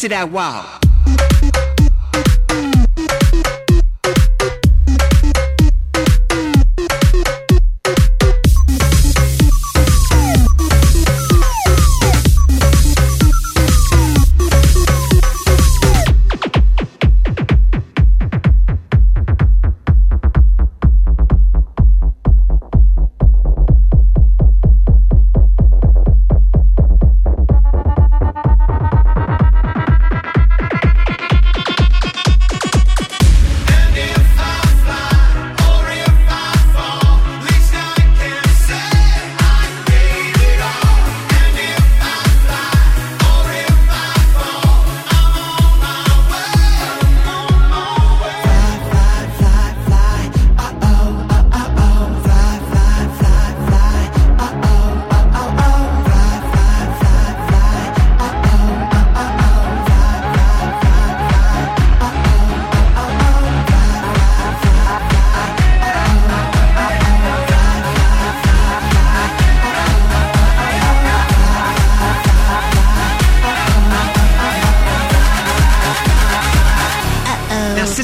Now, 0.00 0.06
sissy 0.06 0.08
that 0.08 0.30
wow. 0.30 0.79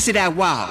Now, 0.06 0.12
sissy 0.12 0.12
that 0.12 0.36
wow. 0.36 0.68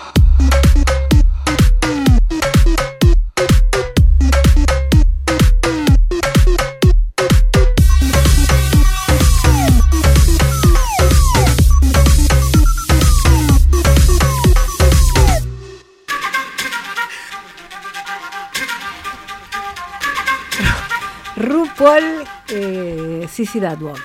RuPaul, 21.36 22.26
eh, 22.48 23.28
Sissy 23.28 23.60
That 23.60 23.82
Walk. 23.82 24.00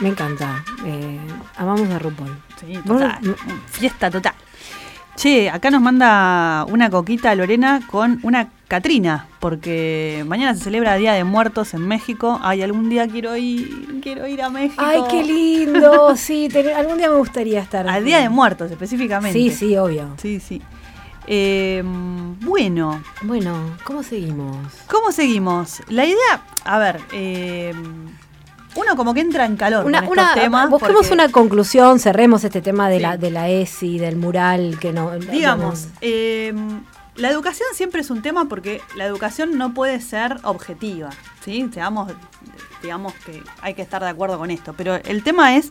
Me 0.00 0.10
encanta. 0.10 0.64
Eh, 0.84 1.18
amamos 1.56 1.90
a 1.90 1.98
RuPaul. 1.98 2.40
Sí, 2.60 2.78
total. 2.86 3.36
Fiesta 3.66 4.10
total. 4.10 4.39
Che, 5.20 5.50
acá 5.50 5.68
nos 5.70 5.82
manda 5.82 6.64
una 6.70 6.88
coquita 6.88 7.34
Lorena 7.34 7.82
con 7.86 8.20
una 8.22 8.48
Catrina, 8.68 9.26
porque 9.38 10.24
mañana 10.26 10.54
se 10.54 10.64
celebra 10.64 10.94
Día 10.96 11.12
de 11.12 11.24
Muertos 11.24 11.74
en 11.74 11.86
México. 11.86 12.38
Ay, 12.42 12.62
algún 12.62 12.88
día 12.88 13.06
quiero 13.06 13.36
ir, 13.36 14.00
quiero 14.02 14.26
ir 14.26 14.40
a 14.40 14.48
México. 14.48 14.82
Ay, 14.82 15.00
qué 15.10 15.22
lindo. 15.22 16.14
Sí, 16.16 16.48
te- 16.50 16.72
algún 16.72 16.96
día 16.96 17.10
me 17.10 17.16
gustaría 17.16 17.60
estar. 17.60 17.86
Al 17.86 18.02
Día 18.02 18.20
de 18.20 18.30
Muertos 18.30 18.70
específicamente. 18.70 19.38
Sí, 19.38 19.50
sí, 19.50 19.76
obvio. 19.76 20.14
Sí, 20.16 20.40
sí. 20.40 20.62
Eh, 21.26 21.82
bueno, 22.40 23.02
Bueno, 23.22 23.76
¿cómo 23.84 24.02
seguimos? 24.02 24.56
¿cómo 24.90 25.12
seguimos? 25.12 25.82
La 25.88 26.06
idea, 26.06 26.42
a 26.64 26.78
ver, 26.78 26.98
eh, 27.12 27.74
uno 28.76 28.96
como 28.96 29.14
que 29.14 29.20
entra 29.20 29.44
en 29.46 29.56
calor 29.56 29.84
Una, 29.84 30.00
con 30.04 30.18
estos 30.18 30.32
una- 30.32 30.42
temas. 30.42 30.70
busquemos 30.70 30.96
porque- 31.08 31.14
una 31.14 31.28
conclusión, 31.30 31.98
cerremos 31.98 32.44
este 32.44 32.60
tema 32.62 32.88
de 32.88 32.96
Sí. 32.96 33.02
la 33.02 33.16
de 33.16 33.30
la 33.30 33.48
ESI, 33.48 33.98
del 33.98 34.16
mural, 34.16 34.78
que 34.80 34.92
no. 34.92 35.10
Digamos, 35.18 35.88
eh, 36.00 36.54
la 37.16 37.28
educación 37.30 37.68
siempre 37.74 38.00
es 38.00 38.10
un 38.10 38.22
tema 38.22 38.46
porque 38.48 38.80
la 38.96 39.04
educación 39.04 39.58
no 39.58 39.74
puede 39.74 40.00
ser 40.00 40.38
objetiva, 40.44 41.10
¿sí? 41.44 41.68
Seamos, 41.74 42.12
digamos 42.82 43.12
que 43.26 43.42
hay 43.60 43.74
que 43.74 43.82
estar 43.82 44.02
de 44.02 44.08
acuerdo 44.08 44.38
con 44.38 44.50
esto, 44.50 44.72
pero 44.76 44.94
el 44.94 45.22
tema 45.22 45.56
es 45.56 45.70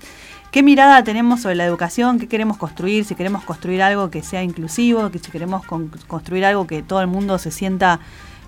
qué 0.52 0.62
mirada 0.62 1.04
tenemos 1.04 1.42
sobre 1.42 1.56
la 1.56 1.66
educación, 1.66 2.20
qué 2.20 2.28
queremos 2.28 2.58
construir, 2.58 3.06
si 3.06 3.16
queremos 3.16 3.44
construir 3.44 3.82
algo 3.82 4.12
que 4.12 4.22
sea 4.22 4.44
inclusivo, 4.44 5.10
que 5.10 5.20
si 5.20 5.32
queremos 5.32 5.66
con- 5.66 5.90
construir 6.08 6.46
algo 6.46 6.68
que 6.68 6.84
todo 6.84 7.02
el 7.02 7.08
mundo 7.08 7.38
se 7.40 7.50
sienta 7.52 8.00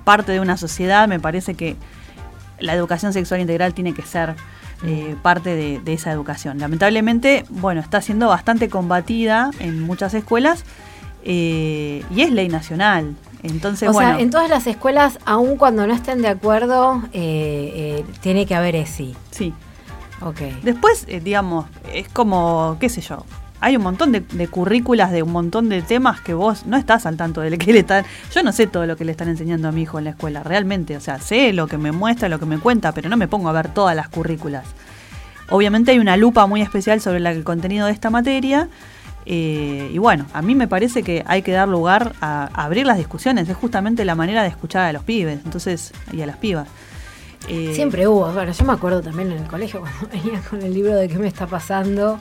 parte 0.04 0.32
de 0.32 0.40
una 0.40 0.58
sociedad, 0.58 1.08
me 1.08 1.20
parece 1.20 1.54
que 1.56 1.76
la 2.62 2.74
educación 2.74 3.14
sexual 3.14 3.42
integral 3.42 3.74
tiene 3.74 3.94
que 3.94 4.02
ser 4.04 4.36
eh, 4.84 5.16
parte 5.22 5.56
de, 5.56 5.80
de 5.80 5.94
esa 5.94 6.12
educación. 6.12 6.58
Lamentablemente, 6.60 7.46
bueno, 7.50 7.82
está 7.82 8.02
siendo 8.02 8.28
bastante 8.28 8.70
combatida 8.70 9.52
en 9.60 9.82
muchas 9.82 10.14
escuelas 10.14 10.64
eh, 11.24 12.04
y 12.10 12.22
es 12.22 12.32
ley 12.32 12.50
nacional. 12.50 13.16
Entonces, 13.44 13.90
o 13.90 13.94
bueno, 13.94 14.12
sea, 14.12 14.20
en 14.20 14.30
todas 14.30 14.50
las 14.50 14.68
escuelas, 14.68 15.20
aun 15.26 15.58
cuando 15.58 15.86
no 15.86 15.94
estén 15.94 16.22
de 16.22 16.30
acuerdo, 16.30 17.04
eh, 17.14 18.04
tiene 18.22 18.46
que 18.46 18.56
haber 18.56 18.76
ESI. 18.76 19.16
sí. 19.32 19.54
Ok. 20.24 20.40
Después, 20.62 21.08
digamos, 21.24 21.66
es 21.92 22.08
como, 22.08 22.78
qué 22.80 22.90
sé 22.90 23.02
yo, 23.02 23.26
hay 23.62 23.78
un 23.78 23.84
montón 23.84 24.12
de, 24.12 24.48
currículas 24.48 25.12
de 25.12 25.22
un 25.22 25.32
montón 25.32 25.70
de 25.70 25.84
temas 25.84 26.20
que 26.20 26.34
vos 26.34 26.66
no 26.66 26.78
estás 26.78 27.06
al 27.06 27.16
tanto 27.16 27.42
de 27.42 27.52
lo 27.52 27.58
que 27.58 27.72
le 27.72 27.80
están. 27.80 28.04
Yo 28.34 28.42
no 28.42 28.52
sé 28.52 28.66
todo 28.68 28.88
lo 28.88 28.98
que 28.98 29.06
le 29.06 29.12
están 29.12 29.30
enseñando 29.30 29.68
a 29.68 29.72
mi 29.72 29.84
hijo 29.84 30.00
en 30.00 30.06
la 30.06 30.10
escuela, 30.12 30.42
realmente. 30.44 30.98
O 30.98 31.00
sea, 31.00 31.20
sé 31.20 31.54
lo 31.54 31.68
que 31.68 31.78
me 31.78 31.92
muestra, 31.92 32.28
lo 32.28 32.40
que 32.40 32.48
me 32.48 32.58
cuenta, 32.58 32.92
pero 32.92 33.08
no 33.08 33.18
me 33.18 33.28
pongo 33.28 33.50
a 33.50 33.52
ver 33.52 33.70
todas 33.70 33.96
las 33.96 34.10
currículas. 34.10 34.66
Obviamente 35.50 35.92
hay 35.92 36.00
una 36.00 36.18
lupa 36.18 36.48
muy 36.48 36.62
especial 36.62 37.02
sobre 37.02 37.20
el 37.20 37.44
contenido 37.44 37.86
de 37.86 37.94
esta 37.94 38.10
materia. 38.10 38.68
eh, 39.28 39.92
y 39.94 39.98
bueno, 40.00 40.26
a 40.34 40.42
mí 40.42 40.56
me 40.56 40.68
parece 40.68 41.04
que 41.04 41.24
hay 41.28 41.44
que 41.44 41.52
dar 41.52 41.68
lugar 41.68 42.14
a, 42.20 42.50
a 42.54 42.66
abrir 42.66 42.88
las 42.88 42.98
discusiones. 42.98 43.48
Es 43.48 43.56
justamente 43.56 44.06
la 44.06 44.16
manera 44.16 44.42
de 44.42 44.50
escuchar 44.50 44.88
a 44.88 44.94
los 44.94 45.04
pibes 45.04 45.40
entonces 45.46 45.94
y 46.12 46.22
a 46.22 46.26
las 46.26 46.38
pibas. 46.38 46.68
Eh, 47.48 47.74
Siempre 47.76 48.08
hubo. 48.08 48.32
Bueno, 48.32 48.52
yo 48.52 48.66
me 48.66 48.74
acuerdo 48.74 49.02
también 49.02 49.32
en 49.32 49.40
el 49.40 49.48
colegio 49.48 49.82
cuando 50.00 50.08
venía 50.12 50.42
con 50.50 50.62
el 50.62 50.74
libro 50.74 50.96
de 50.96 51.08
qué 51.08 51.18
me 51.18 51.28
está 51.28 51.48
pasando 51.48 52.20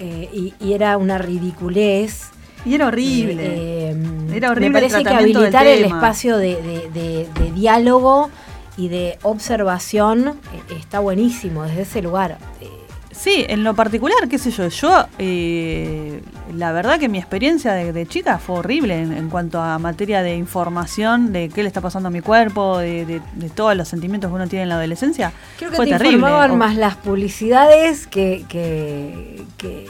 eh, 0.00 0.28
y, 0.32 0.54
y 0.58 0.72
era 0.72 0.96
una 0.96 1.18
ridiculez. 1.18 2.30
Y 2.64 2.74
era 2.74 2.88
horrible. 2.88 3.46
Eh, 3.46 3.96
Era 4.34 4.50
horrible 4.50 4.60
Me 4.70 4.78
el 4.78 4.84
parece 4.90 5.02
que 5.02 5.08
habilitar 5.14 5.66
el 5.66 5.84
espacio 5.96 6.36
de, 6.36 6.56
de- 6.62 6.90
de- 6.90 7.28
de 7.40 7.52
diálogo 7.52 8.30
y 8.76 8.88
de 8.88 9.18
observación 9.22 10.28
eh, 10.28 10.74
está 10.78 10.98
buenísimo 11.00 11.62
desde 11.64 11.82
ese 11.82 12.02
lugar. 12.02 12.38
Sí, 13.22 13.44
en 13.48 13.64
lo 13.64 13.74
particular, 13.74 14.28
qué 14.30 14.38
sé 14.38 14.50
yo, 14.50 14.68
yo, 14.68 15.04
eh, 15.18 16.22
la 16.54 16.72
verdad 16.72 16.98
que 16.98 17.10
mi 17.10 17.18
experiencia 17.18 17.74
de, 17.74 17.92
de 17.92 18.06
chica 18.06 18.38
fue 18.38 18.60
horrible 18.60 18.98
en, 18.98 19.12
en 19.12 19.28
cuanto 19.28 19.60
a 19.60 19.78
materia 19.78 20.22
de 20.22 20.36
información, 20.36 21.30
de 21.30 21.50
qué 21.50 21.62
le 21.62 21.68
está 21.68 21.82
pasando 21.82 22.08
a 22.08 22.10
mi 22.10 22.22
cuerpo, 22.22 22.78
de, 22.78 23.04
de- 23.04 23.20
de 23.34 23.50
todos 23.50 23.76
los 23.76 23.88
sentimientos 23.88 24.30
que 24.30 24.34
uno 24.36 24.46
tiene 24.48 24.62
en 24.62 24.68
la 24.70 24.76
adolescencia. 24.76 25.32
Creo 25.58 25.68
que 25.70 25.76
fue 25.76 25.84
te 25.84 25.92
terrible. 25.92 26.14
informaban 26.16 26.52
O- 26.52 26.56
más 26.56 26.76
las 26.76 26.96
publicidades 26.96 28.06
que, 28.06 28.46
que, 28.48 29.44
que- 29.58 29.86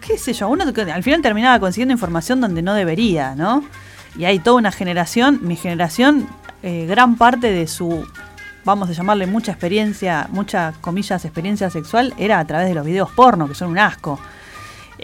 qué 0.00 0.16
sé 0.16 0.32
yo, 0.32 0.48
uno 0.48 0.64
al 0.64 1.02
final 1.02 1.20
terminaba 1.20 1.60
consiguiendo 1.60 1.92
información 1.92 2.40
donde 2.40 2.62
no 2.62 2.72
debería, 2.72 3.34
¿no? 3.34 3.62
Y 4.16 4.24
hay 4.24 4.38
toda 4.38 4.56
una 4.56 4.72
generación, 4.72 5.38
mi 5.42 5.56
generación, 5.56 6.26
eh, 6.62 6.86
gran 6.88 7.16
parte 7.16 7.50
de 7.52 7.66
su, 7.66 8.06
vamos 8.64 8.88
a 8.88 8.92
llamarle 8.92 9.26
mucha 9.26 9.52
experiencia, 9.52 10.26
muchas 10.30 10.76
comillas, 10.78 11.24
experiencia 11.24 11.70
sexual, 11.70 12.14
era 12.18 12.38
a 12.38 12.44
través 12.44 12.68
de 12.68 12.74
los 12.74 12.84
videos 12.84 13.10
porno, 13.10 13.48
que 13.48 13.54
son 13.54 13.70
un 13.70 13.78
asco. 13.78 14.18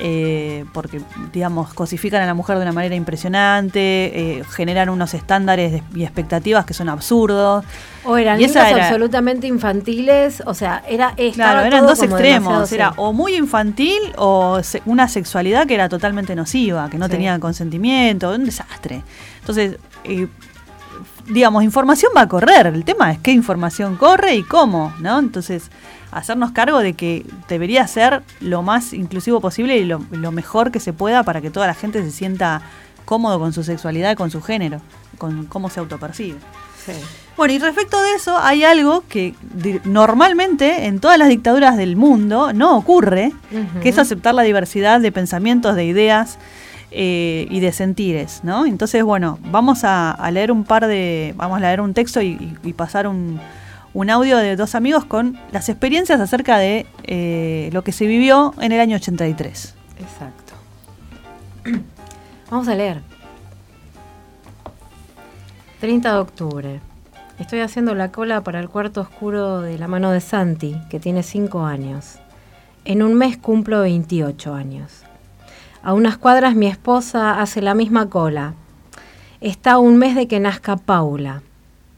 Eh, 0.02 0.64
porque, 0.72 1.00
digamos, 1.32 1.74
cosifican 1.74 2.22
a 2.22 2.26
la 2.26 2.32
mujer 2.32 2.56
de 2.56 2.62
una 2.62 2.72
manera 2.72 2.94
impresionante, 2.94 4.38
eh, 4.38 4.44
generan 4.48 4.88
unos 4.88 5.12
estándares 5.14 5.82
y 5.94 6.04
expectativas 6.04 6.64
que 6.64 6.74
son 6.74 6.88
absurdos. 6.88 7.64
o 8.04 8.16
eran 8.16 8.40
Y 8.40 8.44
esa 8.44 8.70
era- 8.70 8.86
absolutamente 8.86 9.46
infantiles, 9.46 10.42
o 10.46 10.54
sea, 10.54 10.82
era 10.88 11.14
Claro, 11.34 11.60
eran 11.66 11.84
dos 11.86 12.02
extremos. 12.02 12.72
Era 12.72 12.94
o 12.96 13.12
muy 13.12 13.34
infantil 13.34 13.98
o 14.16 14.62
se- 14.62 14.80
una 14.86 15.06
sexualidad 15.08 15.66
que 15.66 15.74
era 15.74 15.88
totalmente 15.90 16.34
nociva, 16.34 16.88
que 16.88 16.96
no 16.96 17.06
Sí. 17.06 17.10
tenía 17.10 17.38
consentimiento, 17.40 18.30
un 18.32 18.44
desastre. 18.46 19.02
Entonces, 19.40 19.76
eh, 20.04 20.28
digamos, 21.30 21.64
información 21.64 22.12
va 22.16 22.22
a 22.22 22.28
correr. 22.28 22.66
El 22.66 22.84
tema 22.84 23.12
es 23.12 23.18
qué 23.18 23.32
información 23.32 23.96
corre 23.96 24.34
y 24.34 24.42
cómo, 24.42 24.92
¿no? 25.00 25.18
Entonces, 25.18 25.70
hacernos 26.10 26.52
cargo 26.52 26.80
de 26.80 26.94
que 26.94 27.24
debería 27.48 27.86
ser 27.86 28.22
lo 28.40 28.62
más 28.62 28.92
inclusivo 28.92 29.40
posible 29.40 29.78
y 29.78 29.84
lo, 29.84 30.04
lo 30.10 30.32
mejor 30.32 30.70
que 30.70 30.80
se 30.80 30.92
pueda 30.92 31.22
para 31.22 31.40
que 31.40 31.50
toda 31.50 31.66
la 31.66 31.74
gente 31.74 32.02
se 32.02 32.10
sienta 32.10 32.62
cómodo 33.04 33.38
con 33.38 33.52
su 33.52 33.64
sexualidad, 33.64 34.16
con 34.16 34.30
su 34.30 34.42
género, 34.42 34.80
con 35.18 35.46
cómo 35.46 35.70
se 35.70 35.80
autopercibe. 35.80 36.38
Sí. 36.84 36.92
Bueno, 37.36 37.54
y 37.54 37.58
respecto 37.58 38.00
de 38.02 38.14
eso, 38.14 38.38
hay 38.38 38.64
algo 38.64 39.04
que 39.08 39.34
normalmente 39.84 40.86
en 40.86 41.00
todas 41.00 41.18
las 41.18 41.28
dictaduras 41.28 41.76
del 41.76 41.96
mundo 41.96 42.52
no 42.52 42.76
ocurre, 42.76 43.32
que 43.82 43.88
es 43.88 43.98
aceptar 43.98 44.34
la 44.34 44.42
diversidad 44.42 45.00
de 45.00 45.10
pensamientos, 45.10 45.74
de 45.74 45.84
ideas 45.84 46.38
eh, 46.90 47.46
y 47.50 47.60
de 47.60 47.72
sentires, 47.72 48.40
¿no? 48.42 48.66
Entonces, 48.66 49.02
bueno, 49.04 49.38
vamos 49.50 49.80
a, 49.84 50.28
leer 50.32 50.52
un 50.52 50.64
par 50.64 50.86
de, 50.86 51.34
vamos 51.36 51.58
a 51.58 51.60
leer 51.60 51.80
un 51.80 51.94
texto 51.94 52.20
y 52.22 52.74
pasar 52.76 53.06
un, 53.06 53.40
un 53.92 54.10
audio 54.10 54.36
de 54.36 54.56
dos 54.56 54.74
amigos 54.74 55.04
con 55.04 55.38
las 55.52 55.68
experiencias 55.68 56.20
acerca 56.20 56.58
de 56.58 56.86
eh, 57.04 57.70
lo 57.72 57.82
que 57.82 57.92
se 57.92 58.06
vivió 58.06 58.54
en 58.60 58.72
el 58.72 58.80
año 58.80 58.96
83. 58.96 59.74
Exacto. 59.98 60.52
Vamos 62.50 62.68
a 62.68 62.74
leer. 62.74 63.00
30 65.80 66.12
de 66.12 66.18
octubre. 66.18 66.80
Estoy 67.38 67.60
haciendo 67.60 67.94
la 67.94 68.12
cola 68.12 68.42
para 68.42 68.60
el 68.60 68.68
cuarto 68.68 69.00
oscuro 69.00 69.60
de 69.62 69.78
la 69.78 69.88
mano 69.88 70.10
de 70.10 70.20
Santi, 70.20 70.76
que 70.90 71.00
tiene 71.00 71.22
5 71.22 71.64
años. 71.64 72.18
En 72.84 73.02
un 73.02 73.14
mes 73.14 73.38
cumplo 73.38 73.80
28 73.80 74.54
años. 74.54 75.04
A 75.82 75.94
unas 75.94 76.18
cuadras 76.18 76.54
mi 76.54 76.66
esposa 76.66 77.40
hace 77.40 77.62
la 77.62 77.74
misma 77.74 78.10
cola. 78.10 78.52
Está 79.40 79.78
un 79.78 79.96
mes 79.96 80.14
de 80.14 80.28
que 80.28 80.38
nazca 80.38 80.76
Paula. 80.76 81.42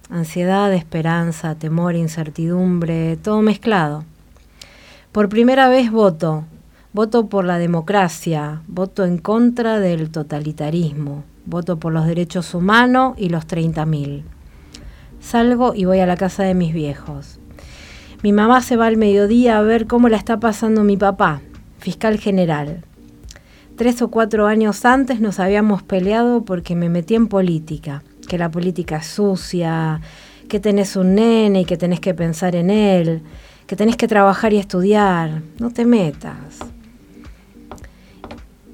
Ansiedad, 0.09 0.73
esperanza, 0.73 1.57
temor, 1.57 1.97
incertidumbre, 1.97 3.17
todo 3.17 3.43
mezclado. 3.43 4.05
Por 5.11 5.29
primera 5.29 5.69
vez 5.69 5.91
voto. 5.91 6.45
Voto 6.93 7.27
por 7.27 7.45
la 7.45 7.59
democracia, 7.59 8.61
voto 8.69 9.05
en 9.05 9.19
contra 9.19 9.81
del 9.81 10.11
totalitarismo, 10.11 11.25
voto 11.47 11.79
por 11.79 11.93
los 11.93 12.07
derechos 12.07 12.55
humanos 12.55 13.15
y 13.17 13.31
los 13.31 13.49
30.000. 13.49 14.23
Salgo 15.19 15.73
y 15.75 15.87
voy 15.87 16.01
a 16.01 16.07
la 16.07 16.19
casa 16.19 16.43
de 16.43 16.55
mis 16.55 16.75
viejos. 16.75 17.41
Mi 18.23 18.33
mamá 18.33 18.61
se 18.61 18.77
va 18.77 18.87
al 18.87 18.99
mediodía 18.99 19.57
a 19.57 19.63
ver 19.63 19.87
cómo 19.87 20.11
la 20.11 20.19
está 20.19 20.39
pasando 20.39 20.85
mi 20.85 20.99
papá, 20.99 21.41
fiscal 21.79 22.19
general. 22.19 22.85
Tres 23.77 24.03
o 24.03 24.09
cuatro 24.09 24.47
años 24.47 24.85
antes 24.85 25.21
nos 25.21 25.41
habíamos 25.41 25.83
peleado 25.83 26.45
porque 26.45 26.77
me 26.77 26.91
metí 26.91 27.15
en 27.15 27.27
política, 27.27 28.03
que 28.29 28.37
la 28.37 28.51
política 28.51 28.99
es 28.99 29.07
sucia, 29.07 30.01
que 30.49 30.61
tenés 30.61 30.95
un 30.95 31.15
nene 31.15 31.63
y 31.63 31.65
que 31.65 31.79
tenés 31.79 31.99
que 31.99 32.13
pensar 32.13 32.55
en 32.55 32.69
él, 32.69 33.23
que 33.67 33.75
tenés 33.75 33.97
que 33.97 34.09
trabajar 34.09 34.53
y 34.53 34.59
estudiar. 34.59 35.41
No 35.59 35.71
te 35.71 35.87
metas. 35.87 36.59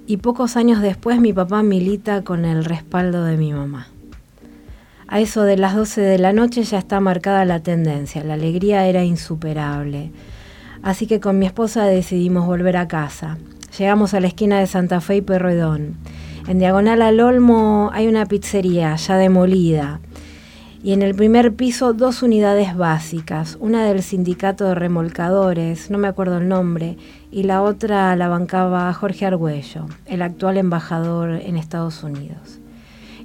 Y 0.08 0.16
pocos 0.16 0.56
años 0.56 0.82
después 0.82 1.20
mi 1.20 1.32
papá 1.32 1.62
milita 1.62 2.24
con 2.24 2.44
el 2.44 2.64
respaldo 2.64 3.24
de 3.24 3.36
mi 3.36 3.52
mamá. 3.52 3.86
A 5.06 5.20
eso 5.20 5.44
de 5.44 5.56
las 5.56 5.76
12 5.76 6.00
de 6.00 6.18
la 6.18 6.32
noche 6.32 6.64
ya 6.64 6.78
está 6.78 6.98
marcada 6.98 7.44
la 7.44 7.60
tendencia, 7.60 8.24
la 8.24 8.34
alegría 8.34 8.86
era 8.86 9.04
insuperable. 9.04 10.10
Así 10.82 11.06
que 11.06 11.20
con 11.20 11.38
mi 11.38 11.46
esposa 11.46 11.84
decidimos 11.84 12.46
volver 12.46 12.76
a 12.76 12.88
casa. 12.88 13.38
Llegamos 13.76 14.14
a 14.14 14.20
la 14.20 14.28
esquina 14.28 14.58
de 14.58 14.66
Santa 14.66 15.00
Fe 15.00 15.16
y 15.16 15.20
Perroidón. 15.20 15.96
En 16.48 16.58
diagonal 16.58 17.02
al 17.02 17.20
Olmo 17.20 17.90
hay 17.92 18.08
una 18.08 18.24
pizzería 18.24 18.96
ya 18.96 19.16
demolida. 19.16 20.00
Y 20.82 20.92
en 20.92 21.02
el 21.02 21.14
primer 21.14 21.54
piso 21.54 21.92
dos 21.92 22.22
unidades 22.22 22.76
básicas, 22.76 23.58
una 23.60 23.84
del 23.84 24.02
sindicato 24.02 24.64
de 24.64 24.74
remolcadores, 24.74 25.90
no 25.90 25.98
me 25.98 26.08
acuerdo 26.08 26.38
el 26.38 26.48
nombre, 26.48 26.96
y 27.30 27.42
la 27.42 27.62
otra 27.62 28.14
la 28.16 28.28
bancaba 28.28 28.92
Jorge 28.94 29.26
Argüello, 29.26 29.86
el 30.06 30.22
actual 30.22 30.56
embajador 30.56 31.30
en 31.30 31.56
Estados 31.56 32.02
Unidos. 32.02 32.60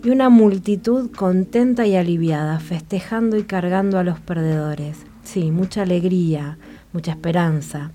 Y 0.03 0.09
una 0.09 0.29
multitud 0.29 1.11
contenta 1.11 1.85
y 1.85 1.95
aliviada, 1.95 2.59
festejando 2.59 3.37
y 3.37 3.43
cargando 3.43 3.99
a 3.99 4.03
los 4.03 4.19
perdedores. 4.19 4.97
Sí, 5.23 5.51
mucha 5.51 5.83
alegría, 5.83 6.57
mucha 6.91 7.11
esperanza. 7.11 7.91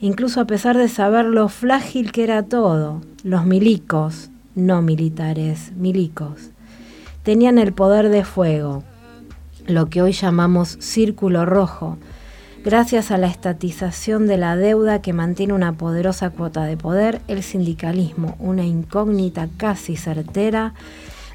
Incluso 0.00 0.40
a 0.40 0.46
pesar 0.46 0.76
de 0.76 0.88
saber 0.88 1.24
lo 1.24 1.48
frágil 1.48 2.12
que 2.12 2.24
era 2.24 2.42
todo, 2.42 3.00
los 3.22 3.46
milicos, 3.46 4.30
no 4.54 4.82
militares, 4.82 5.72
milicos, 5.74 6.50
tenían 7.22 7.58
el 7.58 7.72
poder 7.72 8.10
de 8.10 8.24
fuego, 8.24 8.84
lo 9.66 9.88
que 9.88 10.02
hoy 10.02 10.12
llamamos 10.12 10.76
círculo 10.80 11.46
rojo, 11.46 11.96
gracias 12.62 13.10
a 13.10 13.16
la 13.16 13.26
estatización 13.26 14.26
de 14.26 14.36
la 14.36 14.56
deuda 14.56 15.00
que 15.00 15.14
mantiene 15.14 15.54
una 15.54 15.72
poderosa 15.72 16.30
cuota 16.30 16.64
de 16.64 16.76
poder, 16.76 17.22
el 17.26 17.42
sindicalismo, 17.42 18.36
una 18.38 18.64
incógnita 18.64 19.48
casi 19.56 19.96
certera 19.96 20.74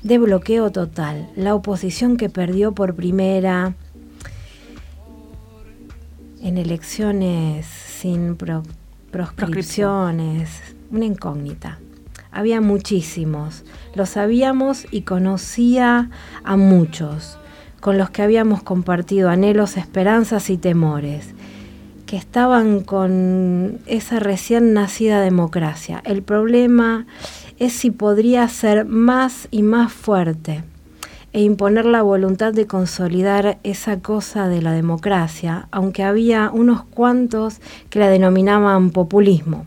de 0.03 0.17
bloqueo 0.19 0.71
total, 0.71 1.29
la 1.35 1.55
oposición 1.55 2.15
que 2.15 2.29
perdió 2.29 2.73
por 2.73 2.95
primera 2.95 3.73
en 6.41 6.57
elecciones 6.57 7.90
sin 8.01 8.35
pro- 8.35 8.63
proscripciones, 9.11 10.49
una 10.89 11.05
incógnita. 11.05 11.77
Había 12.31 12.59
muchísimos, 12.59 13.63
lo 13.93 14.07
sabíamos 14.07 14.87
y 14.89 15.01
conocía 15.01 16.09
a 16.43 16.57
muchos, 16.57 17.37
con 17.79 17.99
los 17.99 18.09
que 18.09 18.23
habíamos 18.23 18.63
compartido 18.63 19.29
anhelos, 19.29 19.77
esperanzas 19.77 20.49
y 20.49 20.57
temores, 20.57 21.35
que 22.07 22.17
estaban 22.17 22.81
con 22.81 23.77
esa 23.85 24.19
recién 24.19 24.73
nacida 24.73 25.21
democracia. 25.21 26.01
El 26.03 26.23
problema 26.23 27.05
es 27.59 27.73
si 27.73 27.91
podría 27.91 28.47
ser 28.47 28.85
más 28.85 29.47
y 29.51 29.61
más 29.61 29.93
fuerte 29.93 30.63
e 31.33 31.41
imponer 31.41 31.85
la 31.85 32.01
voluntad 32.01 32.53
de 32.53 32.67
consolidar 32.67 33.57
esa 33.63 33.99
cosa 33.99 34.47
de 34.47 34.61
la 34.61 34.73
democracia, 34.73 35.67
aunque 35.71 36.03
había 36.03 36.51
unos 36.51 36.83
cuantos 36.83 37.61
que 37.89 37.99
la 37.99 38.09
denominaban 38.09 38.89
populismo. 38.89 39.65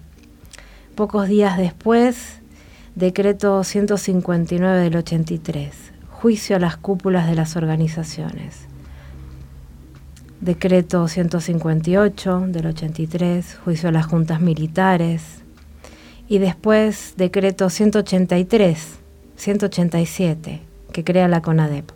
Pocos 0.94 1.28
días 1.28 1.56
después, 1.56 2.40
decreto 2.94 3.64
159 3.64 4.78
del 4.78 4.96
83, 4.96 5.74
juicio 6.10 6.56
a 6.56 6.60
las 6.60 6.76
cúpulas 6.76 7.26
de 7.26 7.34
las 7.34 7.56
organizaciones. 7.56 8.68
Decreto 10.40 11.08
158 11.08 12.40
del 12.48 12.66
83, 12.66 13.58
juicio 13.64 13.88
a 13.88 13.92
las 13.92 14.06
juntas 14.06 14.42
militares. 14.42 15.22
Y 16.28 16.38
después, 16.38 17.14
decreto 17.16 17.70
183, 17.70 18.98
187, 19.36 20.73
que 20.94 21.04
crea 21.04 21.28
la 21.28 21.42
CONADEP. 21.42 21.90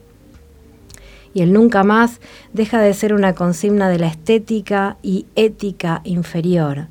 Y 1.33 1.43
el 1.43 1.53
nunca 1.53 1.85
más 1.85 2.21
deja 2.53 2.81
de 2.81 2.93
ser 2.93 3.15
una 3.15 3.35
consigna 3.35 3.89
de 3.89 3.99
la 3.99 4.09
estética 4.09 4.97
y 5.03 5.27
ética 5.37 6.01
inferior 6.05 6.89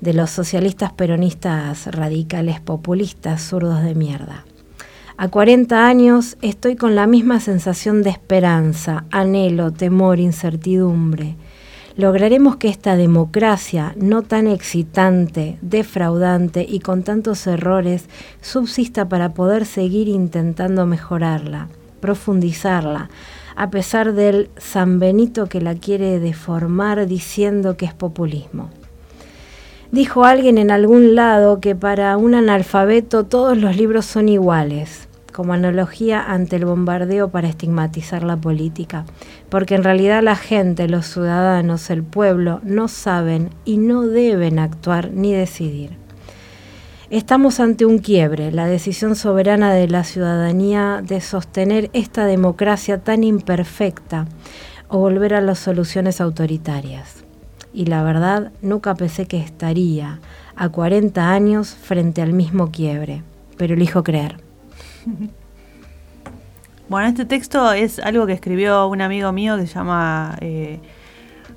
de 0.00 0.14
los 0.14 0.30
socialistas 0.30 0.92
peronistas 0.92 1.86
radicales 1.88 2.60
populistas 2.60 3.42
zurdos 3.42 3.82
de 3.82 3.96
mierda. 3.96 4.44
A 5.16 5.26
40 5.26 5.84
años 5.84 6.36
estoy 6.42 6.76
con 6.76 6.94
la 6.94 7.08
misma 7.08 7.40
sensación 7.40 8.04
de 8.04 8.10
esperanza, 8.10 9.04
anhelo, 9.10 9.72
temor, 9.72 10.20
incertidumbre. 10.20 11.34
Lograremos 11.98 12.56
que 12.56 12.68
esta 12.68 12.96
democracia 12.96 13.92
no 13.96 14.22
tan 14.22 14.46
excitante, 14.46 15.58
defraudante 15.62 16.64
y 16.66 16.78
con 16.78 17.02
tantos 17.02 17.44
errores 17.48 18.08
subsista 18.40 19.08
para 19.08 19.34
poder 19.34 19.66
seguir 19.66 20.06
intentando 20.06 20.86
mejorarla, 20.86 21.66
profundizarla, 22.00 23.10
a 23.56 23.70
pesar 23.70 24.12
del 24.12 24.48
San 24.58 25.00
Benito 25.00 25.48
que 25.48 25.60
la 25.60 25.74
quiere 25.74 26.20
deformar 26.20 27.08
diciendo 27.08 27.76
que 27.76 27.86
es 27.86 27.94
populismo. 27.94 28.70
Dijo 29.90 30.24
alguien 30.24 30.56
en 30.56 30.70
algún 30.70 31.16
lado 31.16 31.58
que 31.58 31.74
para 31.74 32.16
un 32.16 32.36
analfabeto 32.36 33.24
todos 33.24 33.58
los 33.58 33.76
libros 33.76 34.04
son 34.04 34.28
iguales, 34.28 35.08
como 35.32 35.52
analogía 35.52 36.20
ante 36.20 36.56
el 36.56 36.64
bombardeo 36.64 37.28
para 37.28 37.48
estigmatizar 37.48 38.24
la 38.24 38.36
política, 38.36 39.04
porque 39.48 39.74
en 39.74 39.84
realidad 39.84 40.22
la 40.22 40.36
gente, 40.36 40.88
los 40.88 41.06
ciudadanos, 41.06 41.90
el 41.90 42.02
pueblo, 42.02 42.60
no 42.62 42.88
saben 42.88 43.50
y 43.64 43.78
no 43.78 44.02
deben 44.02 44.58
actuar 44.58 45.10
ni 45.12 45.32
decidir. 45.32 45.96
Estamos 47.10 47.58
ante 47.58 47.86
un 47.86 48.00
quiebre, 48.00 48.52
la 48.52 48.66
decisión 48.66 49.16
soberana 49.16 49.72
de 49.72 49.88
la 49.88 50.04
ciudadanía 50.04 51.00
de 51.02 51.22
sostener 51.22 51.88
esta 51.94 52.26
democracia 52.26 52.98
tan 52.98 53.24
imperfecta 53.24 54.26
o 54.88 54.98
volver 54.98 55.32
a 55.32 55.40
las 55.40 55.58
soluciones 55.58 56.20
autoritarias. 56.20 57.24
Y 57.72 57.86
la 57.86 58.02
verdad, 58.02 58.52
nunca 58.60 58.94
pensé 58.94 59.26
que 59.26 59.38
estaría 59.38 60.20
a 60.54 60.68
40 60.68 61.30
años 61.30 61.68
frente 61.70 62.20
al 62.20 62.34
mismo 62.34 62.70
quiebre, 62.70 63.22
pero 63.56 63.72
elijo 63.72 64.02
creer. 64.02 64.36
Bueno, 66.88 67.06
este 67.08 67.24
texto 67.24 67.72
es 67.72 67.98
algo 67.98 68.26
que 68.26 68.32
escribió 68.32 68.86
un 68.88 69.00
amigo 69.02 69.30
mío 69.32 69.56
que 69.58 69.66
se 69.66 69.74
llama 69.74 70.36
eh, 70.40 70.80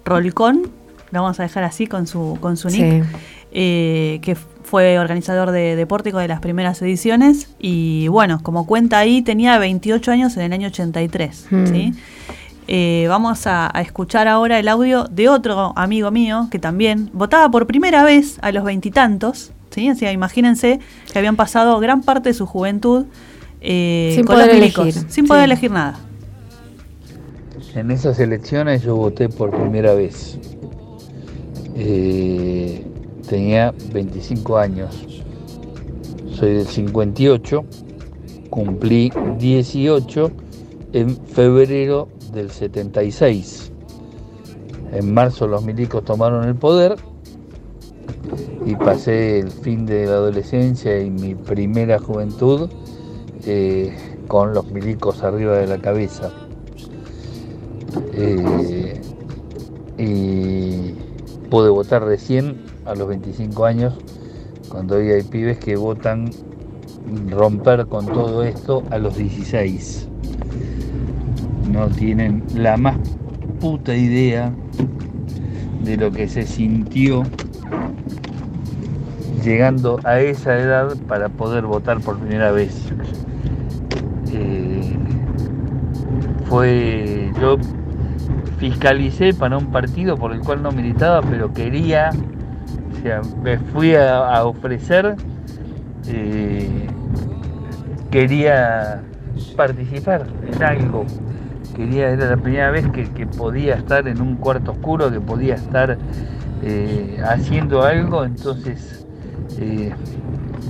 Rolcón, 0.03 0.63
lo 1.11 1.21
vamos 1.21 1.39
a 1.39 1.43
dejar 1.43 1.63
así 1.63 1.87
con 1.87 2.07
su, 2.07 2.37
con 2.41 2.57
su 2.57 2.67
nick, 2.69 3.03
Sí. 3.03 3.09
eh, 3.53 4.19
que 4.21 4.35
fue 4.35 4.99
organizador 4.99 5.51
de, 5.51 5.75
de 5.75 5.85
Pórtico 5.87 6.17
de 6.19 6.27
las 6.27 6.39
primeras 6.39 6.81
ediciones 6.81 7.49
y 7.59 8.07
bueno, 8.09 8.39
como 8.43 8.65
cuenta 8.65 8.97
ahí, 8.99 9.21
tenía 9.21 9.57
28 9.57 10.11
años 10.11 10.35
en 10.37 10.43
el 10.43 10.53
año 10.53 10.67
83, 10.67 11.47
Hmm. 11.49 11.65
¿sí? 11.67 11.93
Eh, 12.67 13.05
vamos 13.09 13.47
a, 13.47 13.69
a 13.75 13.81
escuchar 13.81 14.27
ahora 14.29 14.57
el 14.59 14.67
audio 14.69 15.05
de 15.05 15.27
otro 15.29 15.73
amigo 15.75 16.11
mío 16.11 16.47
que 16.51 16.59
también 16.59 17.09
votaba 17.11 17.49
por 17.51 17.67
primera 17.67 18.03
vez 18.03 18.37
a 18.41 18.51
los 18.53 18.63
veintitantos, 18.63 19.51
¿sí? 19.71 19.89
O 19.89 19.95
sea, 19.95 20.11
imagínense 20.13 20.79
que 21.11 21.19
habían 21.19 21.35
pasado 21.35 21.77
gran 21.79 22.01
parte 22.01 22.29
de 22.29 22.33
su 22.33 22.45
juventud 22.45 23.05
eh, 23.61 24.11
Sin 24.15 24.25
con 24.25 24.35
poder 24.35 24.47
los 24.47 24.55
milicos, 24.55 24.83
elegir, 24.83 25.11
sin 25.11 25.27
poder 25.27 25.43
sí. 25.43 25.51
elegir 25.51 25.71
nada. 25.71 25.99
En 27.75 27.89
esas 27.91 28.19
elecciones 28.19 28.81
yo 28.81 28.95
voté 28.95 29.29
por 29.29 29.51
primera 29.51 29.93
vez. 29.93 30.37
Eh, 31.75 32.85
tenía 33.29 33.73
25 33.93 34.57
años. 34.57 35.23
Soy 36.33 36.55
del 36.55 36.67
58. 36.67 37.63
Cumplí 38.49 39.11
18 39.39 40.31
en 40.93 41.15
febrero 41.27 42.09
del 42.33 42.51
76. 42.51 43.71
En 44.91 45.13
marzo 45.13 45.47
los 45.47 45.63
milicos 45.63 46.03
tomaron 46.03 46.43
el 46.43 46.55
poder 46.55 46.97
y 48.65 48.75
pasé 48.75 49.39
el 49.39 49.49
fin 49.49 49.85
de 49.85 50.05
la 50.05 50.13
adolescencia 50.13 50.99
y 51.01 51.09
mi 51.09 51.35
primera 51.35 51.97
juventud 51.99 52.69
con 54.27 54.53
los 54.53 54.71
milicos 54.71 55.23
arriba 55.23 55.57
de 55.57 55.67
la 55.67 55.77
cabeza. 55.79 56.31
Eh, 58.13 59.01
y 59.97 60.93
pude 61.49 61.69
votar 61.69 62.03
recién 62.03 62.61
a 62.85 62.95
los 62.95 63.07
25 63.07 63.65
años, 63.65 63.93
cuando 64.69 64.95
hoy 64.95 65.09
hay 65.09 65.23
pibes 65.23 65.59
que 65.59 65.75
votan 65.75 66.31
romper 67.29 67.85
con 67.87 68.05
todo 68.05 68.43
esto 68.43 68.83
a 68.89 68.97
los 68.97 69.17
16. 69.17 70.07
No 71.71 71.87
tienen 71.89 72.43
la 72.55 72.77
más 72.77 72.97
puta 73.59 73.95
idea 73.95 74.53
de 75.83 75.97
lo 75.97 76.11
que 76.11 76.27
se 76.27 76.45
sintió 76.45 77.23
llegando 79.43 79.99
a 80.03 80.19
esa 80.19 80.57
edad 80.57 80.95
para 81.07 81.29
poder 81.29 81.65
votar 81.65 81.99
por 81.99 82.17
primera 82.17 82.51
vez. 82.51 82.91
Eh, 84.33 84.95
fue 86.45 87.31
yo 87.39 87.57
fiscalicé 88.59 89.33
para 89.33 89.57
un 89.57 89.71
partido 89.71 90.17
por 90.17 90.33
el 90.33 90.41
cual 90.41 90.61
no 90.61 90.71
militaba, 90.71 91.21
pero 91.21 91.51
quería, 91.53 92.11
o 92.91 93.01
sea, 93.01 93.21
me 93.41 93.57
fui 93.57 93.95
a, 93.95 94.43
ofrecer, 94.45 95.15
eh, 96.07 96.87
quería 98.11 99.01
participar 99.55 100.27
en 100.45 100.63
algo, 100.63 101.05
quería, 101.75 102.09
era 102.09 102.29
la 102.29 102.37
primera 102.37 102.69
vez 102.69 102.85
que, 102.89 103.25
podía 103.25 103.75
estar 103.75 104.07
en 104.07 104.21
un 104.21 104.35
cuarto 104.35 104.71
oscuro, 104.71 105.11
que 105.11 105.19
podía 105.19 105.55
estar 105.55 105.97
eh, 106.61 107.19
haciendo 107.25 107.81
algo, 107.81 108.23
entonces 108.23 109.05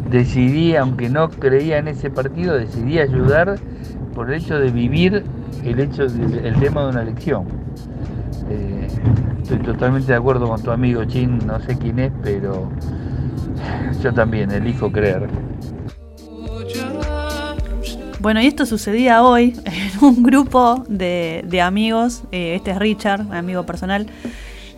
decidí, 0.10 0.76
aunque 0.76 1.10
no 1.10 1.30
creía 1.30 1.78
en 1.78 1.88
ese 1.88 2.10
partido, 2.10 2.58
decidí 2.58 3.00
ayudar 3.00 3.60
por 4.14 4.32
el 4.32 4.42
hecho 4.42 4.60
de 4.60 4.72
vivir 4.72 5.24
el 5.64 5.80
hecho 5.80 6.08
del 6.08 6.46
el 6.46 6.56
tema 6.60 6.84
de 6.84 6.90
una 6.90 7.02
elección. 7.04 7.46
Eh, 8.50 8.88
estoy 9.42 9.60
totalmente 9.60 10.12
de 10.12 10.18
acuerdo 10.18 10.48
con 10.48 10.62
tu 10.62 10.72
amigo 10.72 11.06
Chin, 11.06 11.40
no 11.46 11.60
sé 11.62 11.78
quién 11.78 12.00
es, 12.00 12.12
pero 12.24 12.70
yo 14.02 14.14
también 14.14 14.52
elijo 14.52 14.92
creer. 14.92 15.28
Bueno, 18.20 18.40
y 18.42 18.46
esto 18.46 18.66
sucedía 18.68 19.24
hoy 19.24 19.60
en 19.66 20.04
un 20.06 20.22
grupo 20.22 20.84
de, 20.88 21.44
de 21.48 21.62
amigos. 21.62 22.24
eh, 22.32 22.56
este 22.56 22.72
es 22.72 22.78
Richard, 22.78 23.32
amigo 23.34 23.66
personal. 23.66 24.08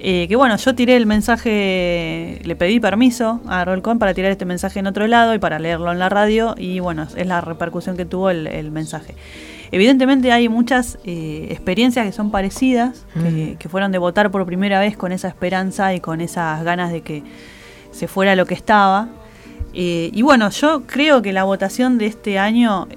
Eh, 0.06 0.28
que 0.28 0.36
bueno, 0.36 0.58
yo 0.58 0.76
tiré 0.76 0.97
el 0.97 1.06
mensaje, 1.06 2.41
le 2.43 2.56
pedí 2.58 2.82
permiso 2.82 3.39
a 3.47 3.64
Rolcon 3.64 3.99
para 3.99 4.14
tirar 4.14 4.32
este 4.32 4.43
mensaje 4.43 4.80
en 4.80 4.88
otro 4.88 5.08
lado 5.08 5.34
y 5.34 5.39
para 5.39 5.60
leerlo 5.60 5.93
en 5.93 5.99
la 5.99 6.10
radio. 6.10 6.56
Y 6.58 6.82
bueno, 6.82 7.08
es 7.16 7.26
la 7.26 7.39
repercusión 7.39 7.95
que 7.95 8.04
tuvo 8.04 8.30
el, 8.30 8.47
el 8.47 8.70
mensaje. 8.70 9.16
Evidentemente 9.72 10.34
hay 10.34 10.49
muchas 10.49 10.99
eh, 11.06 11.47
experiencias 11.51 12.06
que 12.06 12.12
son 12.12 12.32
parecidas, 12.32 13.06
que, 13.14 13.56
que 13.58 13.70
fueron 13.70 13.93
de 13.93 13.97
votar 13.97 14.30
por 14.30 14.45
primera 14.45 14.78
vez 14.78 14.97
con 14.97 15.14
esa 15.14 15.30
esperanza 15.30 15.93
y 15.93 16.01
con 16.01 16.20
esas 16.20 16.62
ganas 16.66 16.91
de 16.91 16.99
que 16.99 17.24
se 17.91 18.10
fuera 18.10 18.36
lo 18.36 18.45
que 18.45 18.56
estaba. 18.56 19.08
Eh, 19.74 20.12
y 20.14 20.22
bueno, 20.22 20.49
yo 20.49 20.84
creo 20.86 21.22
que 21.22 21.32
la 21.32 21.45
votación 21.45 21.97
de 21.97 22.08
este 22.08 22.38
año 22.38 22.89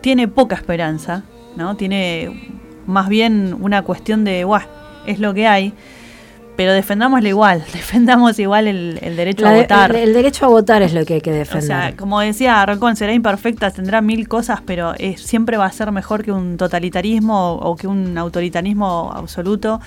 tiene 0.00 0.26
poca 0.26 0.56
esperanza, 0.56 1.22
¿no? 1.54 1.76
Tiene 1.76 2.58
más 2.86 3.08
bien 3.08 3.56
una 3.60 3.82
cuestión 3.82 4.24
de, 4.24 4.42
guau, 4.42 4.62
es 5.06 5.20
lo 5.20 5.32
que 5.32 5.46
hay, 5.46 5.74
pero 6.60 6.74
defendámoslo 6.74 7.26
igual, 7.26 7.64
defendamos 7.72 8.38
igual 8.38 8.68
el, 8.68 8.98
el 9.00 9.16
derecho 9.16 9.44
La 9.44 9.52
a 9.52 9.54
votar. 9.54 9.96
el, 9.96 9.96
el 9.96 10.12
derecho 10.12 10.44
a 10.44 10.48
votar 10.48 10.82
es 10.82 10.92
lo 10.92 11.06
que 11.06 11.14
hay 11.14 11.20
que 11.22 11.30
O 11.30 11.34
defender. 11.34 11.62
sea, 11.62 11.96
como 11.96 12.20
decía 12.20 12.66
Rocón, 12.66 12.96
será 12.96 13.14
imperfecta, 13.14 13.70
tendrá 13.70 14.02
mil 14.02 14.28
cosas, 14.28 14.60
pero 14.66 14.92
eh, 14.98 15.16
siempre 15.16 15.56
va 15.56 15.64
a 15.64 15.72
ser 15.72 15.90
mejor 15.90 16.22
que 16.22 16.32
un 16.32 16.58
totalitarismo 16.58 17.52
o, 17.52 17.70
o 17.70 17.76
que 17.76 17.86
un 17.86 18.18
autoritarismo 18.18 19.10
absoluto 19.10 19.80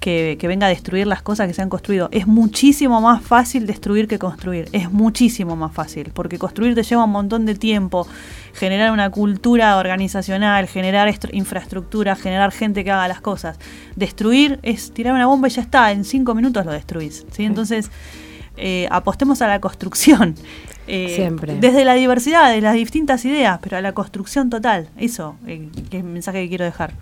que, 0.00 0.36
que 0.40 0.48
venga 0.48 0.66
a 0.66 0.70
destruir 0.70 1.06
las 1.06 1.20
cosas 1.22 1.46
que 1.46 1.52
se 1.54 1.60
han 1.62 1.68
construido. 1.68 2.08
Es 2.10 2.26
muchísimo 2.26 3.00
más 3.00 3.22
fácil 3.22 3.66
destruir 3.66 4.08
que 4.08 4.18
construir. 4.18 4.68
Es 4.72 4.90
muchísimo 4.90 5.56
más 5.56 5.72
fácil, 5.72 6.10
porque 6.14 6.38
construir 6.38 6.74
te 6.74 6.82
lleva 6.82 7.04
un 7.04 7.10
montón 7.10 7.44
de 7.46 7.54
tiempo. 7.54 8.06
Generar 8.54 8.90
una 8.92 9.10
cultura 9.10 9.76
organizacional, 9.76 10.66
generar 10.66 11.08
estru- 11.08 11.30
infraestructura, 11.32 12.16
generar 12.16 12.50
gente 12.50 12.82
que 12.82 12.90
haga 12.90 13.06
las 13.08 13.20
cosas. 13.20 13.58
Destruir 13.94 14.58
es 14.62 14.90
tirar 14.92 15.14
una 15.14 15.26
bomba 15.26 15.48
y 15.48 15.50
ya 15.50 15.62
está, 15.62 15.92
en 15.92 16.04
cinco 16.04 16.34
minutos 16.34 16.64
lo 16.64 16.72
destruís. 16.72 17.26
¿sí? 17.30 17.44
Entonces, 17.44 17.90
eh, 18.56 18.88
apostemos 18.90 19.42
a 19.42 19.48
la 19.48 19.60
construcción. 19.60 20.34
Eh, 20.92 21.12
Siempre. 21.14 21.54
Desde 21.60 21.84
la 21.84 21.94
diversidad, 21.94 22.50
de 22.50 22.60
las 22.60 22.74
distintas 22.74 23.24
ideas, 23.24 23.60
pero 23.62 23.76
a 23.76 23.80
la 23.80 23.92
construcción 23.92 24.50
total. 24.50 24.88
Eso 24.98 25.36
eh, 25.46 25.68
que 25.88 25.98
es 25.98 26.02
el 26.02 26.10
mensaje 26.10 26.42
que 26.42 26.48
quiero 26.48 26.64
dejar. 26.64 26.94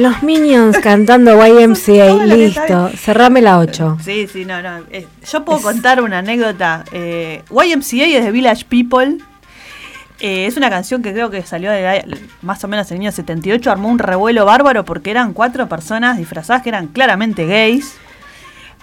Los 0.00 0.22
Minions 0.22 0.78
cantando 0.82 1.32
YMCA, 1.46 2.24
listo. 2.26 2.90
Cerrame 2.96 3.40
la 3.42 3.58
8. 3.58 3.98
Sí, 4.02 4.26
sí, 4.32 4.44
no, 4.44 4.60
no. 4.62 4.78
eh, 4.90 5.06
yo 5.30 5.44
puedo 5.44 5.60
contar 5.60 6.02
una 6.02 6.18
anécdota. 6.18 6.84
Eh, 6.92 7.42
YMCA 7.50 8.04
es 8.06 8.24
de 8.24 8.30
Village 8.32 8.64
People. 8.68 9.18
Eh, 10.20 10.46
es 10.46 10.56
una 10.58 10.68
canción 10.68 11.00
que 11.02 11.12
creo 11.12 11.30
que 11.30 11.42
salió 11.42 11.70
de 11.70 11.82
la- 11.82 12.18
más 12.42 12.62
o 12.64 12.68
menos 12.68 12.90
en 12.90 12.96
el 12.98 13.02
año 13.04 13.12
78. 13.12 13.70
Armó 13.70 13.88
un 13.88 13.98
revuelo 13.98 14.44
bárbaro 14.44 14.84
porque 14.84 15.10
eran 15.10 15.32
cuatro 15.32 15.68
personas 15.68 16.18
disfrazadas 16.18 16.62
que 16.62 16.68
eran 16.68 16.88
claramente 16.88 17.46
gays. 17.46 17.94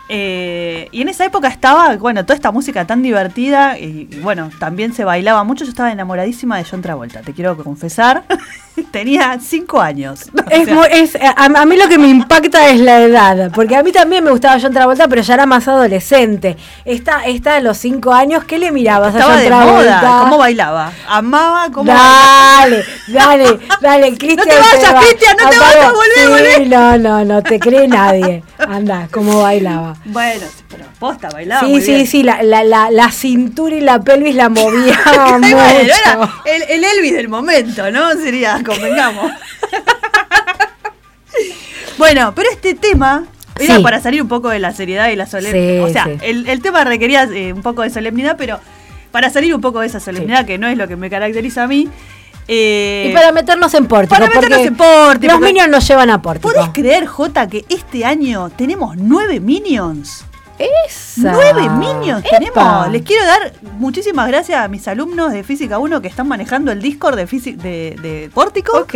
Eh, 0.10 0.88
y 0.94 1.02
en 1.02 1.10
esa 1.10 1.26
época 1.26 1.50
estaba, 1.50 1.96
bueno, 1.98 2.24
toda 2.24 2.36
esta 2.36 2.52
música 2.52 2.88
tan 2.88 3.02
divertida 3.04 3.78
y, 3.78 4.08
y, 4.10 4.20
bueno, 4.22 4.50
también 4.58 4.94
se 4.94 5.04
bailaba 5.04 5.44
mucho. 5.44 5.66
Yo 5.66 5.70
estaba 5.72 5.92
enamoradísima 5.92 6.58
de 6.58 6.64
John 6.64 6.82
Travolta, 6.82 7.22
te 7.22 7.34
quiero 7.34 7.58
confesar. 7.58 8.24
Tenía 8.92 9.38
cinco 9.42 9.80
años. 9.82 10.26
O 10.48 10.50
Es 10.50 10.66
sea, 10.66 10.74
muy- 10.76 10.88
es- 10.92 11.16
a, 11.16 11.46
a 11.46 11.66
mí 11.66 11.76
lo 11.78 11.88
que 11.90 11.98
me 11.98 12.08
impacta 12.08 12.70
es 12.70 12.80
la 12.80 13.02
edad, 13.02 13.52
porque 13.54 13.76
a 13.76 13.84
mí 13.84 13.92
también 13.92 14.24
me 14.24 14.32
gustaba 14.32 14.58
John 14.62 14.72
Travolta, 14.74 15.08
pero 15.08 15.22
ya 15.22 15.34
era 15.34 15.46
más 15.46 15.68
adolescente. 15.68 16.56
Esta, 16.86 17.26
esta 17.26 17.56
de 17.56 17.62
los 17.62 17.78
5 17.78 18.14
años, 18.14 18.44
¿qué 18.46 18.58
le 18.58 18.72
mirabas 18.72 19.14
a 19.16 19.22
John 19.24 19.38
de 19.40 19.46
Travolta? 19.48 20.02
moda. 20.02 20.20
¿Cómo 20.22 20.38
bailaba? 20.38 20.92
Amaba 21.08 21.68
cómo 21.72 21.92
bailaba. 21.92 22.58
Dale, 22.62 22.86
dale, 23.08 23.60
dale, 23.82 24.18
Cristian. 24.18 24.48
te 24.48 24.56
vayas, 24.56 24.96
va. 24.96 25.00
Cristian, 25.02 25.36
no 25.44 25.50
te 25.50 25.60
vayas, 25.60 25.92
volvé, 25.94 26.14
Sí, 26.16 26.28
volvé. 26.28 26.66
no, 26.68 26.98
no, 26.98 27.26
no 27.26 27.44
te 27.44 27.60
cree 27.60 27.88
nadie. 27.88 28.44
Anda, 28.58 29.08
cómo 29.12 29.42
bailaba. 29.42 29.96
Bueno, 30.06 30.46
pero 30.70 30.86
posta, 31.00 31.30
bailaba. 31.30 31.62
Sí, 31.62 31.74
muy 31.74 31.82
sí, 31.82 31.92
bien. 31.94 32.08
sí, 32.08 32.24
la, 32.24 32.42
la, 32.44 32.64
la, 32.64 32.90
la 32.92 33.12
cintura 33.12 33.76
y 33.76 33.82
la 33.82 34.00
pelvis 34.02 34.36
la 34.36 34.50
movía 34.50 34.98
mucho. 35.06 35.40
bueno, 35.40 35.60
era 35.60 36.30
el, 36.46 36.64
el 36.70 36.84
Elvis 36.84 37.14
del 37.14 37.28
momento, 37.30 37.92
¿no? 37.92 38.12
Sería, 38.14 38.62
convengamos. 38.68 39.32
bueno, 41.98 42.34
pero 42.36 42.50
este 42.52 42.76
tema 42.76 43.26
era 43.60 43.78
Sí. 43.78 43.82
para 43.84 44.00
salir 44.00 44.22
un 44.22 44.28
poco 44.28 44.50
de 44.50 44.60
la 44.60 44.72
seriedad 44.72 45.10
y 45.10 45.16
la 45.16 45.26
solemnidad. 45.26 45.86
Sí, 45.86 45.90
o 45.90 45.92
sea, 45.92 46.06
sí. 46.06 46.12
el, 46.22 46.48
el 46.48 46.62
tema 46.62 46.84
requería 46.84 47.24
eh, 47.24 47.54
un 47.54 47.64
poco 47.64 47.82
de 47.82 47.90
solemnidad, 47.90 48.36
pero 48.38 48.60
para 49.12 49.30
salir 49.32 49.56
un 49.56 49.62
poco 49.62 49.80
de 49.80 49.88
esa 49.88 50.00
solemnidad, 50.00 50.46
que 50.46 50.58
no 50.60 50.68
es 50.68 50.78
lo 50.78 50.88
que 50.88 50.96
me 50.96 51.10
caracteriza 51.10 51.64
a 51.64 51.68
mí. 51.68 51.90
eh, 52.48 53.08
Y 53.10 53.14
para 53.16 53.32
meternos 53.32 53.74
en 53.74 53.88
pórtico. 53.88 54.14
para 54.14 54.28
meternos 54.28 54.60
en 54.60 54.76
pórtico, 54.76 55.34
Los 55.34 55.42
Minions 55.42 55.70
nos 55.72 55.88
llevan 55.88 56.10
a 56.12 56.22
pórtico. 56.22 56.54
¿Podés 56.54 56.70
creer, 56.72 57.08
Jota, 57.08 57.48
que 57.48 57.66
este 57.70 58.06
año 58.06 58.50
tenemos 58.56 58.96
nueve 58.96 59.40
Minions? 59.40 60.24
Nueve 61.18 61.70
Minions 61.70 62.24
Epa. 62.26 62.38
tenemos. 62.40 62.92
Les 62.92 63.02
quiero 63.04 63.26
dar 63.26 63.54
muchísimas 63.78 64.28
gracias 64.28 64.60
a 64.64 64.68
mis 64.68 64.88
alumnos 64.88 65.32
de 65.32 65.44
Física 65.44 65.80
1 65.80 66.02
que 66.02 66.08
están 66.08 66.28
manejando 66.28 66.72
el 66.72 66.82
Discord 66.82 67.16
de, 67.16 67.28
físi- 67.28 67.56
de, 67.56 67.96
de 68.02 68.30
Pórtico. 68.34 68.78
Ok. 68.78 68.96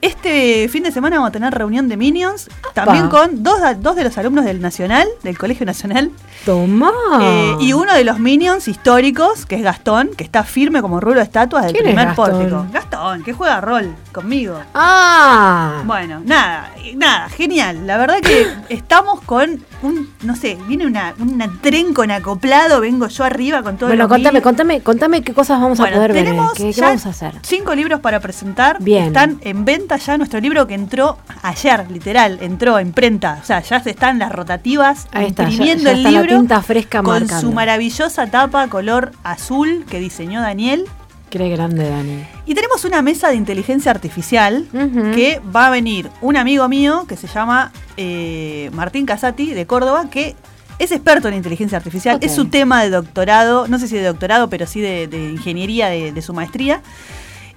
Este 0.00 0.68
fin 0.68 0.82
de 0.82 0.92
semana 0.92 1.16
vamos 1.16 1.28
a 1.30 1.32
tener 1.32 1.52
reunión 1.54 1.88
de 1.88 1.96
Minions, 1.96 2.48
también 2.74 3.08
con 3.08 3.42
dos, 3.42 3.58
dos 3.80 3.96
de 3.96 4.04
los 4.04 4.16
alumnos 4.18 4.44
del 4.44 4.60
Nacional, 4.60 5.06
del 5.22 5.36
Colegio 5.38 5.66
Nacional, 5.66 6.10
Tomá. 6.44 6.90
eh, 7.20 7.56
y 7.60 7.72
uno 7.72 7.92
de 7.94 8.04
los 8.04 8.18
Minions 8.18 8.68
históricos, 8.68 9.46
que 9.46 9.56
es 9.56 9.62
Gastón, 9.62 10.10
que 10.16 10.22
está 10.24 10.44
firme 10.44 10.82
como 10.82 11.00
rulo 11.00 11.16
de 11.16 11.22
estatuas 11.24 11.64
del 11.64 11.72
¿Quién 11.72 11.86
es 11.86 11.90
primer 11.90 12.06
Gastón? 12.08 12.30
Pórtico. 12.30 12.66
Gastón, 12.72 13.24
que 13.24 13.32
juega 13.32 13.60
rol 13.60 13.94
conmigo. 14.12 14.60
Ah. 14.74 15.82
Bueno, 15.84 16.20
nada, 16.24 16.70
nada, 16.94 17.28
genial. 17.30 17.86
La 17.86 17.96
verdad 17.96 18.20
que 18.20 18.46
estamos 18.74 19.20
con 19.22 19.64
un, 19.82 20.12
no 20.22 20.36
sé, 20.36 20.56
viene 20.68 20.86
una, 20.86 21.14
una 21.18 21.44
tren 21.60 21.92
con 21.94 22.10
acoplado, 22.10 22.80
vengo 22.80 23.08
yo 23.08 23.24
arriba 23.24 23.62
con 23.62 23.76
todo 23.76 23.88
Bueno, 23.88 24.08
contame, 24.08 24.34
mil- 24.34 24.42
contame, 24.42 24.80
contame 24.80 25.22
qué 25.22 25.34
cosas 25.34 25.60
vamos 25.60 25.78
Bueno, 25.78 25.94
a 25.94 25.98
poder 25.98 26.12
ver. 26.12 26.24
tenemos 26.24 26.52
¿Qué, 26.54 26.64
qué 26.64 26.72
ya 26.72 26.86
vamos 26.86 27.06
a 27.06 27.10
hacer? 27.10 27.34
Cinco 27.42 27.74
libros 27.74 28.00
para 28.00 28.20
presentar. 28.20 28.82
Bien. 28.82 29.04
Están 29.06 29.38
en 29.42 29.64
venta 29.64 29.96
ya 29.96 30.16
nuestro 30.18 30.40
libro 30.40 30.66
que 30.66 30.74
entró 30.74 31.18
ayer, 31.42 31.90
literal, 31.90 32.38
entró 32.40 32.76
a 32.76 32.82
imprenta. 32.82 33.38
O 33.42 33.44
sea, 33.44 33.60
ya 33.62 33.80
se 33.82 33.90
están 33.90 34.18
las 34.18 34.32
rotativas 34.32 35.06
Ahí 35.12 35.26
está, 35.26 35.44
ya- 35.44 35.50
imprimiendo 35.50 35.84
ya 35.84 35.90
el 35.92 35.96
está 35.98 36.10
la 36.10 36.20
libro 36.22 36.38
tinta 36.38 36.62
fresca 36.62 37.02
con 37.02 37.20
marcando. 37.20 37.40
su 37.40 37.52
maravillosa 37.52 38.26
tapa 38.28 38.68
color 38.68 39.12
azul 39.24 39.84
que 39.88 39.98
diseñó 40.00 40.40
Daniel. 40.40 40.84
Qué 41.30 41.48
grande, 41.48 41.90
Dani. 41.90 42.24
Y 42.46 42.54
tenemos 42.54 42.84
una 42.84 43.02
mesa 43.02 43.28
de 43.28 43.34
inteligencia 43.34 43.90
artificial 43.90 44.64
que 45.12 45.40
va 45.54 45.66
a 45.66 45.70
venir 45.70 46.08
un 46.20 46.36
amigo 46.36 46.68
mío 46.68 47.04
que 47.08 47.16
se 47.16 47.26
llama 47.26 47.72
eh, 47.96 48.70
Martín 48.72 49.06
Casati 49.06 49.52
de 49.52 49.66
Córdoba, 49.66 50.06
que 50.08 50.36
es 50.78 50.92
experto 50.92 51.28
en 51.28 51.34
inteligencia 51.34 51.78
artificial. 51.78 52.18
Es 52.20 52.34
su 52.34 52.46
tema 52.46 52.82
de 52.82 52.90
doctorado, 52.90 53.68
no 53.68 53.78
sé 53.78 53.88
si 53.88 53.96
de 53.96 54.04
doctorado, 54.04 54.48
pero 54.48 54.66
sí 54.66 54.80
de, 54.80 55.06
de 55.06 55.30
ingeniería 55.30 55.88
de, 55.88 56.12
de 56.12 56.22
su 56.22 56.32
maestría. 56.34 56.82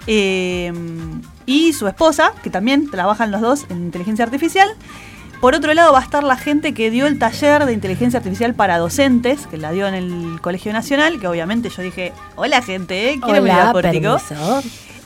Eh, 0.08 0.72
y 1.46 1.74
su 1.74 1.88
esposa, 1.88 2.32
que 2.42 2.50
también 2.50 2.90
trabajan 2.90 3.32
los 3.32 3.42
dos 3.42 3.66
en 3.70 3.78
inteligencia 3.78 4.26
artificial. 4.26 4.70
Por 5.42 5.56
otro 5.56 5.74
lado 5.74 5.94
va 5.94 6.00
a 6.00 6.04
estar 6.04 6.24
la 6.24 6.36
gente 6.36 6.74
que 6.74 6.92
dio 6.92 7.08
el 7.08 7.18
taller 7.18 7.66
de 7.66 7.74
inteligencia 7.74 8.18
artificial 8.18 8.54
para 8.56 8.78
docentes, 8.78 9.48
que 9.48 9.58
la 9.58 9.72
dio 9.72 9.88
en 9.88 9.94
el 9.94 10.42
Colegio 10.42 10.74
Nacional, 10.74 11.20
que 11.20 11.28
obviamente 11.28 11.70
yo 11.70 11.82
dije, 11.82 12.12
hola 12.36 12.62
gente, 12.62 13.12
¿eh? 13.12 13.20
¿quieren 13.24 13.44
venir 13.44 13.60
Hola, 13.60 13.68
al 13.68 13.72
pórtico?". 13.72 14.18
permiso. 14.18 14.62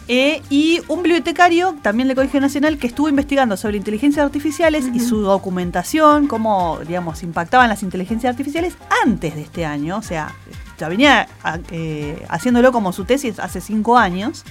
Eh, 0.09 0.41
y 0.49 0.81
un 0.89 1.01
bibliotecario 1.01 1.75
también 1.81 2.07
del 2.09 2.15
Colegio 2.15 2.41
Nacional 2.41 2.77
que 2.77 2.87
estuvo 2.87 3.07
investigando 3.07 3.55
sobre 3.55 3.77
inteligencias 3.77 4.25
artificiales 4.25 4.85
y 4.93 4.99
su 4.99 5.21
documentación, 5.21 6.27
cómo, 6.27 6.79
digamos, 6.85 7.23
impactaban 7.23 7.69
las 7.69 7.83
inteligencias 7.83 8.31
artificiales 8.31 8.75
antes 9.05 9.35
de 9.35 9.41
este 9.41 9.65
año. 9.65 9.97
O 9.97 10.01
sea, 10.01 10.35
ya 10.77 10.89
venía 10.89 11.27
a- 11.43 11.59
eh, 11.71 12.25
haciéndolo 12.29 12.71
como 12.73 12.91
su 12.91 13.05
tesis 13.05 13.39
hace 13.39 13.61
cinco 13.61 13.97
años. 13.97 14.43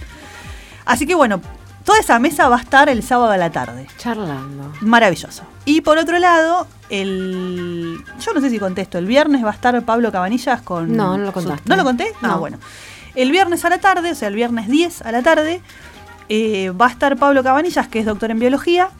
Así 0.86 1.06
que 1.06 1.14
bueno, 1.14 1.42
toda 1.84 1.98
esa 2.00 2.18
mesa 2.18 2.48
va 2.48 2.56
a 2.56 2.60
estar 2.60 2.88
el 2.88 3.02
sábado 3.02 3.32
a 3.32 3.36
la 3.36 3.50
tarde. 3.50 3.86
Charlando. 3.98 4.72
Maravilloso. 4.80 5.42
Y 5.66 5.82
por 5.82 5.98
otro 5.98 6.18
lado, 6.18 6.66
el. 6.88 7.98
Yo 8.20 8.32
no 8.32 8.40
sé 8.40 8.48
si 8.50 8.58
contesto. 8.58 8.96
El 8.98 9.06
viernes 9.06 9.44
va 9.44 9.50
a 9.50 9.54
estar 9.54 9.80
Pablo 9.84 10.10
Cabanillas 10.10 10.62
con. 10.62 10.96
No, 10.96 11.16
no 11.18 11.18
lo 11.18 11.26
su- 11.26 11.32
contaste. 11.34 11.68
¿No 11.68 11.76
lo 11.76 11.84
conté? 11.84 12.12
Ah, 12.22 12.28
No. 12.28 12.38
bueno. 12.38 12.58
El 13.14 13.30
viernes 13.30 13.64
a 13.64 13.68
la 13.68 13.78
tarde, 13.78 14.12
o 14.12 14.14
sea, 14.14 14.28
el 14.28 14.34
viernes 14.34 14.68
10 14.68 15.02
a 15.02 15.12
la 15.12 15.22
tarde, 15.22 15.60
eh, 16.28 16.70
va 16.70 16.86
a 16.86 16.90
estar 16.90 17.16
Pablo 17.16 17.42
Cabanillas, 17.42 17.88
que 17.88 17.98
es 17.98 18.06
doctor 18.06 18.30
en 18.30 18.38
biología, 18.38 18.90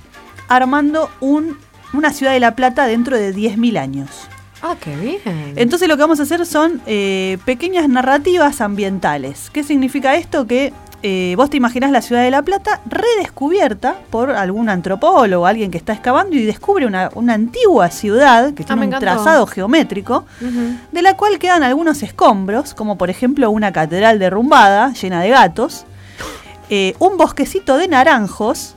armando 0.49 1.11
un, 1.21 1.57
una 1.93 2.13
ciudad 2.13 2.33
de 2.33 2.41
La 2.41 2.55
Plata 2.55 2.87
dentro 2.87 3.17
de 3.17 3.35
10.000 3.35 3.79
años. 3.79 4.29
Ah, 4.63 4.77
qué 4.79 4.95
bien. 4.97 5.21
Entonces 5.57 5.89
lo 5.89 5.97
que 5.97 6.03
vamos 6.03 6.21
a 6.21 6.23
hacer 6.23 6.47
son 6.47 6.81
eh, 6.87 7.39
pequeñas 7.45 7.89
narrativas 7.89 8.61
ambientales. 8.61 9.51
¿Qué 9.51 9.65
significa 9.65 10.15
esto? 10.15 10.47
Que 10.47 10.73
eh, 11.03 11.35
vos 11.37 11.51
te 11.51 11.57
imaginás 11.57 11.91
la 11.91 12.01
ciudad 12.01 12.23
de 12.23 12.31
La 12.31 12.43
Plata 12.43 12.81
redescubierta 12.87 13.97
por 14.11 14.31
algún 14.31 14.69
antropólogo, 14.69 15.47
alguien 15.47 15.71
que 15.71 15.79
está 15.79 15.93
excavando 15.93 16.37
y 16.37 16.45
descubre 16.45 16.87
una, 16.87 17.11
una 17.15 17.35
antigua 17.35 17.91
ciudad 17.91 18.53
que 18.55 18.63
Ah, 18.63 18.67
tiene 18.67 18.83
un 18.83 18.89
encantó. 18.89 19.07
trazado 19.07 19.47
geométrico, 19.47 20.25
de 20.93 21.03
la 21.03 21.17
cual 21.17 21.39
quedan 21.39 21.63
algunos 21.63 22.03
escombros, 22.03 22.75
como 22.75 22.97
por 22.99 23.11
ejemplo 23.11 23.51
una 23.51 23.73
catedral 23.73 24.19
derrumbada 24.19 24.93
llena 24.93 25.21
de 25.21 25.31
gatos, 25.31 25.85
eh, 26.71 26.95
un 26.99 27.17
bosquecito 27.19 27.77
de 27.77 27.89
naranjos 27.89 28.77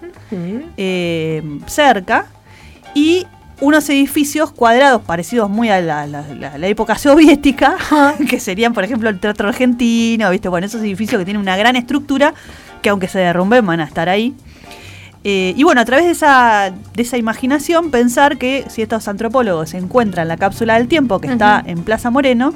eh, 0.78 1.44
cerca 1.68 2.26
y 2.94 3.26
unos 3.62 3.90
edificios 3.90 4.52
cuadrados 4.52 5.02
parecidos 5.04 5.50
muy 5.50 5.70
a 5.70 5.80
la, 5.82 6.06
la- 6.08 6.26
la- 6.34 6.58
la 6.58 6.68
época 6.68 6.98
soviética, 6.98 7.76
que 8.30 8.40
serían, 8.40 8.74
por 8.74 8.84
ejemplo, 8.84 9.10
el 9.10 9.20
Teatro 9.20 9.48
Argentino, 9.50 10.30
¿viste? 10.32 10.50
Bueno, 10.50 10.68
esos 10.68 10.82
edificios 10.82 11.20
que 11.20 11.26
tienen 11.26 11.42
una 11.42 11.56
gran 11.58 11.76
estructura, 11.76 12.34
que 12.82 12.90
aunque 12.90 13.08
se 13.08 13.20
derrumben 13.20 13.66
van 13.66 13.80
a 13.80 13.86
estar 13.86 14.10
ahí. 14.10 14.34
Eh, 15.24 15.54
y 15.58 15.64
bueno, 15.64 15.82
a 15.82 15.86
través 15.86 16.06
de 16.06 16.12
esa, 16.12 16.72
de 16.94 17.02
esa 17.02 17.18
imaginación, 17.18 17.90
pensar 17.90 18.38
que 18.38 18.64
si 18.70 18.84
estos 18.84 19.08
antropólogos 19.08 19.74
encuentran 19.74 20.28
la 20.28 20.38
cápsula 20.38 20.76
del 20.78 20.88
tiempo 20.88 21.20
que 21.20 21.30
está 21.30 21.64
en 21.66 21.82
Plaza 21.84 22.12
Moreno, 22.12 22.54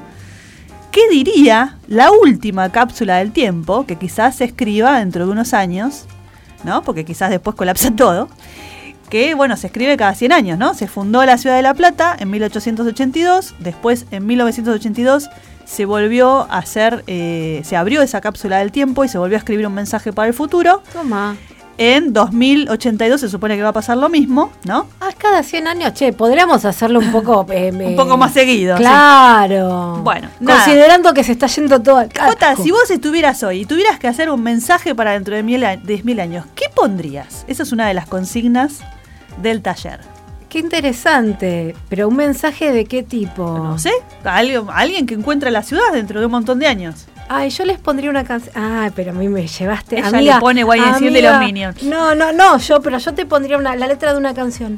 ¿qué 0.91 1.01
diría 1.09 1.77
la 1.87 2.11
última 2.11 2.71
cápsula 2.71 3.17
del 3.17 3.31
tiempo 3.31 3.87
que 3.87 3.95
quizás 3.95 4.35
se 4.35 4.43
escriba 4.43 4.99
dentro 4.99 5.25
de 5.25 5.31
unos 5.31 5.55
años, 5.55 6.05
¿no? 6.63 6.83
Porque 6.83 7.05
quizás 7.05 7.31
después 7.31 7.55
colapsa 7.55 7.89
todo. 7.95 8.29
Que 9.09 9.33
bueno, 9.33 9.57
se 9.57 9.67
escribe 9.67 9.97
cada 9.97 10.13
100 10.13 10.31
años, 10.31 10.57
¿no? 10.59 10.73
Se 10.73 10.87
fundó 10.87 11.25
la 11.25 11.37
ciudad 11.37 11.55
de 11.55 11.61
La 11.63 11.73
Plata 11.73 12.15
en 12.19 12.29
1882, 12.29 13.55
después 13.59 14.05
en 14.11 14.25
1982 14.27 15.29
se 15.65 15.85
volvió 15.85 16.47
a 16.51 16.57
hacer, 16.57 17.03
eh, 17.07 17.61
se 17.63 17.75
abrió 17.75 18.01
esa 18.01 18.21
cápsula 18.21 18.57
del 18.57 18.71
tiempo 18.71 19.03
y 19.03 19.09
se 19.09 19.17
volvió 19.19 19.37
a 19.37 19.39
escribir 19.39 19.67
un 19.67 19.73
mensaje 19.73 20.11
para 20.13 20.27
el 20.27 20.33
futuro. 20.33 20.81
Toma. 20.93 21.35
En 21.77 22.11
2082 22.11 23.21
se 23.21 23.29
supone 23.29 23.55
que 23.55 23.63
va 23.63 23.69
a 23.69 23.73
pasar 23.73 23.95
lo 23.97 24.09
mismo, 24.09 24.51
¿no? 24.65 24.87
Ah, 24.99 25.11
cada 25.17 25.43
100 25.43 25.67
años, 25.67 25.93
che, 25.93 26.11
podríamos 26.11 26.65
hacerlo 26.65 26.99
un 26.99 27.11
poco... 27.11 27.45
eh, 27.51 27.71
Un 27.87 27.95
poco 27.95 28.17
más 28.17 28.33
seguido. 28.33 28.75
sí. 28.77 28.83
Claro. 28.83 30.01
Bueno, 30.03 30.27
nada. 30.39 30.63
Considerando 30.65 31.13
que 31.13 31.23
se 31.23 31.31
está 31.31 31.47
yendo 31.47 31.79
todo 31.81 31.97
al 31.97 32.09
Jota, 32.11 32.55
si 32.57 32.71
vos 32.71 32.89
estuvieras 32.91 33.41
hoy 33.43 33.61
y 33.61 33.65
tuvieras 33.65 33.97
que 33.97 34.07
hacer 34.07 34.29
un 34.29 34.43
mensaje 34.43 34.93
para 34.93 35.11
dentro 35.11 35.35
de 35.35 35.43
mil 35.43 35.63
a- 35.63 35.75
10.000 35.77 36.19
años, 36.19 36.45
¿qué 36.55 36.65
pondrías? 36.75 37.45
Esa 37.47 37.63
es 37.63 37.71
una 37.71 37.87
de 37.87 37.93
las 37.93 38.07
consignas 38.07 38.79
del 39.41 39.61
taller. 39.61 39.99
Qué 40.49 40.59
interesante. 40.59 41.75
Pero 41.89 42.07
un 42.07 42.15
mensaje 42.15 42.71
de 42.71 42.85
qué 42.85 43.03
tipo. 43.03 43.43
No 43.57 43.77
sé, 43.79 43.91
alguien, 44.23 44.63
alguien 44.73 45.05
que 45.05 45.13
encuentre 45.13 45.51
la 45.51 45.61
ciudad 45.63 45.91
dentro 45.93 46.19
de 46.19 46.25
un 46.25 46.31
montón 46.31 46.59
de 46.59 46.67
años. 46.67 47.05
Ay, 47.31 47.51
yo 47.51 47.63
les 47.65 47.77
pondría 47.77 48.09
una 48.09 48.23
canción. 48.23 48.55
Ay, 48.57 48.91
pero 48.95 49.11
a 49.11 49.13
mí 49.13 49.27
me 49.29 49.45
llevaste. 49.47 49.99
Ella 49.99 50.07
amiga, 50.07 50.35
le 50.35 50.39
pone 50.41 50.61
YMCA 50.61 50.99
de 50.99 51.21
los 51.21 51.39
Minions. 51.39 51.83
No, 51.83 52.15
no, 52.15 52.31
no, 52.31 52.57
yo, 52.57 52.81
pero 52.81 52.97
yo 52.97 53.13
te 53.13 53.25
pondría 53.27 53.57
una, 53.57 53.75
la 53.75 53.85
letra 53.87 54.13
de 54.13 54.17
una 54.17 54.33
canción. 54.33 54.77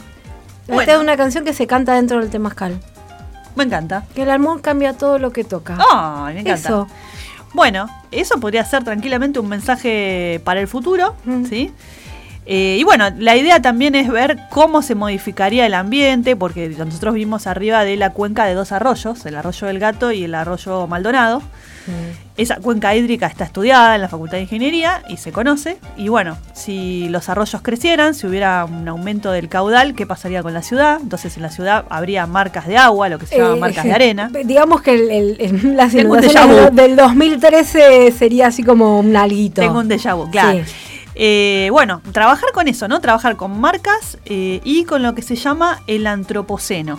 La 0.68 0.76
Bueno. 0.76 0.80
letra 0.82 0.93
de 0.95 0.99
una 1.03 1.16
canción 1.18 1.45
que 1.45 1.53
se 1.53 1.66
canta 1.66 1.93
dentro 1.93 2.20
del 2.20 2.30
temazcal. 2.30 2.78
Me 3.55 3.64
encanta. 3.64 4.03
Que 4.14 4.24
el 4.24 4.32
amor 4.32 4.62
cambia 4.62 4.93
todo 4.93 5.18
lo 5.20 5.32
que 5.32 5.45
toca. 5.45 5.78
Ay, 5.93 6.34
me 6.36 6.39
encanta. 6.41 6.59
Eso. 6.70 6.88
Bueno, 7.53 7.88
eso 8.12 8.38
podría 8.39 8.66
ser 8.66 8.84
tranquilamente 8.84 9.39
un 9.39 9.47
mensaje 9.47 10.41
para 10.43 10.59
el 10.59 10.68
futuro, 10.68 11.16
Mm. 11.26 11.45
¿sí? 11.45 11.72
Eh, 12.46 12.78
y 12.80 12.84
bueno, 12.84 13.06
la 13.18 13.36
idea 13.38 13.62
también 13.62 13.94
es 13.96 14.10
ver 14.10 14.38
cómo 14.50 14.82
se 14.82 14.96
modificaría 14.96 15.66
el 15.66 15.74
ambiente, 15.76 16.36
porque 16.36 16.70
nosotros 16.70 17.14
vimos 17.14 17.46
arriba 17.48 17.84
de 17.84 17.96
la 17.98 18.10
cuenca 18.12 18.46
de 18.46 18.56
dos 18.56 18.72
arroyos, 18.72 19.26
el 19.26 19.36
arroyo 19.36 19.68
del 19.68 19.80
Gato 19.80 20.12
y 20.12 20.24
el 20.24 20.34
arroyo 20.36 20.88
Maldonado. 20.88 21.42
Esa 22.38 22.56
cuenca 22.58 22.96
hídrica 22.96 23.26
está 23.28 23.44
estudiada 23.44 23.96
en 23.96 24.02
la 24.02 24.08
Facultad 24.08 24.38
de 24.38 24.44
Ingeniería 24.44 25.04
y 25.10 25.18
se 25.18 25.32
conoce. 25.32 25.78
Y 25.98 26.08
bueno, 26.10 26.38
si 26.54 27.10
los 27.10 27.28
arroyos 27.28 27.62
crecieran, 27.62 28.14
si 28.14 28.26
hubiera 28.28 28.66
un 28.66 28.88
aumento 28.88 29.32
del 29.32 29.50
caudal, 29.50 29.94
¿qué 29.96 30.06
pasaría 30.06 30.42
con 30.42 30.54
la 30.54 30.62
ciudad? 30.62 31.00
Entonces 31.02 31.36
en 31.38 31.44
la 31.44 31.50
ciudad 31.50 31.86
habría 31.89 32.26
marcas 32.28 32.68
de 32.68 32.78
agua, 32.78 33.10
lo 33.10 33.20
que 33.20 33.26
se 33.26 33.38
llama 33.38 33.56
Eh, 33.56 33.60
marcas 33.60 33.84
de 33.84 33.94
arena. 33.94 34.32
Digamos 34.46 34.82
que 34.82 34.94
el, 34.94 35.12
el- 35.12 35.38
el- 35.39 35.76
las 35.78 35.94
inundaciones 35.94 36.76
del 36.76 36.96
2013 36.96 38.12
sería 38.12 38.48
así 38.48 38.64
como 38.64 39.00
un 39.00 39.16
alguito. 39.16 39.62
Tengo 39.62 39.80
un 39.80 39.89
déjà 39.89 40.16
vu, 40.16 40.30
claro. 40.32 40.60
Sí. 40.64 40.74
Eh, 41.24 41.69
bueno, 41.69 42.01
trabajar 42.13 42.51
con 42.51 42.67
eso, 42.67 42.88
¿no? 42.88 42.99
Trabajar 42.99 43.36
con 43.36 43.61
marcas 43.61 44.17
eh, 44.26 44.59
y 44.63 44.86
con 44.86 45.03
lo 45.03 45.13
que 45.13 45.22
se 45.22 45.36
llama 45.36 45.80
el 45.86 46.07
antropoceno. 46.07 46.97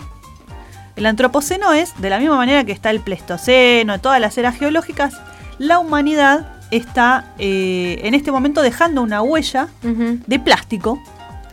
El 0.95 1.07
antropoceno 1.07 1.73
es, 1.73 1.99
de 1.99 2.09
la 2.09 2.19
misma 2.19 2.37
manera 2.37 2.63
que 2.63 2.71
está 2.71 2.89
el 2.89 3.01
pleistoceno, 3.01 3.99
todas 3.99 4.21
las 4.21 4.37
eras 4.37 4.57
geológicas, 4.57 5.19
la 5.57 5.77
humanidad 5.77 6.55
está 6.71 7.33
eh, 7.37 7.99
en 8.03 8.13
este 8.13 8.31
momento 8.31 8.61
dejando 8.61 9.01
una 9.01 9.21
huella 9.21 9.67
de 9.81 10.39
plástico 10.39 11.03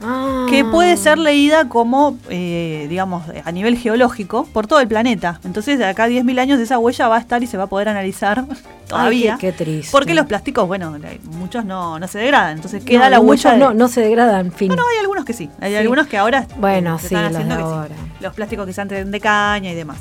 Ah. 0.03 0.47
que 0.49 0.65
puede 0.65 0.97
ser 0.97 1.19
leída 1.19 1.69
como, 1.69 2.17
eh, 2.29 2.87
digamos, 2.89 3.23
a 3.45 3.53
nivel 3.53 3.77
geológico 3.77 4.45
por 4.53 4.67
todo 4.67 4.81
el 4.81 4.89
planeta. 4.89 5.41
Entonces, 5.45 5.79
de 5.79 5.85
acá 5.85 6.05
a 6.05 6.09
10.000 6.09 6.39
años 6.39 6.59
esa 6.61 6.79
huella 6.79 7.09
va 7.09 7.17
a 7.17 7.21
estar 7.21 7.43
y 7.43 7.47
se 7.47 7.57
va 7.57 7.65
a 7.65 7.67
poder 7.67 7.89
analizar 7.89 8.45
todavía. 8.89 9.35
Ay, 9.35 9.39
qué, 9.41 9.53
qué 9.53 9.65
triste. 9.65 9.91
Porque 9.93 10.15
los 10.15 10.27
plásticos, 10.27 10.67
bueno, 10.67 10.97
muchos 11.33 11.65
no, 11.65 11.99
no 11.99 12.09
se 12.09 12.19
degradan. 12.19 12.57
Entonces 12.57 12.83
queda 12.85 13.05
No, 13.05 13.11
la 13.11 13.21
huella. 13.21 13.53
de- 13.53 13.59
no, 13.59 13.75
no 13.75 13.89
se 13.89 14.01
degradan, 14.01 14.53
fin. 14.53 14.69
Bueno, 14.69 14.83
hay 14.93 14.99
algunos 15.01 15.25
que 15.25 15.33
sí. 15.33 15.51
Hay 15.61 15.73
Sí. 15.73 15.77
algunos 15.77 16.07
que 16.07 16.17
ahora 16.19 16.47
Bueno, 16.59 16.99
se 16.99 17.09
sí, 17.09 17.15
están 17.15 17.25
los 17.33 17.35
haciendo 17.43 17.57
de 17.83 17.89
que 17.89 17.95
sí. 17.95 18.01
Los 18.21 18.35
plásticos 18.35 18.67
que 18.67 18.73
se 18.73 18.81
antes 18.81 19.11
de 19.11 19.21
caña 19.21 19.71
y 19.71 19.75
demás. 19.75 19.99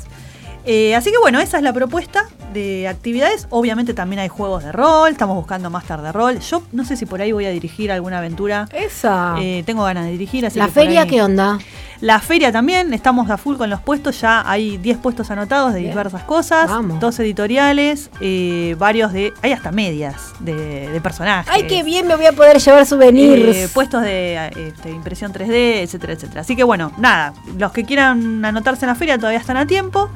Eh, 0.66 0.94
así 0.94 1.10
que 1.10 1.18
bueno, 1.18 1.40
esa 1.40 1.56
es 1.56 1.62
la 1.62 1.72
propuesta 1.72 2.26
de 2.52 2.86
actividades. 2.88 3.46
Obviamente 3.50 3.94
también 3.94 4.20
hay 4.20 4.28
juegos 4.28 4.64
de 4.64 4.72
rol. 4.72 5.10
Estamos 5.10 5.36
buscando 5.36 5.70
Master 5.70 6.00
de 6.00 6.12
rol. 6.12 6.38
Yo 6.40 6.62
no 6.72 6.84
sé 6.84 6.96
si 6.96 7.06
por 7.06 7.20
ahí 7.22 7.32
voy 7.32 7.46
a 7.46 7.50
dirigir 7.50 7.90
alguna 7.92 8.18
aventura. 8.18 8.68
Esa. 8.72 9.36
Eh, 9.40 9.62
tengo 9.64 9.84
ganas 9.84 10.04
de 10.04 10.12
dirigir. 10.12 10.44
Así 10.46 10.58
¿La 10.58 10.66
que 10.66 10.72
feria 10.72 11.02
ahí- 11.02 11.08
qué 11.08 11.22
onda? 11.22 11.58
La 12.00 12.18
feria 12.18 12.50
también, 12.50 12.94
estamos 12.94 13.28
a 13.28 13.36
full 13.36 13.56
con 13.58 13.68
los 13.68 13.82
puestos, 13.82 14.18
ya 14.22 14.42
hay 14.50 14.78
10 14.78 14.96
puestos 14.96 15.30
anotados 15.30 15.74
de 15.74 15.80
Bien. 15.80 15.92
diversas 15.92 16.22
cosas, 16.22 16.66
Vamos. 16.70 16.98
dos 16.98 17.18
editoriales, 17.20 18.08
eh, 18.22 18.74
varios 18.78 19.12
de, 19.12 19.34
hay 19.42 19.52
hasta 19.52 19.70
medias 19.70 20.32
de, 20.40 20.88
de 20.88 21.00
personajes. 21.02 21.52
Ay, 21.52 21.66
qué 21.66 21.82
bien, 21.82 22.06
me 22.06 22.16
voy 22.16 22.24
a 22.24 22.32
poder 22.32 22.58
llevar 22.58 22.86
souvenirs. 22.86 23.54
eh, 23.54 23.68
puestos 23.74 24.00
de 24.02 24.46
este, 24.68 24.90
impresión 24.90 25.30
3D, 25.34 25.82
etcétera, 25.82 26.14
etcétera. 26.14 26.40
Así 26.40 26.56
que 26.56 26.64
bueno, 26.64 26.90
nada, 26.96 27.34
los 27.58 27.70
que 27.72 27.84
quieran 27.84 28.42
anotarse 28.46 28.86
en 28.86 28.88
la 28.88 28.94
feria 28.94 29.18
todavía 29.18 29.38
están 29.40 29.58
a 29.58 29.66
tiempo 29.66 30.08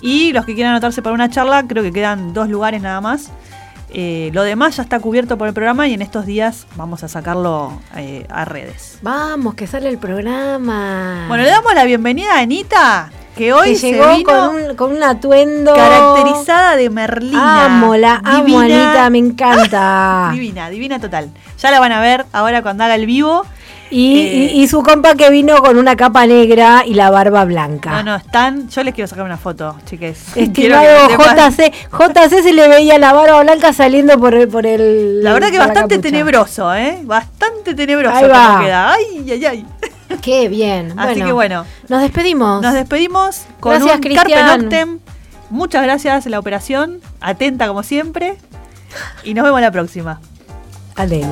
y 0.00 0.32
los 0.32 0.44
que 0.46 0.54
quieran 0.54 0.72
anotarse 0.72 1.02
para 1.02 1.14
una 1.14 1.28
charla, 1.28 1.64
creo 1.66 1.82
que 1.82 1.92
quedan 1.92 2.32
dos 2.32 2.48
lugares 2.48 2.80
nada 2.82 3.00
más. 3.00 3.30
Eh, 3.92 4.30
lo 4.32 4.44
demás 4.44 4.76
ya 4.76 4.84
está 4.84 5.00
cubierto 5.00 5.36
por 5.36 5.48
el 5.48 5.54
programa 5.54 5.88
y 5.88 5.94
en 5.94 6.02
estos 6.02 6.24
días 6.24 6.66
vamos 6.76 7.02
a 7.02 7.08
sacarlo 7.08 7.80
eh, 7.96 8.24
a 8.30 8.44
redes. 8.44 8.98
Vamos, 9.02 9.54
que 9.54 9.66
sale 9.66 9.88
el 9.88 9.98
programa. 9.98 11.24
Bueno, 11.26 11.42
le 11.42 11.50
damos 11.50 11.74
la 11.74 11.84
bienvenida 11.84 12.36
a 12.36 12.40
Anita, 12.40 13.10
que 13.36 13.52
hoy 13.52 13.70
que 13.70 13.76
se 13.76 13.92
llegó 13.92 14.16
vino 14.16 14.30
con, 14.30 14.54
un, 14.54 14.76
con 14.76 14.92
un 14.92 15.02
atuendo. 15.02 15.74
caracterizada 15.74 16.76
de 16.76 16.88
Merlina. 16.88 17.64
Amo, 17.64 17.96
la 17.96 18.20
amo. 18.24 18.60
Anita, 18.60 19.10
me 19.10 19.18
encanta. 19.18 20.30
Divina, 20.34 20.70
divina 20.70 21.00
total. 21.00 21.30
Ya 21.58 21.70
la 21.72 21.80
van 21.80 21.92
a 21.92 22.00
ver 22.00 22.26
ahora 22.32 22.62
cuando 22.62 22.84
haga 22.84 22.94
el 22.94 23.06
vivo. 23.06 23.44
Y, 23.92 24.18
Eh, 24.20 24.50
y- 24.54 24.62
y 24.62 24.68
su 24.68 24.82
compa 24.84 25.14
que 25.16 25.30
vino 25.30 25.58
con 25.62 25.76
una 25.76 25.96
capa 25.96 26.24
negra 26.26 26.84
y 26.86 26.94
la 26.94 27.10
barba 27.10 27.44
blanca. 27.44 27.90
No, 27.90 28.02
no, 28.04 28.16
están. 28.16 28.68
Yo 28.68 28.84
les 28.84 28.94
quiero 28.94 29.08
sacar 29.08 29.24
una 29.24 29.36
foto, 29.36 29.76
chiques. 29.84 30.24
Estimado 30.36 31.08
JC, 31.10 31.72
JC 31.90 32.42
se 32.42 32.52
le 32.52 32.68
veía 32.68 32.98
la 32.98 33.12
barba 33.12 33.42
blanca 33.42 33.72
saliendo 33.72 34.18
por 34.18 34.34
el. 34.34 34.46
Por 34.48 34.64
el 34.66 35.22
La 35.24 35.32
verdad 35.32 35.50
que 35.50 35.58
bastante 35.58 35.98
tenebroso, 35.98 36.72
¿eh? 36.74 37.00
Bastante 37.02 37.74
tenebroso 37.74 38.16
Ahí 38.16 38.28
va. 38.28 38.60
queda. 38.62 38.92
Ay, 38.92 39.30
ay, 39.32 39.44
ay. 39.44 39.66
Qué 40.22 40.48
bien. 40.48 40.94
Así 40.98 41.22
que 41.22 41.32
bueno, 41.32 41.64
Nos 41.88 42.00
despedimos. 42.02 42.62
nos 42.62 42.74
despedimos 42.74 43.42
con 43.60 43.72
Gracias, 43.72 43.94
un 43.96 44.00
Cristian. 44.02 44.26
Carpe 44.46 44.62
Noctem. 44.62 44.98
Muchas 45.50 45.82
gracias 45.82 46.26
la 46.26 46.38
operación. 46.38 47.00
Atenta 47.20 47.66
como 47.66 47.82
siempre. 47.82 48.36
Y 49.24 49.34
nos 49.34 49.44
vemos 49.44 49.60
la 49.60 49.70
próxima. 49.72 50.20
Adén. 50.96 51.28